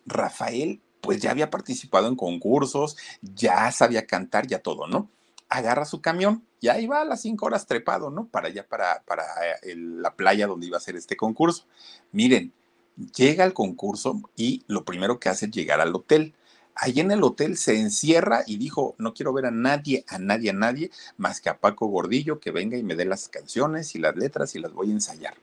Rafael, 0.07 0.81
pues 1.01 1.21
ya 1.21 1.31
había 1.31 1.51
participado 1.51 2.09
en 2.09 2.17
concursos, 2.17 2.97
ya 3.23 3.71
sabía 3.73 4.07
cantar, 4.07 4.47
ya 4.47 4.61
todo, 4.61 4.87
¿no? 4.87 5.09
Agarra 5.51 5.85
su 5.85 6.01
camión 6.01 6.45
y 6.61 6.69
ahí 6.69 6.87
va 6.87 7.03
a 7.03 7.05
las 7.05 7.23
cinco 7.23 7.47
horas 7.47 7.67
trepado, 7.67 8.11
¿no? 8.11 8.27
Para 8.27 8.49
allá, 8.49 8.67
para, 8.67 9.03
para 9.03 9.25
eh, 9.63 9.75
la 9.77 10.15
playa 10.15 10.47
donde 10.47 10.67
iba 10.67 10.77
a 10.77 10.81
ser 10.81 10.97
este 10.97 11.17
concurso. 11.17 11.67
Miren, 12.13 12.53
llega 13.15 13.45
al 13.45 13.53
concurso 13.53 14.21
y 14.37 14.63
lo 14.69 14.85
primero 14.85 15.19
que 15.19 15.29
hace 15.29 15.47
es 15.47 15.53
llegar 15.53 15.81
al 15.81 15.95
hotel. 15.95 16.35
Ahí 16.75 17.01
en 17.01 17.11
el 17.11 17.23
hotel 17.25 17.57
se 17.57 17.79
encierra 17.79 18.45
y 18.47 18.57
dijo, 18.57 18.95
no 18.99 19.13
quiero 19.13 19.33
ver 19.33 19.47
a 19.47 19.51
nadie, 19.51 20.05
a 20.09 20.19
nadie, 20.19 20.51
a 20.51 20.55
nadie, 20.55 20.91
más 21.17 21.41
que 21.41 21.51
a 21.51 21.59
Paco 21.59 21.87
Gordillo, 21.89 22.41
que 22.41 22.53
venga 22.53 22.79
y 22.79 22.83
me 22.83 22.95
dé 22.95 23.05
las 23.05 23.29
canciones 23.29 23.95
y 23.95 23.99
las 23.99 24.17
letras 24.17 24.55
y 24.55 24.61
las 24.61 24.73
voy 24.73 24.91
a 24.91 24.95
ensayar. 24.95 25.35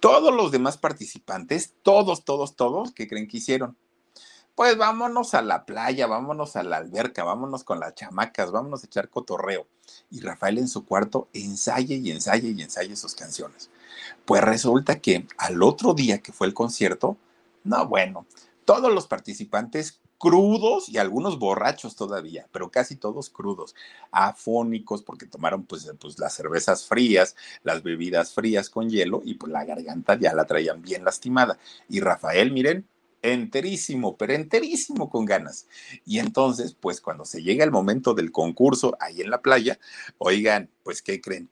Todos 0.00 0.34
los 0.34 0.50
demás 0.52 0.78
participantes, 0.78 1.74
todos, 1.82 2.24
todos, 2.24 2.56
todos, 2.56 2.92
¿qué 2.92 3.08
creen 3.08 3.28
que 3.28 3.38
hicieron? 3.38 3.76
Pues 4.54 4.76
vámonos 4.76 5.34
a 5.34 5.42
la 5.42 5.64
playa, 5.64 6.06
vámonos 6.06 6.56
a 6.56 6.62
la 6.62 6.76
alberca, 6.76 7.24
vámonos 7.24 7.64
con 7.64 7.80
las 7.80 7.94
chamacas, 7.94 8.50
vámonos 8.50 8.82
a 8.82 8.86
echar 8.86 9.08
cotorreo. 9.08 9.66
Y 10.10 10.20
Rafael 10.20 10.58
en 10.58 10.68
su 10.68 10.84
cuarto 10.84 11.28
ensaye 11.32 11.96
y 11.96 12.10
ensaye 12.10 12.50
y 12.50 12.62
ensaye 12.62 12.94
sus 12.96 13.14
canciones. 13.14 13.70
Pues 14.24 14.42
resulta 14.42 15.00
que 15.00 15.26
al 15.38 15.62
otro 15.62 15.94
día 15.94 16.18
que 16.18 16.32
fue 16.32 16.46
el 16.46 16.54
concierto, 16.54 17.16
no, 17.64 17.86
bueno, 17.86 18.26
todos 18.64 18.92
los 18.92 19.06
participantes 19.06 20.00
crudos 20.18 20.88
y 20.88 20.98
algunos 20.98 21.40
borrachos 21.40 21.96
todavía, 21.96 22.46
pero 22.52 22.70
casi 22.70 22.94
todos 22.94 23.28
crudos, 23.28 23.74
afónicos 24.12 25.02
porque 25.02 25.26
tomaron 25.26 25.64
pues, 25.64 25.90
pues 25.98 26.16
las 26.20 26.34
cervezas 26.34 26.86
frías, 26.86 27.34
las 27.64 27.82
bebidas 27.82 28.32
frías 28.32 28.70
con 28.70 28.88
hielo 28.88 29.22
y 29.24 29.34
pues 29.34 29.50
la 29.50 29.64
garganta 29.64 30.16
ya 30.16 30.32
la 30.32 30.44
traían 30.44 30.80
bien 30.80 31.04
lastimada. 31.04 31.58
Y 31.88 31.98
Rafael, 31.98 32.52
miren, 32.52 32.86
enterísimo, 33.22 34.16
pero 34.16 34.34
enterísimo 34.34 35.08
con 35.08 35.24
ganas. 35.24 35.66
Y 36.04 36.18
entonces, 36.18 36.76
pues 36.78 37.00
cuando 37.00 37.24
se 37.24 37.42
llega 37.42 37.64
el 37.64 37.70
momento 37.70 38.14
del 38.14 38.32
concurso 38.32 38.96
ahí 39.00 39.20
en 39.20 39.30
la 39.30 39.40
playa, 39.40 39.78
oigan, 40.18 40.68
pues 40.82 41.02
¿qué 41.02 41.20
creen? 41.20 41.48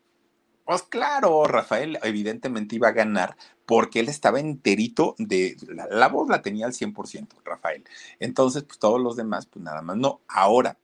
Pues 0.65 0.83
claro, 0.83 1.47
Rafael 1.47 1.99
evidentemente 2.03 2.77
iba 2.77 2.89
a 2.89 2.93
ganar 2.93 3.37
porque 3.67 4.01
él 4.01 4.09
estaba 4.09 4.41
enterito 4.41 5.15
de, 5.19 5.57
la, 5.91 6.09
voz 6.09 6.29
la 6.29 6.43
tenía 6.43 6.67
al 6.67 6.73
100%, 6.73 7.29
Rafael. 7.45 7.85
Entonces, 8.19 8.65
pues 8.65 8.79
todos 8.79 9.01
los 9.01 9.17
demás, 9.17 9.47
pues 9.47 9.65
nada 9.65 9.83
más 9.83 9.97
no. 9.97 10.21
Ahora, 10.29 10.77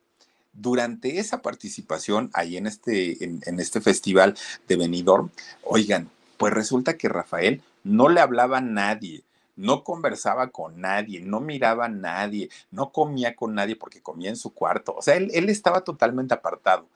durante 0.53 1.19
esa 1.19 1.43
participación 1.43 2.31
ahí 2.33 2.57
en 2.57 2.67
este, 2.67 3.25
en, 3.25 3.41
en 3.45 3.61
este 3.61 3.81
festival 3.81 4.37
de 4.69 4.77
Benidorm, 4.77 5.31
oigan, 5.65 6.11
pues 6.37 6.53
resulta 6.53 6.97
que 6.97 7.09
Rafael 7.09 7.63
no 7.85 8.09
le 8.09 8.21
hablaba 8.21 8.59
a 8.59 8.63
nadie, 8.63 9.25
no 9.57 9.83
conversaba 9.83 10.51
con 10.51 10.81
nadie, 10.81 11.21
no 11.21 11.41
miraba 11.41 11.87
a 11.87 11.89
nadie, 11.89 12.51
no 12.71 12.93
comía 12.93 13.35
con 13.35 13.55
nadie 13.55 13.77
porque 13.77 14.03
comía 14.03 14.31
en 14.31 14.37
su 14.37 14.53
cuarto. 14.53 14.95
O 14.95 15.03
sea, 15.03 15.17
él, 15.17 15.31
estaba 15.49 15.83
totalmente 15.83 16.35
apartado. 16.35 16.87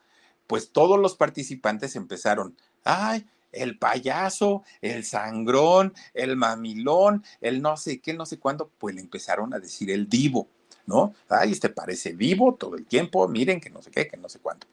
Pues 0.47 0.71
todos 0.71 0.99
los 0.99 1.17
participantes 1.17 1.97
empezaron, 1.97 2.57
ay, 2.85 3.27
el 3.53 3.79
payaso, 3.79 4.63
el 4.81 5.05
sangrón, 5.05 5.95
el 6.15 6.37
mamilón, 6.37 7.25
el 7.41 7.63
no 7.63 7.77
sé 7.77 8.01
qué, 8.01 8.15
no 8.15 8.27
sé 8.27 8.39
cuándo, 8.39 8.71
pues 8.79 8.95
le 8.95 9.01
empezaron 9.01 9.55
a 9.55 9.59
decir 9.59 9.91
el 9.91 10.09
divo, 10.09 10.49
¿no? 10.87 11.15
Ay, 11.29 11.53
este 11.53 11.69
parece 11.69 12.13
vivo 12.13 12.55
todo 12.55 12.77
el 12.77 12.87
tiempo, 12.87 13.27
miren 13.27 13.61
que 13.61 13.71
no 13.71 13.83
sé 13.83 13.91
qué, 13.91 14.07
que 14.07 14.17
no 14.17 14.29
sé 14.29 14.39
cuánto. 14.39 14.67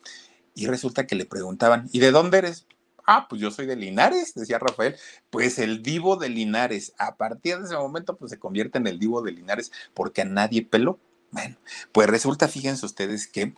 Y 0.54 0.68
resulta 0.68 1.08
que 1.08 1.16
le 1.16 1.26
preguntaban, 1.26 1.90
¿y 1.92 2.00
de 2.00 2.12
dónde 2.12 2.40
eres? 2.40 2.68
Ah, 3.10 3.28
pues 3.30 3.42
yo 3.42 3.52
soy 3.52 3.66
de 3.66 3.78
Linares, 3.78 4.34
decía 4.36 4.60
Rafael. 4.60 4.98
Pues 5.30 5.60
el 5.60 5.82
divo 5.82 6.18
de 6.18 6.28
Linares. 6.28 6.94
A 7.00 7.16
partir 7.16 7.58
de 7.58 7.66
ese 7.66 7.76
momento, 7.76 8.18
pues 8.18 8.32
se 8.32 8.38
convierte 8.38 8.78
en 8.80 8.86
el 8.86 9.00
divo 9.00 9.22
de 9.22 9.32
Linares 9.32 9.72
porque 9.94 10.22
a 10.22 10.26
nadie 10.26 10.66
peló. 10.66 11.00
Bueno, 11.32 11.58
pues 11.94 12.08
resulta, 12.08 12.48
fíjense 12.48 12.86
ustedes 12.86 13.28
que 13.28 13.54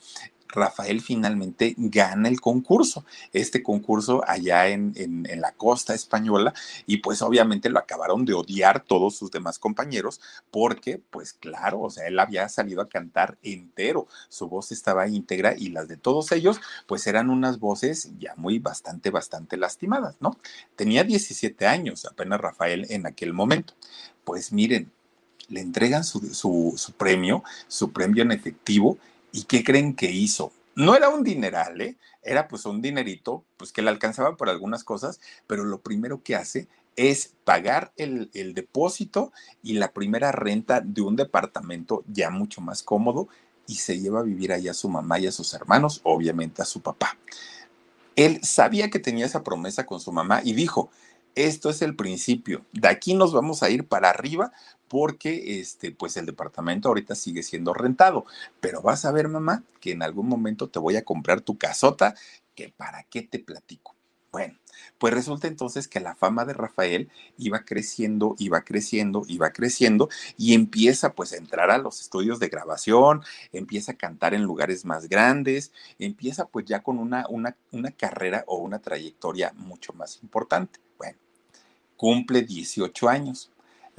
Rafael 0.49 1.01
finalmente 1.01 1.75
gana 1.77 2.27
el 2.27 2.41
concurso, 2.41 3.05
este 3.33 3.61
concurso 3.61 4.23
allá 4.27 4.67
en, 4.67 4.93
en, 4.95 5.41
la 5.41 5.51
costa 5.51 5.93
española, 5.93 6.53
y 6.85 6.97
pues 6.97 7.21
obviamente 7.21 7.69
lo 7.69 7.79
acabaron 7.79 8.25
de 8.25 8.33
odiar 8.33 8.83
todos 8.83 9.15
sus 9.15 9.31
demás 9.31 9.59
compañeros, 9.59 10.19
porque 10.49 11.01
pues 11.09 11.33
claro, 11.33 11.81
o 11.81 11.89
sea, 11.89 12.07
él 12.07 12.19
había 12.19 12.49
salido 12.49 12.81
a 12.81 12.89
cantar 12.89 13.37
entero, 13.43 14.07
su 14.27 14.49
voz 14.49 14.71
estaba 14.71 15.07
íntegra 15.07 15.55
y 15.55 15.69
las 15.69 15.87
de 15.87 15.97
todos 15.97 16.31
ellos 16.31 16.59
pues 16.87 17.05
eran 17.07 17.29
unas 17.29 17.59
voces 17.59 18.09
ya 18.19 18.33
muy 18.35 18.59
bastante, 18.59 19.11
bastante 19.11 19.55
lastimadas, 19.55 20.15
¿no? 20.19 20.37
Tenía 20.75 21.03
17 21.03 21.67
años 21.67 22.05
apenas 22.05 22.41
Rafael 22.41 22.87
en 22.89 23.05
aquel 23.05 23.33
momento. 23.33 23.73
Pues 24.23 24.51
miren, 24.51 24.91
le 25.47 25.61
entregan 25.61 26.03
su, 26.03 26.33
su, 26.33 26.73
su 26.77 26.91
premio, 26.93 27.43
su 27.67 27.91
premio 27.91 28.23
en 28.23 28.31
efectivo, 28.31 28.97
¿Y 29.31 29.43
qué 29.43 29.63
creen 29.63 29.95
que 29.95 30.11
hizo? 30.11 30.51
No 30.75 30.95
era 30.95 31.09
un 31.09 31.23
dineral, 31.23 31.81
¿eh? 31.81 31.97
Era 32.23 32.47
pues 32.47 32.65
un 32.65 32.81
dinerito, 32.81 33.43
pues 33.57 33.71
que 33.71 33.81
le 33.81 33.89
alcanzaba 33.89 34.37
por 34.37 34.49
algunas 34.49 34.83
cosas, 34.83 35.19
pero 35.47 35.63
lo 35.63 35.81
primero 35.81 36.23
que 36.23 36.35
hace 36.35 36.67
es 36.95 37.33
pagar 37.43 37.93
el, 37.97 38.29
el 38.33 38.53
depósito 38.53 39.31
y 39.63 39.73
la 39.73 39.91
primera 39.91 40.31
renta 40.31 40.81
de 40.81 41.01
un 41.01 41.15
departamento 41.15 42.03
ya 42.07 42.29
mucho 42.29 42.61
más 42.61 42.83
cómodo 42.83 43.29
y 43.67 43.75
se 43.75 43.99
lleva 43.99 44.21
a 44.21 44.23
vivir 44.23 44.51
allá 44.51 44.71
a 44.71 44.73
su 44.73 44.89
mamá 44.89 45.19
y 45.19 45.27
a 45.27 45.31
sus 45.31 45.53
hermanos, 45.53 46.01
obviamente 46.03 46.61
a 46.61 46.65
su 46.65 46.81
papá. 46.81 47.17
Él 48.15 48.39
sabía 48.43 48.89
que 48.89 48.99
tenía 48.99 49.25
esa 49.25 49.43
promesa 49.43 49.85
con 49.85 50.01
su 50.01 50.11
mamá 50.11 50.41
y 50.43 50.53
dijo, 50.53 50.89
esto 51.35 51.69
es 51.69 51.81
el 51.81 51.95
principio. 51.95 52.65
De 52.73 52.87
aquí 52.87 53.13
nos 53.13 53.31
vamos 53.31 53.63
a 53.63 53.69
ir 53.69 53.87
para 53.87 54.09
arriba 54.09 54.51
porque 54.89 55.59
este, 55.59 55.91
pues 55.91 56.17
el 56.17 56.25
departamento 56.25 56.89
ahorita 56.89 57.15
sigue 57.15 57.43
siendo 57.43 57.73
rentado. 57.73 58.25
Pero 58.59 58.81
vas 58.81 59.05
a 59.05 59.11
ver, 59.11 59.29
mamá, 59.29 59.63
que 59.79 59.91
en 59.91 60.03
algún 60.03 60.27
momento 60.27 60.67
te 60.69 60.79
voy 60.79 60.97
a 60.97 61.05
comprar 61.05 61.41
tu 61.41 61.57
casota, 61.57 62.15
que 62.55 62.73
para 62.75 63.03
qué 63.03 63.21
te 63.21 63.39
platico. 63.39 63.95
Bueno, 64.31 64.59
pues 64.99 65.13
resulta 65.13 65.47
entonces 65.47 65.87
que 65.87 65.99
la 65.99 66.15
fama 66.15 66.45
de 66.45 66.53
Rafael 66.53 67.09
iba 67.37 67.65
creciendo, 67.65 68.35
iba 68.37 68.61
creciendo, 68.61 69.23
iba 69.27 69.51
creciendo 69.51 70.09
y 70.37 70.53
empieza 70.53 71.13
pues 71.13 71.33
a 71.33 71.37
entrar 71.37 71.71
a 71.71 71.79
los 71.79 71.99
estudios 71.99 72.37
de 72.39 72.49
grabación, 72.49 73.23
empieza 73.51 73.93
a 73.93 73.97
cantar 73.97 74.35
en 74.35 74.43
lugares 74.43 74.85
más 74.85 75.09
grandes, 75.09 75.71
empieza 75.97 76.45
pues 76.45 76.65
ya 76.65 76.83
con 76.83 76.99
una, 76.99 77.25
una, 77.29 77.55
una 77.71 77.89
carrera 77.89 78.43
o 78.45 78.57
una 78.57 78.79
trayectoria 78.79 79.51
mucho 79.55 79.93
más 79.93 80.21
importante. 80.21 80.79
Bueno, 80.99 81.17
cumple 81.97 82.43
18 82.43 83.09
años 83.09 83.49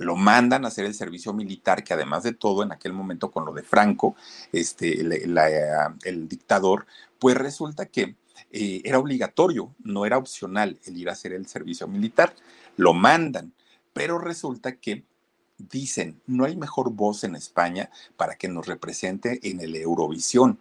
lo 0.05 0.17
mandan 0.17 0.65
a 0.65 0.69
hacer 0.69 0.87
el 0.87 0.95
servicio 0.95 1.33
militar, 1.33 1.85
que 1.85 1.95
además 1.95 2.23
de 2.23 2.33
todo, 2.33 2.63
en 2.63 2.73
aquel 2.73 2.93
momento 2.93 3.31
con 3.31 3.45
lo 3.45 3.53
de 3.53 3.63
Franco, 3.63 4.17
este, 4.53 5.01
el 5.01 6.29
dictador, 6.29 6.87
pues 7.19 7.37
resulta 7.37 7.87
que 7.87 8.17
eh, 8.51 8.81
era 8.85 8.99
obligatorio, 8.99 9.75
no 9.85 10.07
era 10.07 10.19
opcional 10.19 10.79
el 10.85 10.97
ir 10.97 11.09
a 11.09 11.13
hacer 11.13 11.33
el 11.33 11.47
servicio 11.47 11.87
militar. 11.87 12.35
Lo 12.77 12.95
mandan, 12.95 13.53
pero 13.93 14.19
resulta 14.19 14.77
que 14.77 15.05
dicen, 15.59 16.21
no 16.27 16.45
hay 16.45 16.57
mejor 16.57 16.91
voz 16.91 17.25
en 17.25 17.37
España 17.37 17.91
para 18.17 18.37
que 18.37 18.49
nos 18.49 18.67
represente 18.67 19.39
en 19.43 19.61
el 19.61 19.77
Eurovisión. 19.77 20.59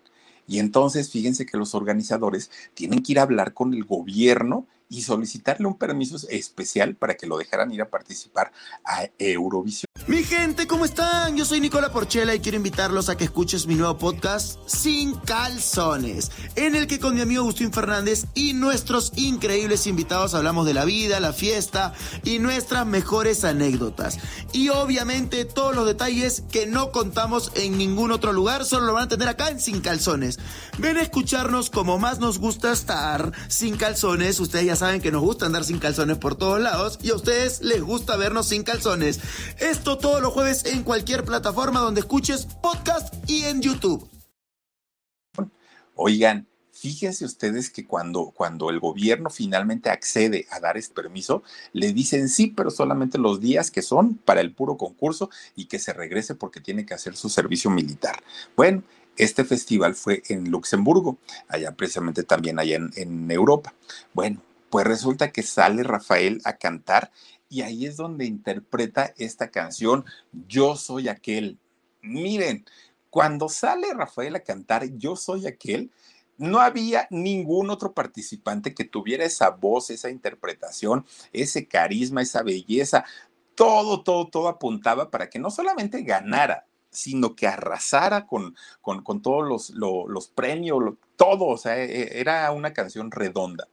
Y 0.47 0.59
entonces 0.59 1.11
fíjense 1.11 1.45
que 1.45 1.57
los 1.57 1.75
organizadores 1.75 2.51
tienen 2.73 3.01
que 3.01 3.13
ir 3.13 3.19
a 3.19 3.23
hablar 3.23 3.53
con 3.53 3.73
el 3.73 3.85
gobierno 3.85 4.67
y 4.89 5.03
solicitarle 5.03 5.67
un 5.67 5.77
permiso 5.77 6.17
especial 6.29 6.95
para 6.95 7.15
que 7.15 7.27
lo 7.27 7.37
dejaran 7.37 7.71
ir 7.71 7.81
a 7.81 7.89
participar 7.89 8.51
a 8.83 9.07
Eurovisión. 9.19 9.85
Mi 10.07 10.23
gente, 10.23 10.65
¿cómo 10.65 10.85
están? 10.85 11.37
Yo 11.37 11.45
soy 11.45 11.59
Nicola 11.59 11.91
Porchela 11.91 12.33
y 12.33 12.39
quiero 12.39 12.57
invitarlos 12.57 13.09
a 13.09 13.15
que 13.15 13.25
escuches 13.25 13.67
mi 13.67 13.75
nuevo 13.75 13.99
podcast 13.99 14.57
Sin 14.65 15.13
Calzones, 15.13 16.31
en 16.55 16.75
el 16.75 16.87
que 16.87 16.99
con 16.99 17.13
mi 17.13 17.21
amigo 17.21 17.41
Agustín 17.41 17.71
Fernández 17.71 18.25
y 18.33 18.53
nuestros 18.53 19.11
increíbles 19.15 19.85
invitados 19.85 20.33
hablamos 20.33 20.65
de 20.65 20.73
la 20.73 20.85
vida, 20.85 21.19
la 21.19 21.33
fiesta 21.33 21.93
y 22.23 22.39
nuestras 22.39 22.87
mejores 22.87 23.43
anécdotas. 23.43 24.17
Y 24.51 24.69
obviamente 24.69 25.45
todos 25.45 25.75
los 25.75 25.85
detalles 25.85 26.41
que 26.51 26.65
no 26.65 26.91
contamos 26.91 27.51
en 27.53 27.77
ningún 27.77 28.11
otro 28.11 28.33
lugar, 28.33 28.65
solo 28.65 28.87
lo 28.87 28.93
van 28.93 29.03
a 29.03 29.09
tener 29.09 29.27
acá 29.27 29.49
en 29.49 29.59
Sin 29.59 29.81
Calzones. 29.81 30.39
Ven 30.79 30.97
a 30.97 31.03
escucharnos 31.03 31.69
como 31.69 31.99
más 31.99 32.17
nos 32.17 32.39
gusta 32.39 32.71
estar 32.71 33.31
sin 33.47 33.77
calzones. 33.77 34.39
Ustedes 34.39 34.65
ya 34.65 34.75
saben 34.79 35.01
que 35.01 35.11
nos 35.11 35.21
gusta 35.21 35.45
andar 35.45 35.65
sin 35.65 35.77
calzones 35.77 36.17
por 36.17 36.35
todos 36.35 36.59
lados 36.59 36.99
y 37.03 37.11
a 37.11 37.15
ustedes 37.15 37.61
les 37.61 37.81
gusta 37.81 38.15
vernos 38.15 38.47
sin 38.47 38.63
calzones. 38.63 39.19
Esto 39.59 39.97
todos 39.97 40.21
los 40.21 40.33
jueves 40.33 40.65
en 40.65 40.83
cualquier 40.83 41.25
plataforma 41.25 41.81
donde 41.81 41.99
escuches 41.99 42.45
podcast 42.61 43.13
y 43.29 43.43
en 43.43 43.61
YouTube. 43.61 44.09
Oigan, 45.95 46.47
fíjense 46.71 47.25
ustedes 47.25 47.69
que 47.69 47.85
cuando, 47.85 48.31
cuando 48.31 48.69
el 48.69 48.79
gobierno 48.79 49.29
finalmente 49.29 49.89
accede 49.89 50.47
a 50.49 50.61
dar 50.61 50.77
este 50.77 50.93
permiso, 50.93 51.43
le 51.73 51.91
dicen 51.91 52.29
sí, 52.29 52.47
pero 52.47 52.71
solamente 52.71 53.17
los 53.17 53.41
días 53.41 53.71
que 53.71 53.81
son 53.81 54.15
para 54.15 54.39
el 54.39 54.53
puro 54.53 54.77
concurso 54.77 55.29
y 55.57 55.65
que 55.65 55.77
se 55.77 55.91
regrese 55.91 56.35
porque 56.35 56.61
tiene 56.61 56.85
que 56.85 56.93
hacer 56.93 57.17
su 57.17 57.27
servicio 57.27 57.69
militar. 57.69 58.23
Bueno, 58.55 58.83
este 59.17 59.43
festival 59.43 59.93
fue 59.93 60.23
en 60.29 60.49
Luxemburgo, 60.49 61.17
allá 61.49 61.73
precisamente 61.73 62.23
también 62.23 62.59
allá 62.59 62.77
en, 62.77 62.91
en 62.95 63.29
Europa. 63.29 63.73
Bueno, 64.13 64.41
pues 64.69 64.85
resulta 64.85 65.31
que 65.31 65.43
sale 65.43 65.83
Rafael 65.83 66.41
a 66.45 66.57
cantar 66.57 67.11
y 67.49 67.61
ahí 67.63 67.85
es 67.85 67.97
donde 67.97 68.25
interpreta 68.25 69.13
esta 69.17 69.49
canción, 69.49 70.05
Yo 70.31 70.75
soy 70.75 71.09
aquel. 71.09 71.59
Miren, 72.01 72.65
cuando 73.09 73.49
sale 73.49 73.93
Rafael 73.93 74.35
a 74.35 74.41
cantar 74.41 74.85
Yo 74.97 75.15
soy 75.15 75.47
aquel, 75.47 75.91
no 76.37 76.59
había 76.59 77.07
ningún 77.09 77.69
otro 77.69 77.93
participante 77.93 78.73
que 78.73 78.85
tuviera 78.85 79.25
esa 79.25 79.49
voz, 79.49 79.89
esa 79.89 80.09
interpretación, 80.09 81.05
ese 81.33 81.67
carisma, 81.67 82.21
esa 82.21 82.43
belleza. 82.43 83.03
Todo, 83.55 84.03
todo, 84.03 84.29
todo 84.29 84.47
apuntaba 84.47 85.11
para 85.11 85.29
que 85.29 85.39
no 85.39 85.51
solamente 85.51 86.03
ganara, 86.03 86.65
sino 86.91 87.35
que 87.35 87.47
arrasara 87.47 88.25
con, 88.25 88.55
con, 88.81 89.21
todos 89.21 89.45
los, 89.45 89.69
los, 89.71 90.27
premios, 90.29 90.95
todo. 91.17 91.45
O 91.47 91.57
sea, 91.57 91.77
e, 91.77 92.03
e, 92.03 92.19
era 92.21 92.49
una 92.51 92.71
canción 92.73 93.11
redonda. 93.11 93.67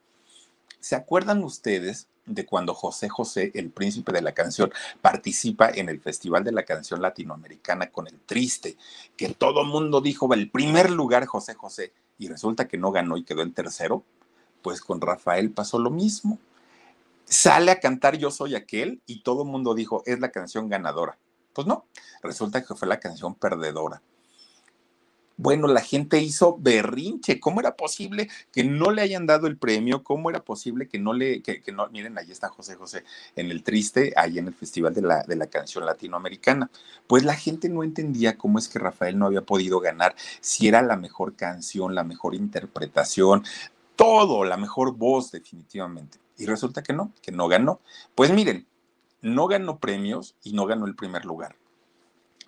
¿Se 0.79 0.95
acuerdan 0.95 1.43
ustedes 1.43 2.07
de 2.27 2.45
cuando 2.45 2.73
José 2.73 3.09
José, 3.09 3.51
el 3.55 3.71
príncipe 3.71 4.11
de 4.11 4.21
la 4.21 4.33
canción, 4.33 4.71
participa 5.01 5.69
en 5.69 5.89
el 5.89 5.99
Festival 5.99 6.43
de 6.43 6.51
la 6.51 6.63
Canción 6.63 7.01
Latinoamericana 7.01 7.89
con 7.89 8.07
el 8.07 8.19
Triste, 8.19 8.77
que 9.15 9.29
todo 9.29 9.63
mundo 9.63 10.01
dijo, 10.01 10.31
el 10.33 10.51
primer 10.51 10.91
lugar 10.91 11.25
José 11.25 11.55
José, 11.55 11.93
y 12.19 12.27
resulta 12.27 12.67
que 12.67 12.77
no 12.77 12.91
ganó 12.91 13.17
y 13.17 13.23
quedó 13.23 13.41
en 13.41 13.53
tercero? 13.53 14.03
Pues 14.61 14.81
con 14.81 14.99
Rafael 15.01 15.51
pasó 15.51 15.79
lo 15.79 15.89
mismo. 15.89 16.39
Sale 17.25 17.71
a 17.71 17.79
cantar 17.79 18.17
Yo 18.17 18.31
Soy 18.31 18.55
Aquel 18.55 19.01
y 19.05 19.21
todo 19.21 19.43
el 19.43 19.49
mundo 19.49 19.73
dijo, 19.73 20.03
es 20.05 20.19
la 20.19 20.31
canción 20.31 20.69
ganadora. 20.69 21.17
Pues 21.53 21.67
no, 21.67 21.85
resulta 22.21 22.63
que 22.63 22.75
fue 22.75 22.87
la 22.87 22.99
canción 22.99 23.35
perdedora. 23.35 24.01
Bueno, 25.37 25.67
la 25.67 25.81
gente 25.81 26.19
hizo 26.19 26.57
berrinche. 26.59 27.39
¿Cómo 27.39 27.59
era 27.59 27.75
posible 27.75 28.27
que 28.51 28.63
no 28.63 28.91
le 28.91 29.03
hayan 29.03 29.27
dado 29.27 29.45
el 29.45 29.55
premio? 29.57 30.03
¿Cómo 30.03 30.31
era 30.31 30.43
posible 30.43 30.87
que 30.87 30.97
no 30.97 31.13
le, 31.13 31.43
que, 31.43 31.61
no, 31.71 31.87
miren, 31.89 32.17
ahí 32.17 32.31
está 32.31 32.49
José 32.49 32.75
José 32.75 33.03
en 33.35 33.51
el 33.51 33.63
triste, 33.63 34.13
ahí 34.15 34.39
en 34.39 34.47
el 34.47 34.55
Festival 34.55 34.95
de 34.95 35.03
la, 35.03 35.23
de 35.23 35.35
la 35.35 35.45
Canción 35.45 35.85
Latinoamericana? 35.85 36.71
Pues 37.05 37.23
la 37.23 37.35
gente 37.35 37.69
no 37.69 37.83
entendía 37.83 38.35
cómo 38.35 38.57
es 38.57 38.67
que 38.67 38.79
Rafael 38.79 39.19
no 39.19 39.27
había 39.27 39.41
podido 39.43 39.79
ganar, 39.79 40.15
si 40.41 40.67
era 40.67 40.81
la 40.81 40.97
mejor 40.97 41.35
canción, 41.35 41.93
la 41.93 42.03
mejor 42.03 42.33
interpretación, 42.33 43.43
todo, 43.95 44.43
la 44.43 44.57
mejor 44.57 44.95
voz 44.95 45.31
definitivamente. 45.31 46.17
Y 46.39 46.47
resulta 46.47 46.81
que 46.81 46.93
no, 46.93 47.13
que 47.21 47.31
no 47.31 47.47
ganó. 47.47 47.79
Pues 48.15 48.31
miren, 48.31 48.65
no 49.21 49.47
ganó 49.47 49.77
premios 49.77 50.35
y 50.43 50.53
no 50.53 50.65
ganó 50.65 50.87
el 50.87 50.95
primer 50.95 51.25
lugar 51.25 51.55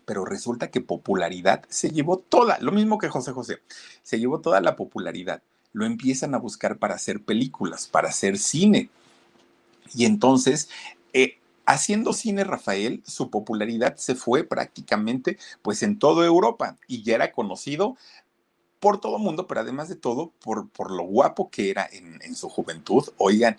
pero 0.10 0.26
resulta 0.26 0.72
que 0.72 0.82
popularidad 0.82 1.66
se 1.70 1.92
llevó 1.92 2.18
toda, 2.18 2.58
lo 2.62 2.72
mismo 2.72 2.98
que 2.98 3.10
José 3.10 3.32
José, 3.32 3.60
se 4.02 4.18
llevó 4.18 4.42
toda 4.42 4.60
la 4.60 4.76
popularidad. 4.76 5.44
Lo 5.72 5.86
empiezan 5.86 6.34
a 6.34 6.40
buscar 6.40 6.80
para 6.80 6.96
hacer 6.96 7.22
películas, 7.22 7.86
para 7.86 8.10
hacer 8.10 8.40
cine. 8.40 8.90
Y 9.94 10.06
entonces, 10.06 10.68
eh, 11.14 11.38
haciendo 11.68 12.14
cine 12.14 12.44
Rafael, 12.44 13.04
su 13.06 13.30
popularidad 13.30 13.98
se 13.98 14.16
fue 14.16 14.44
prácticamente 14.44 15.38
pues 15.62 15.84
en 15.84 16.00
toda 16.00 16.26
Europa 16.26 16.76
y 16.88 17.04
ya 17.04 17.14
era 17.14 17.32
conocido 17.32 17.96
por 18.80 19.00
todo 19.00 19.18
el 19.18 19.22
mundo, 19.22 19.46
pero 19.46 19.62
además 19.62 19.90
de 19.90 19.96
todo, 19.96 20.32
por, 20.44 20.70
por 20.70 20.90
lo 20.90 21.04
guapo 21.04 21.52
que 21.52 21.70
era 21.70 21.88
en, 21.92 22.20
en 22.24 22.34
su 22.34 22.50
juventud. 22.50 23.08
Oigan, 23.18 23.58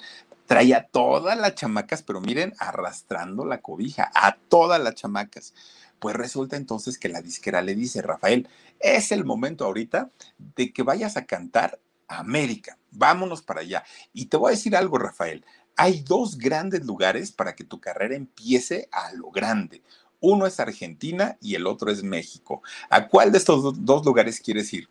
traía 0.49 0.89
todas 0.91 1.39
las 1.39 1.55
chamacas, 1.55 2.03
pero 2.03 2.21
miren, 2.21 2.55
arrastrando 2.59 3.45
la 3.45 3.61
cobija 3.61 4.11
a 4.17 4.35
todas 4.49 4.81
las 4.81 4.97
chamacas. 4.97 5.55
Pues 6.01 6.17
resulta 6.17 6.57
entonces 6.57 6.99
que 6.99 7.11
la 7.11 7.23
disquera 7.23 7.63
le 7.63 7.75
dice, 7.75 8.03
Rafael, 8.03 8.49
es 8.81 9.13
el 9.13 9.25
momento 9.25 9.65
ahorita 9.67 10.11
de 10.57 10.73
que 10.73 10.83
vayas 10.83 11.17
a 11.17 11.27
cantar 11.27 11.79
América. 12.09 12.79
Vámonos 12.91 13.43
para 13.43 13.61
allá. 13.61 13.85
Y 14.13 14.27
te 14.27 14.37
voy 14.37 14.49
a 14.49 14.57
decir 14.57 14.75
algo, 14.75 14.99
Rafael. 14.99 15.45
Hay 15.77 16.01
dos 16.01 16.39
grandes 16.39 16.85
lugares 16.85 17.31
para 17.31 17.55
que 17.55 17.65
tu 17.65 17.81
carrera 17.81 18.17
empiece 18.17 18.89
a 18.91 19.13
lo 19.13 19.31
grande. 19.31 19.83
Uno 20.21 20.47
es 20.47 20.59
Argentina 20.59 21.37
y 21.41 21.55
el 21.55 21.67
otro 21.67 21.91
es 21.91 22.03
México. 22.03 22.63
¿A 22.89 23.07
cuál 23.07 23.31
de 23.31 23.39
estos 23.39 23.85
dos 23.85 24.05
lugares 24.05 24.41
quieres 24.41 24.73
ir? 24.73 24.89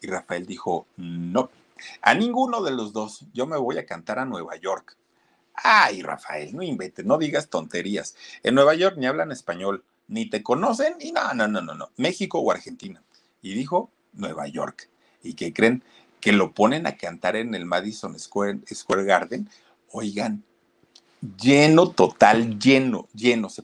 Y 0.00 0.06
Rafael 0.06 0.46
dijo, 0.46 0.86
no, 0.96 1.50
a 2.02 2.14
ninguno 2.14 2.62
de 2.62 2.72
los 2.72 2.92
dos. 2.92 3.24
Yo 3.32 3.46
me 3.46 3.56
voy 3.56 3.78
a 3.78 3.86
cantar 3.86 4.18
a 4.18 4.24
Nueva 4.24 4.56
York. 4.56 4.96
Ay, 5.54 6.02
Rafael, 6.02 6.54
no 6.54 6.62
inventes, 6.62 7.04
no 7.04 7.18
digas 7.18 7.48
tonterías. 7.48 8.14
En 8.42 8.54
Nueva 8.54 8.74
York 8.74 8.96
ni 8.96 9.06
hablan 9.06 9.32
español 9.32 9.84
ni 10.08 10.28
te 10.28 10.42
conocen 10.42 10.94
y 11.00 11.12
no, 11.12 11.32
no, 11.34 11.46
no, 11.46 11.60
no, 11.60 11.74
no, 11.74 11.90
México 11.96 12.38
o 12.40 12.50
Argentina. 12.50 13.02
Y 13.40 13.54
dijo 13.54 13.90
Nueva 14.12 14.48
York. 14.48 14.88
¿Y 15.22 15.34
qué 15.34 15.52
creen? 15.52 15.84
Que 16.20 16.32
lo 16.32 16.52
ponen 16.52 16.86
a 16.86 16.96
cantar 16.96 17.36
en 17.36 17.54
el 17.54 17.64
Madison 17.64 18.18
Square, 18.18 18.60
Square 18.72 19.04
Garden. 19.04 19.48
Oigan, 19.92 20.42
lleno, 21.40 21.90
total, 21.90 22.58
lleno, 22.58 23.08
lleno. 23.14 23.48
Se, 23.48 23.62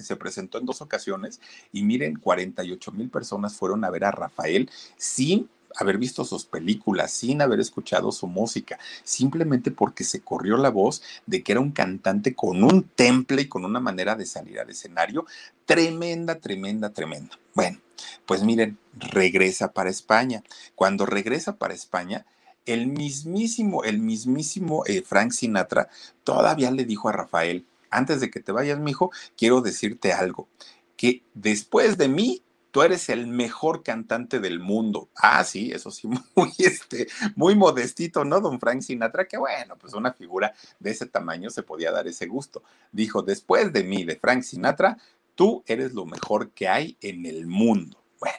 se 0.00 0.16
presentó 0.16 0.58
en 0.58 0.66
dos 0.66 0.82
ocasiones 0.82 1.40
y 1.72 1.82
miren, 1.82 2.16
48 2.16 2.92
mil 2.92 3.08
personas 3.10 3.54
fueron 3.54 3.84
a 3.84 3.90
ver 3.90 4.04
a 4.04 4.10
Rafael 4.10 4.70
sin 4.96 5.48
haber 5.76 5.98
visto 5.98 6.24
sus 6.24 6.44
películas, 6.44 7.10
sin 7.12 7.42
haber 7.42 7.60
escuchado 7.60 8.12
su 8.12 8.26
música, 8.26 8.78
simplemente 9.04 9.70
porque 9.70 10.04
se 10.04 10.20
corrió 10.20 10.56
la 10.56 10.70
voz 10.70 11.02
de 11.26 11.42
que 11.42 11.52
era 11.52 11.60
un 11.60 11.72
cantante 11.72 12.34
con 12.34 12.64
un 12.64 12.82
temple 12.82 13.42
y 13.42 13.48
con 13.48 13.64
una 13.64 13.80
manera 13.80 14.14
de 14.14 14.26
salir 14.26 14.60
al 14.60 14.70
escenario 14.70 15.26
tremenda, 15.66 16.36
tremenda, 16.36 16.90
tremenda. 16.90 17.38
Bueno, 17.54 17.78
pues 18.26 18.42
miren, 18.42 18.78
regresa 18.94 19.72
para 19.72 19.90
España. 19.90 20.42
Cuando 20.74 21.06
regresa 21.06 21.56
para 21.56 21.74
España, 21.74 22.26
el 22.66 22.86
mismísimo, 22.86 23.84
el 23.84 23.98
mismísimo 23.98 24.84
eh, 24.86 25.02
Frank 25.02 25.32
Sinatra 25.32 25.88
todavía 26.24 26.70
le 26.70 26.84
dijo 26.84 27.08
a 27.08 27.12
Rafael, 27.12 27.66
antes 27.90 28.20
de 28.20 28.30
que 28.30 28.40
te 28.40 28.52
vayas, 28.52 28.78
mijo, 28.78 29.10
quiero 29.36 29.60
decirte 29.60 30.12
algo, 30.12 30.48
que 30.96 31.22
después 31.34 31.98
de 31.98 32.08
mí 32.08 32.42
tú 32.72 32.82
eres 32.82 33.08
el 33.10 33.28
mejor 33.28 33.84
cantante 33.84 34.40
del 34.40 34.58
mundo. 34.58 35.10
Ah, 35.14 35.44
sí, 35.44 35.70
eso 35.72 35.92
sí, 35.92 36.08
muy, 36.34 36.52
este, 36.58 37.06
muy 37.36 37.54
modestito, 37.54 38.24
¿no? 38.24 38.40
Don 38.40 38.58
Frank 38.58 38.80
Sinatra, 38.80 39.28
que 39.28 39.36
bueno, 39.36 39.76
pues 39.76 39.94
una 39.94 40.12
figura 40.12 40.52
de 40.80 40.90
ese 40.90 41.06
tamaño 41.06 41.50
se 41.50 41.62
podía 41.62 41.92
dar 41.92 42.08
ese 42.08 42.26
gusto. 42.26 42.64
Dijo, 42.90 43.22
después 43.22 43.72
de 43.72 43.84
mí, 43.84 44.04
de 44.04 44.16
Frank 44.16 44.42
Sinatra, 44.42 44.96
tú 45.36 45.62
eres 45.66 45.92
lo 45.92 46.06
mejor 46.06 46.50
que 46.50 46.66
hay 46.66 46.96
en 47.02 47.26
el 47.26 47.46
mundo. 47.46 48.02
Bueno, 48.18 48.38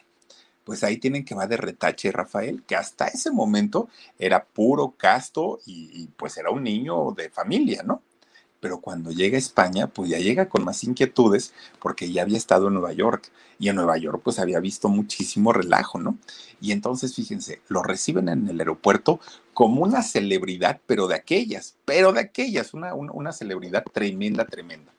pues 0.63 0.83
ahí 0.83 0.97
tienen 0.97 1.23
que 1.23 1.35
va 1.35 1.47
de 1.47 1.57
retache 1.57 2.11
Rafael, 2.11 2.63
que 2.63 2.75
hasta 2.75 3.07
ese 3.07 3.31
momento 3.31 3.87
era 4.17 4.43
puro 4.43 4.95
casto 4.97 5.59
y 5.65 6.07
pues 6.17 6.37
era 6.37 6.49
un 6.49 6.63
niño 6.63 7.11
de 7.11 7.29
familia, 7.29 7.83
¿no? 7.83 8.01
Pero 8.63 8.79
cuando 8.79 9.11
llega 9.11 9.35
a 9.35 9.39
España, 9.39 9.87
pues 9.87 10.09
ya 10.09 10.19
llega 10.19 10.47
con 10.47 10.63
más 10.63 10.85
inquietudes 10.85 11.53
porque 11.81 12.09
ya 12.13 12.21
había 12.21 12.37
estado 12.37 12.69
en 12.69 12.75
Nueva 12.75 12.93
York 12.93 13.29
y 13.59 13.67
en 13.67 13.75
Nueva 13.75 13.97
York 13.97 14.21
pues 14.23 14.39
había 14.39 14.61
visto 14.61 14.87
muchísimo 14.87 15.51
relajo, 15.51 15.99
¿no? 15.99 16.17
Y 16.61 16.71
entonces 16.71 17.13
fíjense, 17.13 17.61
lo 17.67 17.83
reciben 17.83 18.29
en 18.29 18.47
el 18.47 18.57
aeropuerto 18.61 19.19
como 19.53 19.83
una 19.83 20.01
celebridad, 20.01 20.79
pero 20.85 21.09
de 21.09 21.15
aquellas, 21.15 21.75
pero 21.83 22.13
de 22.13 22.21
aquellas, 22.21 22.73
una, 22.73 22.93
una, 22.93 23.33
celebridad 23.33 23.83
tremenda, 23.83 24.45
tremenda. 24.45 24.93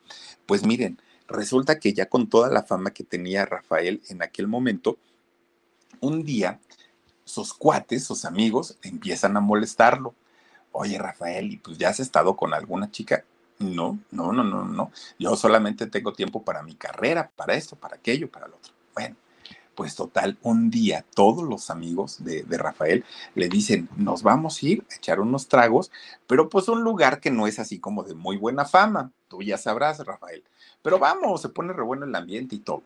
Pues 0.45 0.63
miren, 0.63 1.01
resulta 1.27 1.79
que 1.79 1.91
ya 1.91 2.05
con 2.05 2.29
toda 2.29 2.51
la 2.51 2.61
fama 2.61 2.91
que 2.91 3.03
tenía 3.03 3.47
Rafael 3.47 3.99
en 4.09 4.21
aquel 4.21 4.47
momento, 4.47 4.99
un 6.01 6.23
día 6.23 6.59
sus 7.23 7.51
cuates, 7.51 8.03
sus 8.03 8.25
amigos, 8.25 8.77
empiezan 8.83 9.35
a 9.37 9.39
molestarlo. 9.39 10.13
Oye, 10.71 10.99
Rafael, 10.99 11.51
¿y 11.51 11.57
pues 11.57 11.79
ya 11.79 11.89
has 11.89 11.99
estado 11.99 12.35
con 12.37 12.53
alguna 12.53 12.91
chica? 12.91 13.25
No, 13.59 13.99
no, 14.11 14.33
no, 14.33 14.43
no, 14.43 14.65
no. 14.65 14.91
Yo 15.17 15.35
solamente 15.35 15.87
tengo 15.87 16.13
tiempo 16.13 16.43
para 16.43 16.61
mi 16.61 16.75
carrera, 16.75 17.31
para 17.35 17.53
esto, 17.53 17.75
para 17.75 17.95
aquello, 17.95 18.29
para 18.29 18.47
lo 18.47 18.57
otro. 18.57 18.73
Bueno, 18.93 19.15
pues 19.75 19.95
total, 19.95 20.37
un 20.41 20.69
día 20.69 21.05
todos 21.13 21.43
los 21.43 21.69
amigos 21.69 22.23
de, 22.23 22.43
de, 22.43 22.57
Rafael 22.57 23.05
le 23.33 23.49
dicen, 23.49 23.89
nos 23.95 24.23
vamos 24.23 24.61
a 24.61 24.65
ir 24.65 24.85
a 24.91 24.95
echar 24.95 25.19
unos 25.19 25.47
tragos, 25.47 25.91
pero 26.27 26.49
pues 26.49 26.67
un 26.67 26.83
lugar 26.83 27.19
que 27.19 27.31
no 27.31 27.47
es 27.47 27.59
así 27.59 27.79
como 27.79 28.03
de 28.03 28.13
muy 28.13 28.37
buena 28.37 28.65
fama. 28.65 29.11
Tú 29.27 29.41
ya 29.41 29.57
sabrás, 29.57 29.99
Rafael. 30.05 30.43
Pero 30.81 30.99
vamos, 30.99 31.41
se 31.41 31.49
pone 31.49 31.73
re 31.73 31.83
bueno 31.83 32.05
el 32.05 32.15
ambiente 32.15 32.55
y 32.55 32.59
todo. 32.59 32.83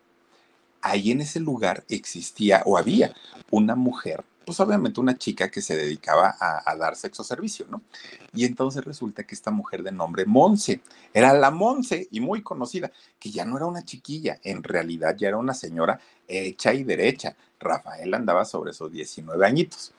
Ahí 0.82 1.12
en 1.12 1.22
ese 1.22 1.40
lugar 1.40 1.84
existía 1.90 2.64
o 2.66 2.78
había 2.78 3.14
una 3.52 3.76
mujer 3.76 4.24
pues 4.50 4.60
obviamente 4.62 5.00
una 5.00 5.16
chica 5.16 5.52
que 5.52 5.62
se 5.62 5.78
dedicaba 5.78 6.36
a, 6.40 6.76
dar 6.76 6.96
sexo 6.96 7.24
servicio, 7.24 7.68
¿no? 7.70 7.84
Y 8.34 8.46
entonces 8.46 8.84
resulta 8.84 9.24
que 9.24 9.36
esta 9.36 9.52
mujer 9.52 9.84
de 9.84 9.92
nombre 9.92 10.26
Monse, 10.26 10.82
era 11.14 11.34
la 11.34 11.52
Monse 11.52 12.08
y 12.10 12.20
muy 12.20 12.42
conocida, 12.42 12.92
que 13.20 13.30
ya 13.30 13.46
no 13.46 13.58
era 13.58 13.68
una 13.68 13.86
chiquilla, 13.86 14.40
en 14.44 14.64
realidad 14.64 15.16
ya 15.16 15.28
era 15.28 15.38
una 15.38 15.54
señora 15.54 16.00
hecha 16.28 16.74
y 16.74 16.84
derecha. 16.84 17.36
Rafael 17.60 18.12
andaba 18.12 18.44
sobre 18.44 18.72
esos 18.72 18.92
19 18.92 19.46
añitos. 19.46 19.94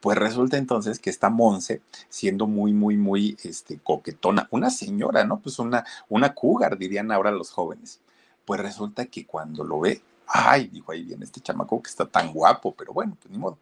Pues 0.00 0.18
resulta 0.18 0.56
entonces 0.56 0.98
que 0.98 1.10
esta 1.10 1.30
Monse, 1.30 1.80
siendo 2.08 2.48
muy, 2.48 2.72
muy, 2.72 2.96
muy 2.96 3.36
este, 3.44 3.78
coquetona, 3.78 4.48
una 4.50 4.70
señora, 4.70 5.22
¿no? 5.22 5.38
Pues 5.38 5.60
una, 5.60 5.84
una 6.08 6.34
cougar, 6.34 6.76
dirían 6.76 7.12
ahora 7.12 7.30
los 7.30 7.52
jóvenes. 7.52 8.00
Pues 8.44 8.60
resulta 8.60 9.06
que 9.06 9.26
cuando 9.26 9.62
lo 9.62 9.78
ve, 9.78 10.02
ay, 10.26 10.66
dijo 10.72 10.90
ahí 10.90 11.04
viene 11.04 11.24
este 11.24 11.40
chamaco 11.40 11.80
que 11.80 11.90
está 11.90 12.04
tan 12.04 12.32
guapo, 12.32 12.74
pero 12.74 12.92
bueno, 12.92 13.16
pues 13.20 13.30
ni 13.30 13.38
modo. 13.38 13.58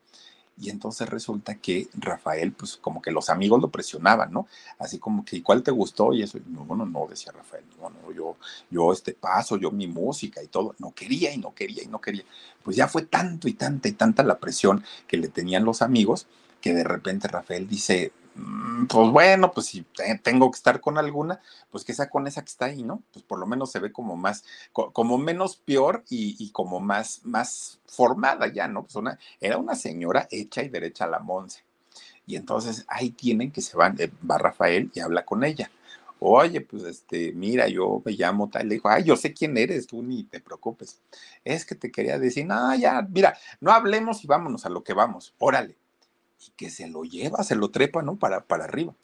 Y 0.61 0.68
entonces 0.68 1.08
resulta 1.08 1.54
que 1.54 1.88
Rafael, 1.94 2.52
pues 2.52 2.76
como 2.76 3.00
que 3.00 3.11
los 3.11 3.30
amigos 3.30 3.61
lo 3.62 3.70
presionaban, 3.70 4.30
¿no? 4.32 4.46
Así 4.78 4.98
como 4.98 5.24
que, 5.24 5.36
¿y 5.36 5.42
cuál 5.42 5.62
te 5.62 5.70
gustó? 5.70 6.12
Y 6.12 6.22
eso, 6.22 6.38
no, 6.46 6.64
no, 6.76 6.84
no, 6.84 7.06
decía 7.08 7.32
Rafael, 7.32 7.64
no, 7.80 7.88
no, 7.88 8.12
yo, 8.12 8.36
yo 8.70 8.92
este 8.92 9.14
paso, 9.14 9.56
yo 9.56 9.70
mi 9.70 9.86
música 9.86 10.42
y 10.42 10.48
todo, 10.48 10.74
no 10.78 10.92
quería 10.92 11.32
y 11.32 11.38
no 11.38 11.54
quería 11.54 11.82
y 11.82 11.86
no 11.86 12.00
quería. 12.00 12.24
Pues 12.62 12.76
ya 12.76 12.88
fue 12.88 13.02
tanto 13.02 13.48
y 13.48 13.54
tanta 13.54 13.88
y 13.88 13.92
tanta 13.92 14.22
la 14.22 14.38
presión 14.38 14.84
que 15.08 15.16
le 15.16 15.28
tenían 15.28 15.64
los 15.64 15.80
amigos 15.80 16.26
que 16.61 16.74
de 16.74 16.84
repente 16.84 17.28
Rafael 17.28 17.66
dice, 17.66 18.12
pues 18.88 19.11
bueno, 19.11 19.53
pues 19.53 19.66
si 19.66 19.84
tengo 20.22 20.51
que 20.51 20.57
estar 20.57 20.80
con 20.80 20.99
alguna, 20.99 21.41
pues 21.70 21.84
que 21.84 21.95
sea 21.95 22.09
con 22.09 22.26
esa 22.26 22.43
que 22.43 22.51
está 22.51 22.66
ahí, 22.66 22.82
¿no? 22.82 23.03
Pues 23.12 23.24
por 23.24 23.38
lo 23.38 23.47
menos 23.47 23.70
se 23.70 23.78
ve 23.78 23.93
como 23.93 24.16
más, 24.16 24.45
como 24.72 25.18
menos 25.18 25.57
peor 25.57 26.05
y, 26.09 26.51
como 26.53 26.80
más, 26.80 27.20
más 27.24 27.80
formada 27.86 28.47
ya, 28.49 28.68
¿no? 28.68 28.82
Pues 28.82 28.97
una, 28.97 29.18
era 29.41 29.59
una 29.59 29.74
señora 29.74 30.28
hecha 30.30 30.62
y 30.62 30.68
derecha 30.68 31.05
a 31.05 31.09
la 31.09 31.18
Monse. 31.18 31.64
Y 32.26 32.36
entonces 32.36 32.84
ahí 32.88 33.11
tienen 33.11 33.51
que 33.51 33.61
se 33.61 33.76
van, 33.76 33.97
eh, 34.01 34.11
va 34.28 34.38
Rafael 34.38 34.91
y 34.95 35.01
habla 35.01 35.24
con 35.24 35.45
ella. 35.45 35.70
Oye, 36.20 36.61
pues 36.61 36.84
este, 36.84 37.32
mira, 37.32 37.66
yo 37.68 38.03
me 38.05 38.12
llamo 38.12 38.49
tal. 38.51 38.68
Le 38.68 38.74
dijo, 38.74 38.88
ay, 38.88 39.05
yo 39.05 39.16
sé 39.16 39.32
quién 39.32 39.57
eres, 39.57 39.86
tú 39.86 40.03
ni 40.03 40.24
te 40.24 40.41
preocupes. 40.41 41.01
Es 41.45 41.64
que 41.64 41.74
te 41.74 41.91
quería 41.91 42.18
decir, 42.18 42.47
no, 42.47 42.74
ya, 42.76 43.03
mira, 43.11 43.36
no 43.61 43.72
hablemos 43.72 44.22
y 44.24 44.26
vámonos 44.26 44.66
a 44.66 44.68
lo 44.68 44.84
que 44.84 44.93
vamos, 44.93 45.34
órale 45.38 45.80
y 46.41 46.51
que 46.57 46.70
se 46.70 46.88
lo 46.88 47.05
lleva, 47.05 47.45
se 47.45 47.55
lo 47.55 47.70
trepa, 47.70 48.03
¿no? 48.03 48.16
Para, 48.16 48.41
para 48.41 48.64
arriba. 48.64 48.95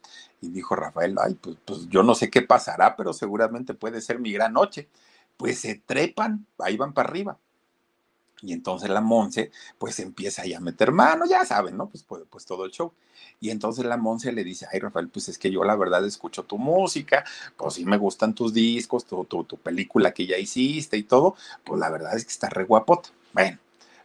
Y 0.40 0.48
dijo 0.48 0.74
Rafael, 0.74 1.16
ay, 1.20 1.34
pues, 1.34 1.56
pues 1.64 1.88
yo 1.88 2.02
no 2.02 2.14
sé 2.14 2.30
qué 2.30 2.42
pasará, 2.42 2.96
pero 2.96 3.12
seguramente 3.12 3.74
puede 3.74 4.00
ser 4.00 4.18
mi 4.18 4.32
gran 4.32 4.54
noche. 4.54 4.88
Pues 5.36 5.60
se 5.60 5.74
trepan, 5.74 6.46
ahí 6.58 6.76
van 6.76 6.94
para 6.94 7.08
arriba. 7.10 7.38
Y 8.42 8.52
entonces 8.52 8.90
la 8.90 9.00
Monse, 9.00 9.50
pues 9.78 9.98
empieza 9.98 10.42
ahí 10.42 10.52
a 10.52 10.60
meter 10.60 10.92
mano, 10.92 11.24
ya 11.26 11.44
saben, 11.44 11.76
¿no? 11.76 11.88
Pues, 11.88 12.02
pues, 12.02 12.22
pues, 12.28 12.44
todo 12.44 12.64
el 12.66 12.70
show. 12.70 12.92
Y 13.40 13.50
entonces 13.50 13.84
la 13.86 13.96
Monse 13.96 14.32
le 14.32 14.44
dice, 14.44 14.66
ay, 14.72 14.78
Rafael, 14.78 15.08
pues 15.08 15.28
es 15.28 15.38
que 15.38 15.50
yo 15.50 15.64
la 15.64 15.74
verdad 15.74 16.04
escucho 16.04 16.44
tu 16.44 16.58
música, 16.58 17.24
pues 17.56 17.74
sí 17.74 17.84
me 17.84 17.96
gustan 17.96 18.34
tus 18.34 18.52
discos, 18.52 19.06
tu, 19.06 19.24
tu, 19.24 19.44
tu 19.44 19.56
película 19.56 20.12
que 20.12 20.26
ya 20.26 20.38
hiciste 20.38 20.96
y 20.96 21.02
todo, 21.02 21.34
pues 21.64 21.80
la 21.80 21.90
verdad 21.90 22.14
es 22.14 22.24
que 22.24 22.30
está 22.30 22.48
re 22.50 22.64
guapota. 22.64 23.08
Bueno, 23.32 23.58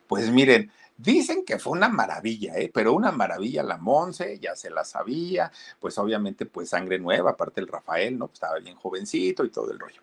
pues 0.08 0.30
miren, 0.32 0.72
Dicen 1.02 1.43
que 1.45 1.58
fue 1.58 1.74
una 1.74 1.89
maravilla, 1.89 2.54
¿eh? 2.58 2.70
pero 2.72 2.93
una 2.93 3.12
maravilla 3.12 3.64
la 3.64 3.78
Monse, 3.78 4.38
ya 4.39 4.56
se 4.56 4.70
la 4.70 4.86
sabía, 4.86 5.52
pues 5.80 5.97
obviamente 5.97 6.45
pues 6.45 6.70
sangre 6.70 6.99
nueva, 6.99 7.32
aparte 7.32 7.60
el 7.60 7.68
Rafael, 7.68 8.20
¿no? 8.20 8.28
Pues 8.28 8.36
estaba 8.36 8.60
bien 8.60 8.76
jovencito 8.76 9.43
y 9.43 9.49
todo 9.49 9.72
el 9.72 9.80
rollo. 9.80 10.02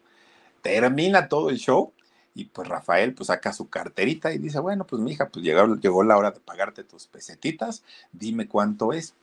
Termina 0.61 1.29
todo 1.29 1.51
el 1.51 1.59
show 1.59 1.93
y 2.35 2.47
pues 2.47 2.67
Rafael 2.67 3.15
pues 3.15 3.29
saca 3.29 3.53
su 3.53 3.69
carterita 3.69 4.33
y 4.33 4.39
dice, 4.39 4.59
bueno, 4.59 4.85
pues 4.89 5.01
mija, 5.01 5.29
pues 5.29 5.45
llegó, 5.45 5.77
llegó 5.77 6.03
la 6.03 6.17
hora 6.17 6.33
de 6.33 6.41
pagarte 6.41 6.83
tus 6.83 7.07
pesetitas, 7.07 7.85
dime 8.11 8.49
cuánto 8.49 8.93
es. 8.93 9.15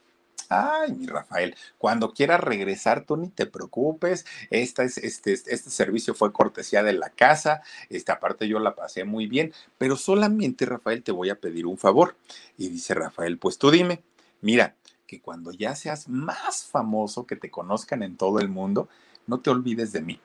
Ay, 0.50 0.94
mi 0.94 1.08
Rafael, 1.08 1.56
cuando 1.78 2.14
quieras 2.14 2.42
regresar, 2.42 3.06
tú 3.06 3.18
ni 3.18 3.30
te 3.30 3.46
preocupes. 3.46 4.26
Esta 4.50 4.84
es, 4.84 4.98
este, 4.98 5.34
este 5.34 5.70
servicio 5.70 6.14
fue 6.14 6.34
cortesía 6.34 6.84
de 6.84 6.94
la 6.94 7.10
casa. 7.10 7.62
Esta 7.90 8.20
parte 8.20 8.48
yo 8.48 8.60
la 8.60 8.76
pasé 8.76 9.04
muy 9.04 9.28
bien, 9.28 9.54
pero 9.78 9.96
solamente, 9.96 10.66
Rafael, 10.66 11.04
te 11.04 11.12
voy 11.12 11.30
a 11.30 11.40
pedir 11.40 11.66
un 11.66 11.78
favor. 11.78 12.16
Y 12.58 12.70
dice 12.70 12.94
Rafael, 12.94 13.38
pues 13.38 13.58
tú 13.58 13.72
dime, 13.72 14.04
mira, 14.42 14.76
que 15.08 15.22
cuando 15.22 15.52
ya 15.52 15.76
seas 15.76 16.10
más 16.10 16.66
famoso, 16.66 17.26
que 17.26 17.36
te 17.36 17.52
conozcan 17.52 18.04
en 18.04 18.18
todo 18.18 18.40
el 18.40 18.50
mundo, 18.50 18.90
no 19.28 19.40
te 19.40 19.50
olvides 19.50 19.92
de 19.92 20.02
mí 20.02 20.20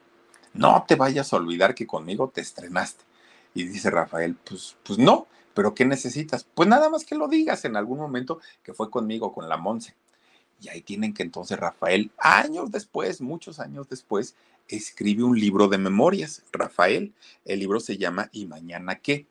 no 0.52 0.84
te 0.86 0.96
vayas 0.96 1.32
a 1.32 1.36
olvidar 1.36 1.74
que 1.74 1.86
conmigo 1.86 2.28
te 2.28 2.40
estrenaste. 2.40 3.04
Y 3.54 3.64
dice 3.64 3.90
Rafael, 3.90 4.36
pues, 4.36 4.76
pues 4.82 4.98
no, 4.98 5.26
pero 5.54 5.74
¿qué 5.74 5.84
necesitas? 5.84 6.46
Pues 6.54 6.68
nada 6.68 6.88
más 6.88 7.04
que 7.04 7.14
lo 7.14 7.28
digas 7.28 7.64
en 7.64 7.76
algún 7.76 7.98
momento 7.98 8.40
que 8.62 8.74
fue 8.74 8.90
conmigo, 8.90 9.32
con 9.32 9.48
la 9.48 9.56
Monse. 9.56 9.94
Y 10.60 10.68
ahí 10.68 10.82
tienen 10.82 11.14
que 11.14 11.22
entonces 11.22 11.58
Rafael, 11.58 12.10
años 12.18 12.70
después, 12.70 13.20
muchos 13.20 13.60
años 13.60 13.88
después, 13.88 14.34
escribe 14.68 15.24
un 15.24 15.38
libro 15.38 15.68
de 15.68 15.78
memorias. 15.78 16.42
Rafael, 16.52 17.12
el 17.44 17.60
libro 17.60 17.80
se 17.80 17.96
llama 17.96 18.28
¿Y 18.32 18.46
mañana 18.46 18.96
qué? 18.96 19.26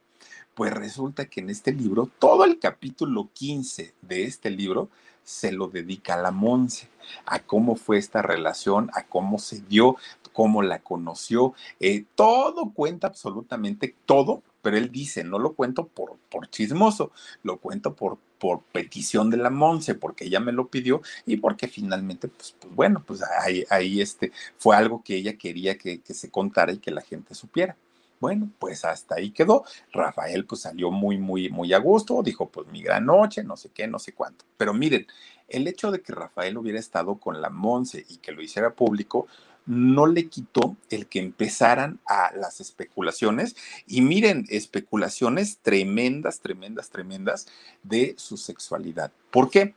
Pues 0.56 0.74
resulta 0.74 1.26
que 1.26 1.40
en 1.40 1.50
este 1.50 1.72
libro, 1.72 2.10
todo 2.20 2.44
el 2.44 2.60
capítulo 2.60 3.30
15 3.34 3.94
de 4.02 4.24
este 4.24 4.50
libro 4.50 4.90
se 5.24 5.52
lo 5.52 5.68
dedica 5.68 6.16
a 6.16 6.22
la 6.22 6.32
Monse, 6.32 6.90
a 7.26 7.40
cómo 7.40 7.76
fue 7.76 7.98
esta 7.98 8.22
relación, 8.22 8.90
a 8.94 9.04
cómo 9.04 9.38
se 9.38 9.62
dio, 9.62 9.96
cómo 10.40 10.62
la 10.62 10.80
conoció, 10.80 11.54
eh, 11.82 12.06
todo 12.16 12.72
cuenta 12.74 13.08
absolutamente 13.08 13.94
todo, 14.06 14.42
pero 14.62 14.78
él 14.78 14.90
dice, 14.90 15.26
no 15.26 15.38
lo 15.38 15.52
cuento 15.52 15.88
por, 15.88 16.16
por 16.32 16.50
chismoso, 16.50 17.12
lo 17.44 17.58
cuento 17.58 17.94
por, 17.94 18.18
por 18.40 18.62
petición 18.62 19.30
de 19.30 19.36
la 19.36 19.50
Monse, 19.50 19.96
porque 19.96 20.24
ella 20.24 20.40
me 20.40 20.54
lo 20.54 20.70
pidió 20.70 21.02
y 21.26 21.36
porque 21.36 21.68
finalmente, 21.68 22.30
pues, 22.30 22.56
pues 22.58 22.74
bueno, 22.74 23.04
pues 23.06 23.22
ahí, 23.42 23.66
ahí 23.70 24.00
este, 24.00 24.32
fue 24.58 24.78
algo 24.78 25.04
que 25.04 25.18
ella 25.18 25.38
quería 25.38 25.78
que, 25.78 26.00
que 26.00 26.14
se 26.14 26.32
contara 26.32 26.72
y 26.72 26.78
que 26.78 26.92
la 26.92 27.02
gente 27.02 27.36
supiera. 27.36 27.76
Bueno, 28.22 28.50
pues 28.60 28.86
hasta 28.86 29.16
ahí 29.16 29.32
quedó. 29.32 29.66
Rafael 29.92 30.46
pues 30.46 30.62
salió 30.62 30.90
muy, 30.90 31.18
muy, 31.18 31.50
muy 31.50 31.74
a 31.74 31.80
gusto, 31.80 32.24
dijo 32.24 32.48
pues 32.50 32.66
mi 32.68 32.82
gran 32.82 33.06
noche, 33.06 33.44
no 33.44 33.58
sé 33.58 33.72
qué, 33.74 33.88
no 33.88 34.00
sé 34.00 34.14
cuánto. 34.14 34.46
Pero 34.56 34.74
miren, 34.74 35.06
el 35.50 35.68
hecho 35.68 35.92
de 35.92 36.02
que 36.02 36.14
Rafael 36.14 36.58
hubiera 36.58 36.80
estado 36.80 37.16
con 37.16 37.42
la 37.42 37.50
Monse 37.50 38.06
y 38.08 38.18
que 38.18 38.32
lo 38.32 38.42
hiciera 38.42 38.74
público, 38.74 39.28
no 39.70 40.08
le 40.08 40.30
quitó 40.30 40.76
el 40.90 41.06
que 41.06 41.20
empezaran 41.20 42.00
a 42.08 42.32
las 42.36 42.60
especulaciones 42.60 43.56
y 43.86 44.02
miren, 44.02 44.48
especulaciones 44.50 45.60
tremendas, 45.62 46.40
tremendas, 46.40 46.90
tremendas 46.90 47.46
de 47.84 48.16
su 48.18 48.36
sexualidad. 48.36 49.12
¿Por 49.30 49.52
qué? 49.52 49.76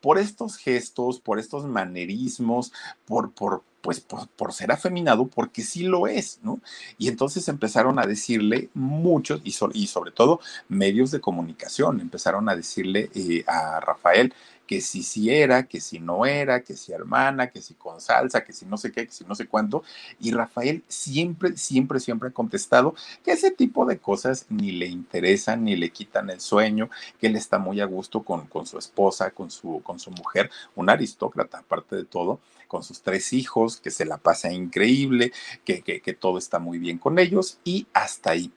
Por 0.00 0.18
estos 0.18 0.56
gestos, 0.56 1.20
por 1.20 1.38
estos 1.38 1.66
manerismos, 1.66 2.72
por, 3.04 3.30
por, 3.32 3.62
pues 3.82 4.00
por, 4.00 4.54
ser 4.54 4.72
afeminado, 4.72 5.26
porque 5.26 5.62
sí 5.62 5.82
lo 5.82 6.06
es, 6.06 6.38
¿no? 6.42 6.60
Y 6.96 7.08
entonces 7.08 7.46
empezaron 7.48 7.98
a 7.98 8.06
decirle 8.06 8.70
muchos, 8.72 9.42
y, 9.44 9.54
y 9.74 9.86
sobre 9.86 10.12
todo 10.12 10.40
medios 10.68 11.10
de 11.10 11.20
comunicación, 11.20 12.00
empezaron 12.00 12.48
a 12.48 12.56
decirle 12.56 13.10
eh, 13.14 13.44
a 13.46 13.80
Rafael, 13.80 14.32
que 14.66 14.80
si 14.80 15.02
sí 15.02 15.30
era, 15.30 15.64
que 15.64 15.80
si 15.80 15.98
no 15.98 16.26
era, 16.26 16.62
que 16.62 16.76
si 16.76 16.92
hermana, 16.92 17.50
que 17.50 17.60
si 17.62 17.74
con 17.74 18.00
salsa, 18.00 18.44
que 18.44 18.52
si 18.52 18.66
no 18.66 18.76
sé 18.76 18.92
qué, 18.92 19.06
que 19.06 19.12
si 19.12 19.24
no 19.24 19.34
sé 19.34 19.46
cuánto. 19.46 19.82
Y 20.20 20.32
Rafael 20.32 20.82
siempre, 20.88 21.56
siempre, 21.56 22.00
siempre 22.00 22.28
ha 22.28 22.32
contestado 22.32 22.94
que 23.24 23.32
ese 23.32 23.50
tipo 23.50 23.86
de 23.86 23.98
cosas 23.98 24.46
ni 24.48 24.72
le 24.72 24.86
interesan, 24.86 25.64
ni 25.64 25.76
le 25.76 25.90
quitan 25.90 26.30
el 26.30 26.40
sueño, 26.40 26.90
que 27.20 27.28
él 27.28 27.36
está 27.36 27.58
muy 27.58 27.80
a 27.80 27.86
gusto 27.86 28.22
con, 28.22 28.46
con 28.46 28.66
su 28.66 28.78
esposa, 28.78 29.30
con 29.30 29.50
su, 29.50 29.80
con 29.82 29.98
su 29.98 30.10
mujer, 30.10 30.50
un 30.74 30.90
aristócrata 30.90 31.58
aparte 31.58 31.96
de 31.96 32.04
todo, 32.04 32.40
con 32.68 32.82
sus 32.82 33.02
tres 33.02 33.32
hijos, 33.32 33.80
que 33.80 33.90
se 33.90 34.04
la 34.04 34.18
pasa 34.18 34.52
increíble, 34.52 35.32
que, 35.64 35.82
que, 35.82 36.00
que 36.00 36.14
todo 36.14 36.38
está 36.38 36.58
muy 36.58 36.78
bien 36.78 36.98
con 36.98 37.18
ellos 37.18 37.58
y 37.64 37.86
hasta 37.92 38.30
ahí 38.30 38.50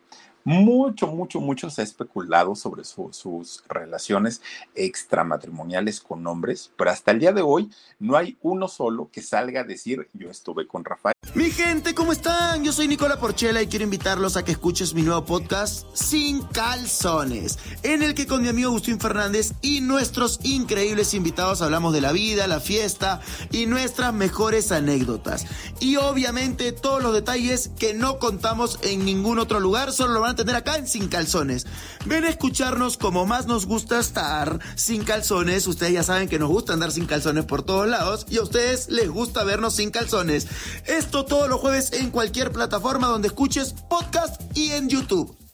mucho, 0.44 1.08
mucho, 1.08 1.40
mucho 1.40 1.70
se 1.70 1.82
ha 1.82 1.84
especulado 1.84 2.56
sobre 2.56 2.84
sus 2.84 3.64
relaciones 3.68 4.42
extramatrimoniales 4.76 6.00
con 6.00 6.26
hombres, 6.28 6.72
pero 6.78 6.92
hasta 6.92 7.12
el 7.12 7.20
día 7.20 7.34
de 7.34 7.42
hoy 7.42 7.70
no 8.00 8.16
hay 8.16 8.38
uno 8.42 8.68
solo 8.68 9.10
que 9.12 9.22
salga 9.22 9.62
a 9.62 9.64
decir 9.64 10.08
yo 10.14 10.30
estuve 10.30 10.68
con 10.68 10.84
Rafael. 10.86 11.14
Mi 11.36 11.52
gente, 11.52 11.94
¿cómo 11.94 12.12
están? 12.12 12.64
Yo 12.64 12.72
soy 12.72 12.88
Nicola 12.88 13.20
Porchela 13.20 13.62
y 13.62 13.68
quiero 13.68 13.84
invitarlos 13.84 14.36
a 14.36 14.44
que 14.44 14.52
escuches 14.52 14.94
mi 14.94 15.04
nuevo 15.04 15.26
podcast 15.26 15.86
Sin 15.94 16.42
Calzones, 16.42 17.60
en 17.84 18.02
el 18.02 18.16
que 18.16 18.26
con 18.26 18.42
mi 18.42 18.48
amigo 18.48 18.70
Agustín 18.70 19.00
Fernández 19.00 19.54
y 19.62 19.82
nuestros 19.82 20.40
increíbles 20.44 21.14
invitados 21.14 21.62
hablamos 21.62 21.94
de 21.94 22.02
la 22.02 22.12
vida, 22.12 22.48
la 22.48 22.60
fiesta 22.60 23.22
y 23.52 23.68
nuestras 23.68 24.14
mejores 24.14 24.72
anécdotas. 24.72 25.46
Y 25.80 25.98
obviamente 25.98 26.72
todos 26.72 27.04
los 27.04 27.14
detalles 27.14 27.70
que 27.78 27.94
no 27.94 28.18
contamos 28.18 28.80
en 28.82 29.06
ningún 29.06 29.40
otro 29.40 29.60
lugar, 29.60 29.92
solo 29.92 30.14
lo 30.14 30.22
van 30.22 30.29
a 30.30 30.36
tener 30.36 30.56
acá 30.56 30.78
en 30.78 30.88
Sin 30.88 31.08
Calzones. 31.08 31.66
Ven 32.06 32.24
a 32.24 32.30
escucharnos 32.30 32.98
como 32.98 33.26
más 33.26 33.48
nos 33.48 33.66
gusta 33.66 34.00
estar 34.00 34.60
sin 34.76 35.04
calzones. 35.04 35.68
Ustedes 35.68 35.94
ya 35.94 36.04
saben 36.04 36.30
que 36.30 36.40
nos 36.40 36.50
gusta 36.50 36.74
andar 36.74 36.92
sin 36.92 37.06
calzones 37.06 37.46
por 37.46 37.64
todos 37.64 37.88
lados 37.88 38.26
y 38.30 38.38
a 38.38 38.44
ustedes 38.44 38.90
les 38.90 39.10
gusta 39.10 39.44
vernos 39.44 39.76
sin 39.76 39.92
calzones. 39.92 40.48
Esto 40.86 41.26
todos 41.26 41.50
los 41.50 41.60
jueves 41.60 41.94
en 41.94 42.12
cualquier 42.12 42.52
plataforma 42.52 43.08
donde 43.08 43.28
escuches 43.28 43.74
podcast 43.90 44.42
y 44.56 44.72
en 44.72 44.90
YouTube. 44.90 45.49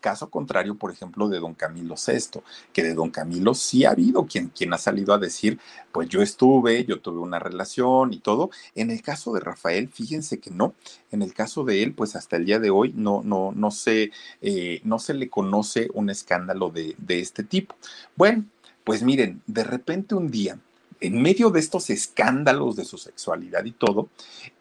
Caso 0.00 0.30
contrario, 0.30 0.74
por 0.76 0.90
ejemplo, 0.90 1.28
de 1.28 1.38
don 1.38 1.54
Camilo 1.54 1.94
VI, 1.94 2.40
que 2.72 2.82
de 2.82 2.94
don 2.94 3.10
Camilo 3.10 3.54
sí 3.54 3.84
ha 3.84 3.90
habido 3.90 4.26
quien, 4.26 4.48
quien 4.48 4.72
ha 4.72 4.78
salido 4.78 5.14
a 5.14 5.18
decir, 5.18 5.58
pues 5.92 6.08
yo 6.08 6.22
estuve, 6.22 6.84
yo 6.84 7.00
tuve 7.00 7.20
una 7.20 7.38
relación 7.38 8.12
y 8.12 8.18
todo. 8.18 8.50
En 8.74 8.90
el 8.90 9.02
caso 9.02 9.32
de 9.32 9.40
Rafael, 9.40 9.88
fíjense 9.88 10.38
que 10.38 10.50
no. 10.50 10.74
En 11.10 11.22
el 11.22 11.34
caso 11.34 11.64
de 11.64 11.82
él, 11.82 11.92
pues 11.94 12.16
hasta 12.16 12.36
el 12.36 12.44
día 12.44 12.58
de 12.58 12.70
hoy 12.70 12.92
no, 12.96 13.22
no, 13.24 13.52
no, 13.54 13.70
se, 13.70 14.10
eh, 14.40 14.80
no 14.84 14.98
se 14.98 15.14
le 15.14 15.28
conoce 15.28 15.88
un 15.94 16.10
escándalo 16.10 16.70
de, 16.70 16.94
de 16.98 17.20
este 17.20 17.44
tipo. 17.44 17.74
Bueno, 18.16 18.44
pues 18.84 19.02
miren, 19.02 19.42
de 19.46 19.64
repente 19.64 20.14
un 20.14 20.30
día 20.30 20.58
en 21.00 21.20
medio 21.20 21.50
de 21.50 21.60
estos 21.60 21.90
escándalos 21.90 22.76
de 22.76 22.84
su 22.84 22.98
sexualidad 22.98 23.64
y 23.64 23.72
todo, 23.72 24.08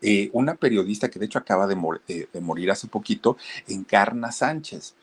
eh, 0.01 0.29
una 0.33 0.55
periodista 0.55 1.09
que 1.09 1.19
de 1.19 1.25
hecho 1.25 1.39
acaba 1.39 1.67
de, 1.67 1.77
eh, 2.07 2.27
de, 2.31 2.41
morir 2.41 2.71
hace 2.71 2.87
poquito, 2.87 3.37
Encarna 3.67 4.31
Sánchez, 4.31 4.95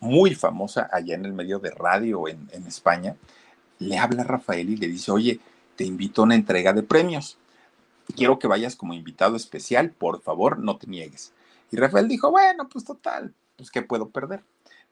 muy 0.00 0.34
famosa 0.34 0.88
allá 0.92 1.14
en 1.14 1.24
el 1.24 1.32
medio 1.32 1.58
de 1.58 1.70
radio 1.70 2.28
en, 2.28 2.48
en 2.52 2.66
España, 2.66 3.16
le 3.78 3.98
habla 3.98 4.22
a 4.22 4.26
Rafael 4.26 4.70
y 4.70 4.76
le 4.76 4.88
dice, 4.88 5.10
oye, 5.10 5.40
te 5.76 5.84
invito 5.84 6.22
a 6.22 6.24
una 6.24 6.34
entrega 6.34 6.72
de 6.72 6.82
premios. 6.82 7.38
Quiero 8.14 8.38
que 8.38 8.46
vayas 8.46 8.76
como 8.76 8.94
invitado 8.94 9.36
especial, 9.36 9.90
por 9.90 10.20
favor, 10.22 10.58
no 10.58 10.76
te 10.76 10.86
niegues. 10.86 11.32
Y 11.70 11.76
Rafael 11.76 12.06
dijo, 12.06 12.30
bueno, 12.30 12.68
pues 12.68 12.84
total, 12.84 13.34
pues 13.56 13.70
¿qué 13.70 13.82
puedo 13.82 14.10
perder? 14.10 14.42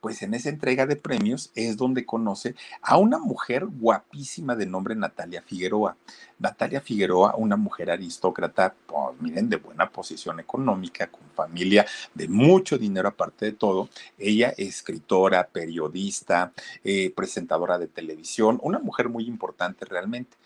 Pues 0.03 0.21
en 0.23 0.35
esa 0.35 0.49
entrega 0.49 0.85
de 0.85 0.97
premios 0.97 1.53
es 1.55 1.77
donde 1.77 2.05
conoce 2.05 2.57
a 2.83 2.97
una 2.97 3.19
mujer 3.19 3.67
guapísima 3.67 4.57
de 4.57 4.67
nombre 4.67 4.97
Natalia 4.97 5.43
Figueroa. 5.43 5.97
Natalia 6.41 6.81
Figueroa, 6.81 7.37
una 7.37 7.57
mujer 7.57 7.89
aristócrata, 7.89 8.75
pues 8.85 9.21
miren, 9.21 9.49
de 9.49 9.59
buena 9.59 9.89
posición 9.89 10.41
económica, 10.41 11.07
con 11.07 11.23
familia 11.37 11.87
de 12.15 12.27
mucho 12.27 12.79
dinero 12.79 13.07
aparte 13.07 13.45
de 13.45 13.53
todo. 13.53 13.89
Ella 14.19 14.53
escritora, 14.57 15.47
periodista, 15.47 16.53
eh, 16.83 17.13
presentadora 17.15 17.79
de 17.79 17.87
televisión, 17.87 18.59
una 18.65 18.81
mujer 18.81 19.09
muy 19.09 19.27
importante 19.27 19.85
realmente. 19.85 20.37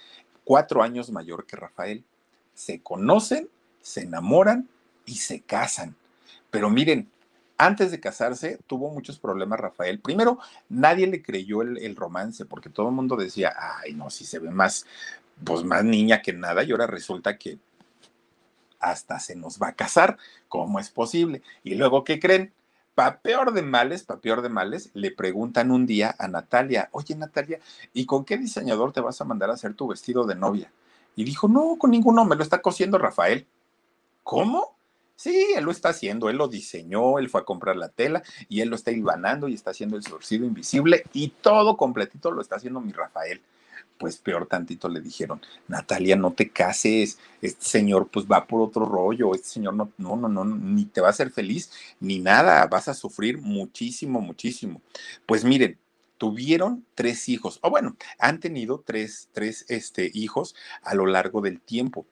Cuatro 0.44 0.82
años 0.82 1.10
mayor 1.10 1.46
que 1.46 1.56
Rafael. 1.56 2.04
Se 2.52 2.80
conocen, 2.82 3.48
se 3.80 4.02
enamoran 4.02 4.68
y 5.06 5.14
se 5.14 5.40
casan. 5.40 5.96
Pero 6.50 6.68
miren, 6.68 7.08
antes 7.58 7.90
de 7.90 8.00
casarse 8.00 8.58
tuvo 8.66 8.90
muchos 8.90 9.18
problemas 9.18 9.60
Rafael. 9.60 10.00
Primero, 10.00 10.38
nadie 10.68 11.06
le 11.06 11.22
creyó 11.22 11.62
el, 11.62 11.96
romance 11.96 12.44
porque 12.44 12.70
todo 12.70 12.88
el 12.88 12.94
mundo 12.94 13.16
decía, 13.16 13.54
ay, 13.58 13.94
no, 13.94 14.10
si 14.10 14.24
se 14.24 14.38
ve 14.38 14.50
más, 14.50 14.86
pues 15.44 15.64
más 15.64 15.84
niña 15.84 16.22
que 16.22 16.32
nada 16.32 16.62
y 16.62 16.72
ahora 16.72 16.86
resulta 16.86 17.38
que 17.38 17.58
hasta 18.80 19.18
se 19.18 19.36
nos 19.36 19.60
va 19.60 19.68
a 19.68 19.74
casar. 19.74 20.18
¿Cómo 20.48 20.78
es 20.78 20.90
posible? 20.90 21.42
Y 21.64 21.74
luego, 21.74 22.04
¿qué 22.04 22.20
creen? 22.20 22.52
Pa 22.94 23.18
peor 23.20 23.52
de 23.52 23.62
males, 23.62 24.04
pa 24.04 24.18
peor 24.18 24.40
de 24.42 24.48
males, 24.48 24.90
le 24.94 25.10
preguntan 25.10 25.70
un 25.70 25.86
día 25.86 26.14
a 26.18 26.28
Natalia, 26.28 26.88
oye 26.92 27.14
Natalia, 27.14 27.60
¿y 27.92 28.06
con 28.06 28.24
qué 28.24 28.38
diseñador 28.38 28.92
te 28.92 29.02
vas 29.02 29.20
a 29.20 29.24
mandar 29.24 29.50
a 29.50 29.54
hacer 29.54 29.74
tu 29.74 29.86
vestido 29.86 30.24
de 30.24 30.34
novia? 30.34 30.72
Y 31.14 31.24
dijo, 31.24 31.48
no, 31.48 31.76
con 31.78 31.90
ninguno, 31.90 32.24
me 32.24 32.36
lo 32.36 32.42
está 32.42 32.62
cosiendo 32.62 32.96
Rafael. 32.96 33.46
¿Cómo? 34.22 34.75
Sí, 35.16 35.46
él 35.56 35.64
lo 35.64 35.70
está 35.70 35.88
haciendo, 35.88 36.28
él 36.28 36.36
lo 36.36 36.46
diseñó, 36.46 37.18
él 37.18 37.30
fue 37.30 37.40
a 37.40 37.44
comprar 37.44 37.76
la 37.76 37.88
tela 37.88 38.22
y 38.50 38.60
él 38.60 38.68
lo 38.68 38.76
está 38.76 38.90
hilvanando 38.90 39.48
y 39.48 39.54
está 39.54 39.70
haciendo 39.70 39.96
el 39.96 40.02
surcido 40.02 40.44
invisible 40.44 41.04
y 41.14 41.28
todo 41.28 41.78
completito 41.78 42.30
lo 42.30 42.42
está 42.42 42.56
haciendo 42.56 42.82
mi 42.82 42.92
Rafael. 42.92 43.40
Pues 43.98 44.18
peor 44.18 44.46
tantito 44.46 44.90
le 44.90 45.00
dijeron, 45.00 45.40
Natalia, 45.68 46.16
no 46.16 46.32
te 46.32 46.50
cases, 46.50 47.18
este 47.40 47.64
señor 47.64 48.08
pues 48.12 48.26
va 48.26 48.46
por 48.46 48.60
otro 48.60 48.84
rollo, 48.84 49.34
este 49.34 49.48
señor 49.48 49.72
no, 49.72 49.90
no, 49.96 50.16
no, 50.16 50.28
no, 50.28 50.44
ni 50.44 50.84
te 50.84 51.00
va 51.00 51.06
a 51.06 51.10
hacer 51.10 51.30
feliz, 51.30 51.72
ni 51.98 52.18
nada, 52.18 52.66
vas 52.66 52.88
a 52.88 52.94
sufrir 52.94 53.38
muchísimo, 53.38 54.20
muchísimo. 54.20 54.82
Pues 55.24 55.44
miren, 55.44 55.78
tuvieron 56.18 56.84
tres 56.94 57.30
hijos, 57.30 57.58
o 57.62 57.70
bueno, 57.70 57.96
han 58.18 58.38
tenido 58.38 58.82
tres, 58.84 59.30
tres 59.32 59.64
este, 59.68 60.10
hijos 60.12 60.54
a 60.82 60.94
lo 60.94 61.06
largo 61.06 61.40
del 61.40 61.58
tiempo 61.60 62.06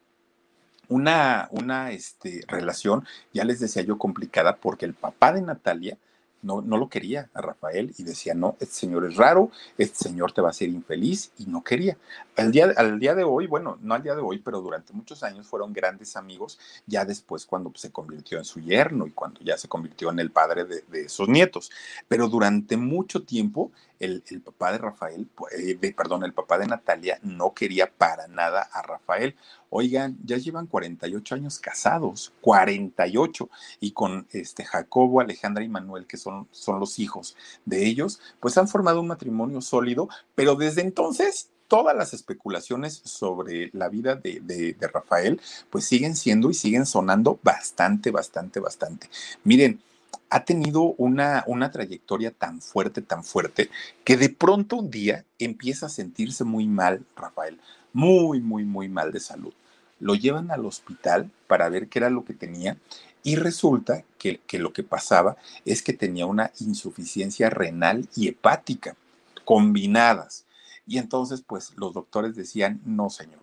una, 0.89 1.49
una 1.51 1.93
este, 1.93 2.43
relación, 2.49 3.07
ya 3.32 3.45
les 3.45 3.61
decía 3.61 3.82
yo, 3.82 3.99
complicada 3.99 4.57
porque 4.57 4.87
el 4.87 4.95
papá 4.95 5.32
de 5.32 5.43
Natalia 5.43 5.99
no, 6.45 6.61
no 6.61 6.76
lo 6.76 6.89
quería 6.89 7.30
a 7.35 7.41
Rafael 7.41 7.95
y 7.97 8.05
decía, 8.05 8.35
no, 8.35 8.57
este 8.61 8.74
señor 8.74 9.07
es 9.07 9.16
raro, 9.16 9.51
este 9.78 9.97
señor 9.97 10.32
te 10.32 10.43
va 10.43 10.49
a 10.49 10.51
hacer 10.51 10.68
infeliz 10.68 11.32
y 11.39 11.47
no 11.47 11.64
quería. 11.64 11.97
Al 12.37 12.53
día, 12.53 12.72
al 12.76 13.01
día 13.01 13.14
de 13.14 13.24
hoy, 13.24 13.47
bueno, 13.47 13.78
no 13.80 13.95
al 13.95 14.03
día 14.03 14.14
de 14.14 14.20
hoy, 14.20 14.39
pero 14.39 14.61
durante 14.61 14.93
muchos 14.93 15.22
años 15.22 15.47
fueron 15.47 15.72
grandes 15.72 16.16
amigos, 16.16 16.59
ya 16.87 17.05
después 17.05 17.47
cuando 17.47 17.72
se 17.74 17.91
convirtió 17.91 18.39
en 18.39 18.45
su 18.45 18.61
yerno 18.61 19.07
y 19.07 19.12
cuando 19.12 19.41
ya 19.41 19.57
se 19.57 19.68
convirtió 19.68 20.11
en 20.11 20.18
el 20.18 20.30
padre 20.30 20.64
de, 20.66 20.85
de 20.89 21.09
sus 21.09 21.28
nietos. 21.28 21.70
Pero 22.09 22.28
durante 22.28 22.76
mucho 22.76 23.22
tiempo 23.22 23.72
el, 24.01 24.22
papá 24.45 24.72
de 24.72 24.78
Rafael, 24.78 25.28
eh, 25.57 25.95
perdón, 25.97 26.24
el 26.24 26.32
papá 26.32 26.59
de 26.59 26.66
Natalia 26.66 27.18
no 27.22 27.55
quería 27.55 27.90
para 27.90 28.26
nada 28.28 28.68
a 28.72 28.82
Rafael. 28.82 29.36
Oigan, 29.70 30.16
ya 30.24 30.36
llevan 30.36 30.66
48 30.66 31.34
años 31.34 31.59
casados, 31.59 32.32
48, 32.40 33.49
y 33.80 33.92
con 33.92 34.26
este 34.30 34.64
Jacobo, 34.64 35.20
Alejandra 35.20 35.64
y 35.64 35.68
Manuel, 35.68 36.07
que 36.07 36.16
son, 36.16 36.49
son 36.51 36.80
los 36.80 36.99
hijos 36.99 37.36
de 37.64 37.86
ellos, 37.86 38.20
pues 38.40 38.57
han 38.59 38.68
formado 38.68 39.01
un 39.01 39.09
matrimonio 39.09 39.61
sólido, 39.61 40.09
pero 40.34 40.55
desde 40.55 40.82
entonces 40.82 41.51
todas 41.68 41.97
las 41.97 42.14
especulaciones 42.14 43.01
sobre 43.05 43.70
la 43.72 43.88
vida 43.88 44.16
de, 44.16 44.40
de, 44.40 44.76
Rafael, 44.88 45.40
pues 45.70 45.84
siguen 45.84 46.14
siendo 46.14 46.51
y 46.51 46.55
siguen 46.55 46.86
sonando 46.86 47.40
bastante, 47.42 48.11
bastante, 48.11 48.61
bastante. 48.61 49.09
Miren, 49.45 49.82
ha 50.31 50.45
tenido 50.45 50.95
una, 50.99 51.45
una 51.47 51.71
trayectoria 51.71 52.31
tan 52.31 52.61
fuerte, 52.61 53.03
tan 53.03 53.25
fuerte, 53.25 53.71
que 54.05 54.17
de 54.17 54.29
pronto 54.29 54.77
un 54.77 54.91
día 54.91 55.25
empieza 55.39 55.87
a 55.87 55.91
sentirse 55.91 56.45
muy 56.45 56.67
mal, 56.67 57.05
Rafael, 57.17 57.61
muy, 57.93 58.41
muy, 58.41 58.65
muy 58.65 58.89
mal 58.89 59.12
de 59.12 59.21
salud 59.21 59.55
lo 60.01 60.15
llevan 60.15 60.51
al 60.51 60.67
hospital 60.67 61.31
para 61.47 61.69
ver 61.69 61.89
qué 61.89 61.99
era 61.99 62.11
lo 62.11 62.25
que 62.25 62.35
tenía 62.35 62.77
y 63.23 63.37
resulta 63.37 64.05
que, 64.19 64.39
que, 64.47 64.59
lo 64.59 64.73
que 64.73 64.83
pasaba 64.83 65.37
es 65.65 65.83
que 65.83 65.95
tenía 65.95 66.27
una 66.27 66.53
insuficiencia 66.61 67.49
renal 67.49 68.07
y 68.15 68.29
hepática 68.29 68.97
combinadas. 69.45 70.45
Y 70.87 70.99
entonces, 70.99 71.43
pues 71.47 71.73
los 71.77 71.95
doctores 71.95 72.37
decían, 72.37 72.83
no, 72.85 73.09
señor, 73.09 73.41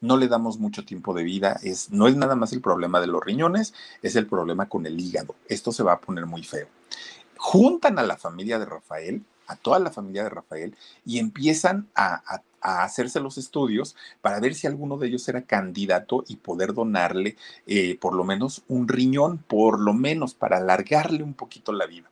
no 0.00 0.16
le 0.16 0.28
damos 0.28 0.58
mucho 0.58 0.84
tiempo 0.84 1.14
de 1.14 1.24
vida, 1.24 1.58
es, 1.62 1.90
no 1.90 2.06
es 2.08 2.16
nada 2.16 2.36
más 2.36 2.52
el 2.52 2.60
problema 2.60 3.00
de 3.00 3.06
los 3.06 3.24
riñones, 3.24 3.74
es 4.02 4.16
el 4.16 4.26
problema 4.26 4.68
con 4.68 4.86
el 4.86 4.98
hígado. 5.00 5.34
Esto 5.48 5.72
se 5.72 5.82
va 5.82 5.94
a 5.94 6.00
poner 6.00 6.26
muy 6.26 6.42
feo. 6.42 6.68
Juntan 7.36 7.98
a 7.98 8.02
la 8.02 8.16
familia 8.16 8.58
de 8.58 8.66
Rafael, 8.66 9.22
a 9.46 9.56
toda 9.56 9.78
la 9.78 9.90
familia 9.90 10.24
de 10.24 10.30
Rafael, 10.30 10.76
y 11.04 11.18
empiezan 11.18 11.88
a, 11.94 12.22
a 12.60 12.82
hacerse 12.82 13.20
los 13.20 13.36
estudios 13.38 13.94
para 14.22 14.40
ver 14.40 14.54
si 14.54 14.66
alguno 14.66 14.96
de 14.96 15.08
ellos 15.08 15.28
era 15.28 15.42
candidato 15.42 16.24
y 16.26 16.36
poder 16.36 16.72
donarle 16.72 17.36
eh, 17.66 17.98
por 18.00 18.14
lo 18.14 18.24
menos 18.24 18.62
un 18.68 18.88
riñón, 18.88 19.38
por 19.38 19.78
lo 19.78 19.92
menos 19.92 20.34
para 20.34 20.56
alargarle 20.56 21.22
un 21.22 21.34
poquito 21.34 21.72
la 21.72 21.86
vida 21.86 22.08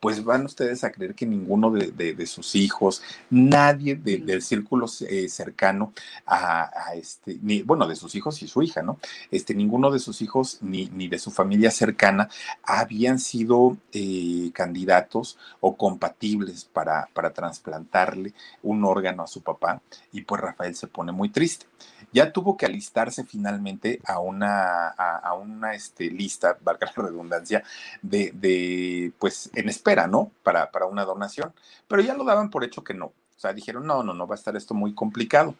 pues 0.00 0.24
van 0.24 0.44
ustedes 0.44 0.84
a 0.84 0.92
creer 0.92 1.14
que 1.14 1.26
ninguno 1.26 1.70
de, 1.70 1.90
de, 1.92 2.14
de 2.14 2.26
sus 2.26 2.54
hijos, 2.54 3.02
nadie 3.30 3.96
de, 3.96 4.18
del 4.18 4.42
círculo 4.42 4.86
eh, 5.08 5.28
cercano 5.28 5.92
a, 6.26 6.70
a, 6.88 6.94
este, 6.94 7.38
ni, 7.42 7.62
bueno, 7.62 7.86
de 7.86 7.96
sus 7.96 8.14
hijos 8.14 8.42
y 8.42 8.48
su 8.48 8.62
hija, 8.62 8.82
¿no? 8.82 8.98
Este, 9.30 9.54
ninguno 9.54 9.90
de 9.90 9.98
sus 9.98 10.22
hijos 10.22 10.58
ni, 10.60 10.86
ni 10.86 11.08
de 11.08 11.18
su 11.18 11.30
familia 11.30 11.70
cercana 11.70 12.28
habían 12.62 13.18
sido 13.18 13.76
eh, 13.92 14.50
candidatos 14.52 15.38
o 15.60 15.76
compatibles 15.76 16.64
para, 16.64 17.08
para 17.12 17.32
trasplantarle 17.32 18.34
un 18.62 18.84
órgano 18.84 19.22
a 19.22 19.26
su 19.26 19.42
papá 19.42 19.82
y 20.12 20.22
pues 20.22 20.40
Rafael 20.40 20.74
se 20.74 20.86
pone 20.86 21.12
muy 21.12 21.28
triste 21.30 21.66
ya 22.12 22.32
tuvo 22.32 22.56
que 22.56 22.66
alistarse 22.66 23.24
finalmente 23.24 24.00
a 24.04 24.20
una, 24.20 24.88
a, 24.88 25.34
una 25.34 25.74
este, 25.74 26.10
lista, 26.10 26.56
valga 26.64 26.90
la 26.96 27.02
redundancia, 27.02 27.62
de, 28.02 28.32
de, 28.34 29.12
pues 29.18 29.50
en 29.54 29.68
espera, 29.68 30.06
¿no? 30.06 30.30
Para, 30.42 30.70
para 30.70 30.86
una 30.86 31.04
donación. 31.04 31.52
Pero 31.86 32.02
ya 32.02 32.14
lo 32.14 32.24
daban 32.24 32.50
por 32.50 32.64
hecho 32.64 32.84
que 32.84 32.94
no. 32.94 33.06
O 33.06 33.40
sea, 33.40 33.52
dijeron, 33.52 33.86
no, 33.86 34.02
no, 34.02 34.14
no, 34.14 34.26
va 34.26 34.34
a 34.34 34.38
estar 34.38 34.56
esto 34.56 34.74
muy 34.74 34.94
complicado. 34.94 35.54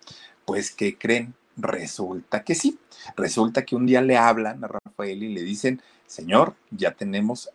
Pues, 0.44 0.72
¿qué 0.72 0.99
creen? 0.99 1.34
Resulta 1.57 2.42
que 2.42 2.55
sí. 2.55 2.78
Resulta 3.16 3.64
que 3.64 3.76
un 3.76 3.86
día 3.86 4.01
le 4.01 4.16
hablan 4.16 4.64
a 4.64 4.68
Rafael 4.68 5.22
y 5.22 5.32
le 5.32 5.42
dicen, 5.42 5.80
señor, 6.07 6.55
ya 6.70 6.92
tenemos 6.92 7.51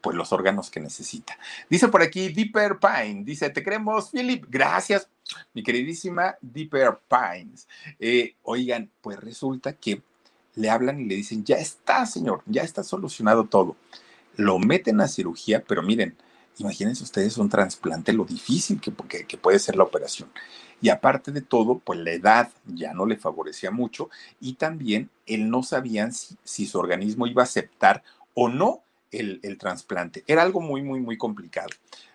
pues 0.00 0.16
los 0.16 0.32
órganos 0.32 0.70
que 0.70 0.80
necesita. 0.80 1.38
Dice 1.68 1.88
por 1.88 2.02
aquí 2.02 2.32
Deeper 2.32 2.78
Pine, 2.78 3.22
dice, 3.24 3.50
te 3.50 3.62
queremos, 3.62 4.10
Philip, 4.10 4.46
gracias, 4.48 5.08
mi 5.54 5.62
queridísima 5.62 6.36
Deeper 6.40 6.98
Pines. 7.08 7.68
Eh, 7.98 8.34
oigan, 8.42 8.90
pues 9.00 9.18
resulta 9.18 9.72
que 9.74 10.02
le 10.54 10.70
hablan 10.70 11.00
y 11.00 11.04
le 11.04 11.16
dicen, 11.16 11.44
ya 11.44 11.56
está, 11.56 12.06
señor, 12.06 12.42
ya 12.46 12.62
está 12.62 12.82
solucionado 12.82 13.44
todo. 13.44 13.76
Lo 14.36 14.58
meten 14.58 15.00
a 15.00 15.08
cirugía, 15.08 15.62
pero 15.66 15.82
miren, 15.82 16.16
imagínense 16.58 17.04
ustedes 17.04 17.38
un 17.38 17.48
trasplante, 17.48 18.12
lo 18.12 18.24
difícil 18.24 18.80
que, 18.80 18.90
puede 18.90 19.58
ser 19.58 19.76
la 19.76 19.84
operación. 19.84 20.30
Y 20.82 20.88
aparte 20.88 21.30
de 21.30 21.42
todo, 21.42 21.78
pues 21.78 21.98
la 22.00 22.12
edad 22.12 22.50
ya 22.66 22.94
no 22.94 23.06
le 23.06 23.16
favorecía 23.16 23.70
mucho 23.70 24.08
y 24.40 24.54
también 24.54 25.10
él 25.26 25.50
no 25.50 25.62
sabía 25.62 26.10
si, 26.10 26.66
su 26.66 26.78
organismo 26.78 27.26
iba 27.26 27.42
a 27.42 27.44
aceptar 27.44 28.02
o 28.34 28.48
no 28.48 28.82
el 29.10 29.58
trasplante. 29.58 30.22
Era 30.26 30.42
algo 30.42 30.60
muy, 30.60 30.82
muy, 30.82 31.00
muy 31.00 31.18
complicado. 31.18 31.68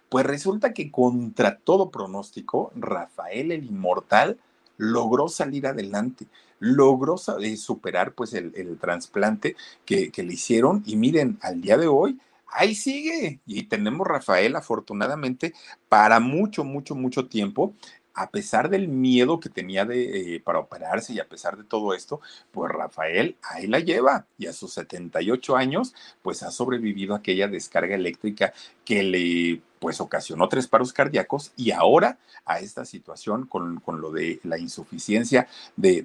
Pues 0.09 0.25
resulta 0.25 0.73
que 0.73 0.91
contra 0.91 1.57
todo 1.57 1.89
pronóstico, 1.89 2.71
Rafael 2.75 3.51
el 3.51 3.65
Inmortal 3.65 4.37
logró 4.77 5.27
salir 5.27 5.67
adelante, 5.67 6.27
logró 6.59 7.15
eh, 7.41 7.57
superar 7.57 8.13
pues 8.13 8.33
el, 8.33 8.51
el 8.55 8.77
trasplante 8.77 9.55
que, 9.85 10.11
le 10.15 10.33
hicieron. 10.33 10.83
Y 10.85 10.95
miren, 10.95 11.37
al 11.41 11.61
día 11.61 11.77
de 11.77 11.87
hoy, 11.87 12.19
ahí 12.47 12.75
sigue. 12.75 13.39
Y 13.45 13.63
tenemos 13.63 14.07
Rafael 14.07 14.55
afortunadamente 14.55 15.53
para 15.89 16.19
mucho, 16.19 16.63
mucho, 16.63 16.95
mucho 16.95 17.27
tiempo 17.27 17.73
a 18.15 18.29
pesar 18.31 18.69
del 18.69 18.87
miedo 18.87 19.41
que 19.41 19.49
tenía 19.49 19.83
de, 19.83 20.35
eh, 20.35 20.39
para 20.39 20.59
operarse 20.59 21.13
y 21.13 21.19
a 21.19 21.27
pesar 21.27 21.57
de 21.57 21.65
todo 21.65 21.93
esto, 21.93 22.21
pues 22.51 22.71
Rafael 22.71 23.35
ahí 23.43 23.67
la 23.67 23.81
lleva. 23.81 24.25
Y 24.37 24.47
a 24.47 24.53
sus 24.53 24.73
78 24.73 25.57
años, 25.57 25.93
pues 26.21 26.41
ha 26.41 26.49
sobrevivido 26.51 27.13
a 27.13 27.17
aquella 27.17 27.49
descarga 27.49 27.93
eléctrica 27.93 28.53
que 28.85 29.03
le 29.03 29.61
pues 29.85 30.01
ocasionó 30.01 30.49
tres 30.49 30.65
paros 30.67 30.91
cardíacos 30.91 31.51
y 31.55 31.69
ahora 31.69 32.17
a 32.43 32.57
esta 32.57 32.85
situación 32.85 33.45
con, 33.45 33.79
con 33.81 34.01
lo 34.01 34.09
de 34.09 34.39
la 34.41 34.57
insuficiencia 34.57 35.47
de, 35.75 36.01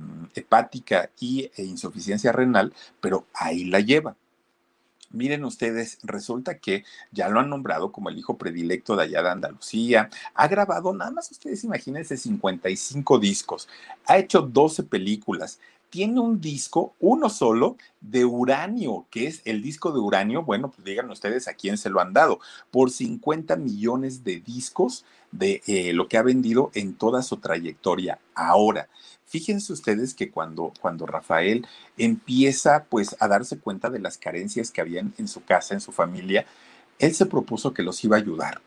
mm, 0.00 0.28
hepática 0.34 1.10
y 1.20 1.50
e 1.54 1.62
insuficiencia 1.62 2.32
renal, 2.32 2.72
pero 3.02 3.26
ahí 3.34 3.64
la 3.64 3.80
lleva. 3.80 4.16
Miren 5.10 5.44
ustedes, 5.44 5.98
resulta 6.02 6.56
que 6.56 6.84
ya 7.12 7.28
lo 7.28 7.38
han 7.38 7.50
nombrado 7.50 7.92
como 7.92 8.08
el 8.08 8.16
hijo 8.16 8.38
predilecto 8.38 8.96
de 8.96 9.02
allá 9.02 9.22
de 9.22 9.28
Andalucía. 9.28 10.08
Ha 10.32 10.48
grabado, 10.48 10.94
nada 10.94 11.10
más 11.10 11.30
ustedes 11.30 11.62
imagínense, 11.64 12.16
55 12.16 13.18
discos. 13.18 13.68
Ha 14.06 14.16
hecho 14.16 14.40
12 14.40 14.84
películas. 14.84 15.60
Tiene 15.90 16.20
un 16.20 16.40
disco, 16.40 16.94
uno 17.00 17.28
solo, 17.30 17.76
de 18.00 18.24
uranio, 18.24 19.06
que 19.10 19.26
es 19.26 19.42
el 19.44 19.62
disco 19.62 19.92
de 19.92 20.00
uranio. 20.00 20.42
Bueno, 20.42 20.70
pues 20.70 20.84
digan 20.84 21.10
ustedes 21.10 21.48
a 21.48 21.54
quién 21.54 21.78
se 21.78 21.90
lo 21.90 22.00
han 22.00 22.12
dado. 22.12 22.40
Por 22.70 22.90
50 22.90 23.56
millones 23.56 24.24
de 24.24 24.40
discos 24.40 25.04
de 25.32 25.62
eh, 25.66 25.92
lo 25.92 26.08
que 26.08 26.18
ha 26.18 26.22
vendido 26.22 26.70
en 26.74 26.94
toda 26.94 27.22
su 27.22 27.38
trayectoria. 27.38 28.18
Ahora, 28.34 28.88
Fíjense 29.28 29.74
ustedes 29.74 30.14
que 30.14 30.30
cuando, 30.30 30.72
cuando 30.80 31.04
Rafael 31.04 31.66
empieza 31.98 32.84
pues 32.88 33.14
a 33.20 33.28
darse 33.28 33.58
cuenta 33.58 33.90
de 33.90 33.98
las 33.98 34.16
carencias 34.16 34.70
que 34.70 34.80
habían 34.80 35.12
en 35.18 35.28
su 35.28 35.44
casa, 35.44 35.74
en 35.74 35.82
su 35.82 35.92
familia, 35.92 36.46
él 36.98 37.14
se 37.14 37.26
propuso 37.26 37.74
que 37.74 37.82
los 37.82 38.02
iba 38.04 38.16
a 38.16 38.20
ayudar. 38.20 38.62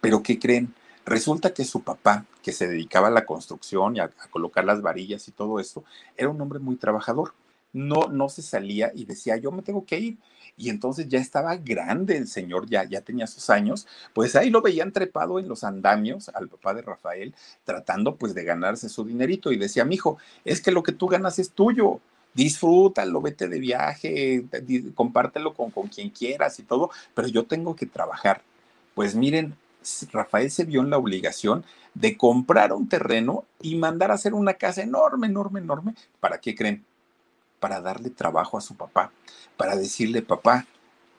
Pero 0.00 0.22
¿qué 0.22 0.38
creen? 0.38 0.72
Resulta 1.08 1.54
que 1.54 1.64
su 1.64 1.82
papá, 1.82 2.26
que 2.42 2.52
se 2.52 2.68
dedicaba 2.68 3.08
a 3.08 3.10
la 3.10 3.24
construcción 3.24 3.96
y 3.96 4.00
a, 4.00 4.10
colocar 4.30 4.64
las 4.64 4.82
varillas 4.82 5.26
y 5.28 5.32
todo 5.32 5.58
esto, 5.58 5.84
era 6.16 6.28
un 6.28 6.40
hombre 6.40 6.58
muy 6.58 6.76
trabajador 6.76 7.32
no, 7.72 8.08
no 8.08 8.28
se 8.28 8.42
salía 8.42 8.92
y 8.94 9.04
decía, 9.04 9.36
yo 9.36 9.50
me 9.50 9.62
tengo 9.62 9.84
que 9.84 9.98
ir. 9.98 10.18
Y 10.56 10.70
entonces 10.70 11.08
ya 11.08 11.18
estaba 11.20 11.56
grande 11.56 12.16
el 12.16 12.26
señor, 12.26 12.68
ya, 12.68 12.84
ya 12.84 13.00
tenía 13.00 13.26
sus 13.26 13.48
años, 13.48 13.86
pues 14.12 14.34
ahí 14.34 14.50
lo 14.50 14.60
veían 14.60 14.92
trepado 14.92 15.38
en 15.38 15.48
los 15.48 15.62
andamios 15.62 16.30
al 16.30 16.48
papá 16.48 16.74
de 16.74 16.82
Rafael, 16.82 17.34
tratando 17.64 18.16
pues 18.16 18.34
de 18.34 18.44
ganarse 18.44 18.88
su 18.88 19.04
dinerito. 19.04 19.52
Y 19.52 19.56
decía, 19.56 19.84
mijo, 19.84 20.18
es 20.44 20.60
que 20.60 20.72
lo 20.72 20.82
que 20.82 20.92
tú 20.92 21.06
ganas 21.06 21.38
es 21.38 21.52
tuyo, 21.52 22.00
disfrútalo, 22.34 23.20
vete 23.20 23.48
de 23.48 23.58
viaje, 23.60 24.44
compártelo 24.94 25.54
con, 25.54 25.70
con 25.70 25.88
quien 25.88 26.10
quieras 26.10 26.58
y 26.58 26.64
todo, 26.64 26.90
pero 27.14 27.28
yo 27.28 27.46
tengo 27.46 27.76
que 27.76 27.86
trabajar. 27.86 28.42
Pues 28.94 29.14
miren, 29.14 29.54
Rafael 30.12 30.50
se 30.50 30.64
vio 30.64 30.80
en 30.80 30.90
la 30.90 30.98
obligación 30.98 31.64
de 31.94 32.16
comprar 32.16 32.72
un 32.72 32.88
terreno 32.88 33.44
y 33.60 33.76
mandar 33.76 34.10
a 34.10 34.14
hacer 34.14 34.34
una 34.34 34.54
casa 34.54 34.82
enorme, 34.82 35.26
enorme, 35.26 35.60
enorme. 35.60 35.94
¿Para 36.20 36.38
qué 36.38 36.54
creen? 36.54 36.84
Para 37.60 37.80
darle 37.80 38.10
trabajo 38.10 38.56
a 38.56 38.60
su 38.60 38.76
papá, 38.76 39.10
para 39.56 39.74
decirle, 39.74 40.22
papá, 40.22 40.66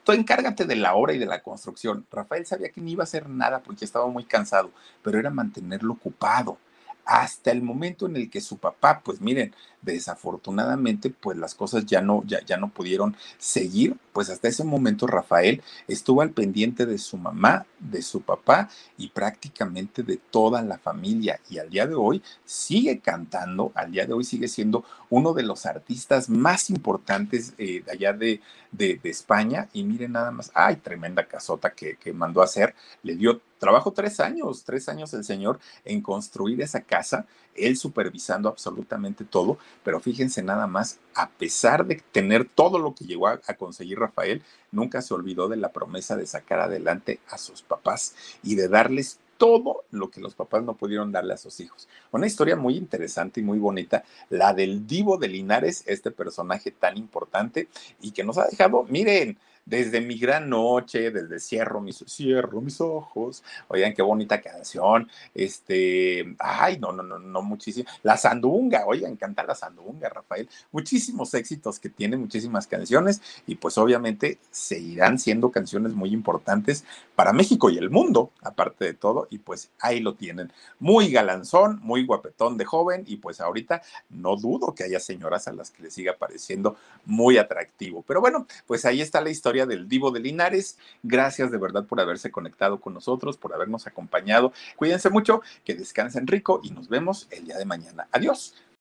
tú 0.04 0.12
encárgate 0.12 0.64
de 0.64 0.76
la 0.76 0.94
obra 0.94 1.12
y 1.12 1.18
de 1.18 1.26
la 1.26 1.42
construcción. 1.42 2.06
Rafael 2.10 2.46
sabía 2.46 2.70
que 2.70 2.80
no 2.80 2.88
iba 2.88 3.02
a 3.02 3.04
hacer 3.04 3.28
nada 3.28 3.60
porque 3.62 3.84
estaba 3.84 4.06
muy 4.06 4.24
cansado, 4.24 4.70
pero 5.02 5.18
era 5.18 5.30
mantenerlo 5.30 5.92
ocupado 5.94 6.58
hasta 7.04 7.50
el 7.50 7.62
momento 7.62 8.06
en 8.06 8.16
el 8.16 8.30
que 8.30 8.40
su 8.40 8.58
papá, 8.58 9.00
pues 9.04 9.20
miren, 9.20 9.52
desafortunadamente, 9.82 11.10
pues 11.10 11.36
las 11.36 11.54
cosas 11.54 11.84
ya 11.84 12.00
no, 12.00 12.22
ya, 12.24 12.44
ya 12.44 12.56
no 12.56 12.68
pudieron 12.68 13.16
seguir, 13.36 13.96
pues 14.12 14.30
hasta 14.30 14.48
ese 14.48 14.64
momento 14.64 15.06
Rafael 15.06 15.62
estuvo 15.88 16.22
al 16.22 16.30
pendiente 16.30 16.86
de 16.86 16.98
su 16.98 17.16
mamá, 17.16 17.66
de 17.78 18.02
su 18.02 18.22
papá 18.22 18.68
y 18.98 19.08
prácticamente 19.08 20.02
de 20.02 20.16
toda 20.16 20.62
la 20.62 20.78
familia. 20.78 21.40
Y 21.48 21.58
al 21.58 21.70
día 21.70 21.86
de 21.86 21.94
hoy 21.94 22.22
sigue 22.44 23.00
cantando, 23.00 23.72
al 23.74 23.92
día 23.92 24.06
de 24.06 24.12
hoy 24.12 24.24
sigue 24.24 24.48
siendo 24.48 24.84
uno 25.08 25.32
de 25.32 25.42
los 25.42 25.66
artistas 25.66 26.28
más 26.28 26.70
importantes 26.70 27.54
eh, 27.58 27.82
de 27.84 27.92
allá 27.92 28.12
de, 28.12 28.40
de, 28.72 29.00
España. 29.04 29.68
Y 29.72 29.84
miren 29.84 30.12
nada 30.12 30.30
más, 30.30 30.50
ay, 30.54 30.76
tremenda 30.76 31.26
casota 31.26 31.70
que, 31.70 31.96
que 31.96 32.12
mandó 32.12 32.40
a 32.40 32.44
hacer, 32.44 32.74
le 33.02 33.16
dio 33.16 33.40
trabajo 33.60 33.92
tres 33.92 34.18
años, 34.18 34.64
tres 34.64 34.88
años 34.88 35.12
el 35.14 35.22
señor 35.22 35.60
en 35.84 36.00
construir 36.00 36.60
esa 36.62 36.80
casa, 36.80 37.26
él 37.54 37.76
supervisando 37.76 38.48
absolutamente 38.48 39.24
todo, 39.24 39.58
pero 39.84 40.00
fíjense 40.00 40.42
nada 40.42 40.66
más, 40.66 40.98
a 41.14 41.28
pesar 41.28 41.86
de 41.86 42.02
tener 42.12 42.44
todo 42.46 42.78
lo 42.78 42.94
que 42.94 43.04
llegó 43.04 43.28
a, 43.28 43.38
conseguir 43.38 43.98
Rafael, 43.98 44.42
nunca 44.72 45.02
se 45.02 45.14
olvidó 45.14 45.48
de 45.48 45.56
la 45.56 45.72
promesa 45.72 46.16
de 46.16 46.26
sacar 46.26 46.60
adelante 46.60 47.20
a 47.28 47.38
sus 47.38 47.62
papás 47.62 48.14
y 48.42 48.54
de 48.54 48.68
darles 48.68 49.18
todo 49.36 49.84
lo 49.90 50.10
que 50.10 50.20
los 50.20 50.34
papás 50.34 50.62
no 50.62 50.74
pudieron 50.74 51.12
darle 51.12 51.32
a 51.32 51.38
sus 51.38 51.60
hijos. 51.60 51.88
Una 52.10 52.26
historia 52.26 52.56
muy 52.56 52.76
interesante 52.76 53.40
y 53.40 53.42
muy 53.42 53.58
bonita, 53.58 54.04
la 54.28 54.52
del 54.52 54.86
divo 54.86 55.16
de 55.16 55.28
Linares, 55.28 55.82
este 55.86 56.10
personaje 56.10 56.70
tan 56.70 56.98
importante 56.98 57.68
y 58.02 58.10
que 58.10 58.22
nos 58.22 58.36
ha 58.36 58.46
dejado, 58.46 58.84
miren, 58.88 59.38
desde 59.64 60.00
mi 60.00 60.18
gran 60.18 60.48
noche, 60.48 61.10
desde 61.10 61.38
cierro 61.38 61.80
mis, 61.80 62.04
cierro 62.08 62.60
mis 62.60 62.80
ojos. 62.80 63.42
Oigan, 63.68 63.94
qué 63.94 64.02
bonita 64.02 64.40
canción. 64.40 65.08
Este, 65.34 66.34
ay, 66.38 66.78
no, 66.78 66.92
no, 66.92 67.02
no, 67.02 67.18
no, 67.18 67.42
muchísimo. 67.42 67.88
La 68.02 68.16
Sandunga, 68.16 68.84
oigan, 68.86 69.16
canta 69.16 69.44
la 69.44 69.54
Sandunga, 69.54 70.08
Rafael. 70.08 70.48
Muchísimos 70.72 71.34
éxitos 71.34 71.78
que 71.78 71.88
tiene, 71.88 72.16
muchísimas 72.16 72.66
canciones 72.66 73.22
y 73.46 73.56
pues 73.56 73.78
obviamente 73.78 74.38
seguirán 74.50 75.18
siendo 75.18 75.50
canciones 75.50 75.92
muy 75.92 76.12
importantes 76.12 76.84
para 77.14 77.32
México 77.32 77.70
y 77.70 77.78
el 77.78 77.90
mundo, 77.90 78.32
aparte 78.42 78.84
de 78.84 78.94
todo. 78.94 79.28
Y 79.30 79.38
pues 79.38 79.70
ahí 79.80 80.00
lo 80.00 80.14
tienen. 80.14 80.52
Muy 80.78 81.10
galanzón, 81.10 81.80
muy 81.82 82.04
guapetón 82.04 82.56
de 82.56 82.64
joven 82.64 83.04
y 83.06 83.16
pues 83.16 83.40
ahorita 83.40 83.82
no 84.08 84.36
dudo 84.36 84.74
que 84.74 84.84
haya 84.84 85.00
señoras 85.00 85.46
a 85.48 85.52
las 85.52 85.70
que 85.70 85.82
le 85.84 85.90
siga 85.90 86.16
pareciendo 86.16 86.76
muy 87.04 87.38
atractivo. 87.38 88.02
Pero 88.06 88.20
bueno, 88.20 88.46
pues 88.66 88.84
ahí 88.84 89.00
está 89.00 89.20
la 89.20 89.30
del 89.50 89.88
Divo 89.88 90.10
de 90.10 90.20
Linares. 90.20 90.78
Gracias 91.02 91.50
de 91.50 91.58
verdad 91.58 91.84
por 91.84 92.00
haberse 92.00 92.30
conectado 92.30 92.80
con 92.80 92.94
nosotros, 92.94 93.36
por 93.36 93.52
habernos 93.52 93.86
acompañado. 93.86 94.52
Cuídense 94.76 95.10
mucho, 95.10 95.42
que 95.64 95.74
descansen 95.74 96.26
rico 96.26 96.60
y 96.62 96.70
nos 96.70 96.88
vemos 96.88 97.26
el 97.30 97.46
día 97.46 97.58
de 97.58 97.64
mañana. 97.64 98.08
Adiós. 98.12 98.54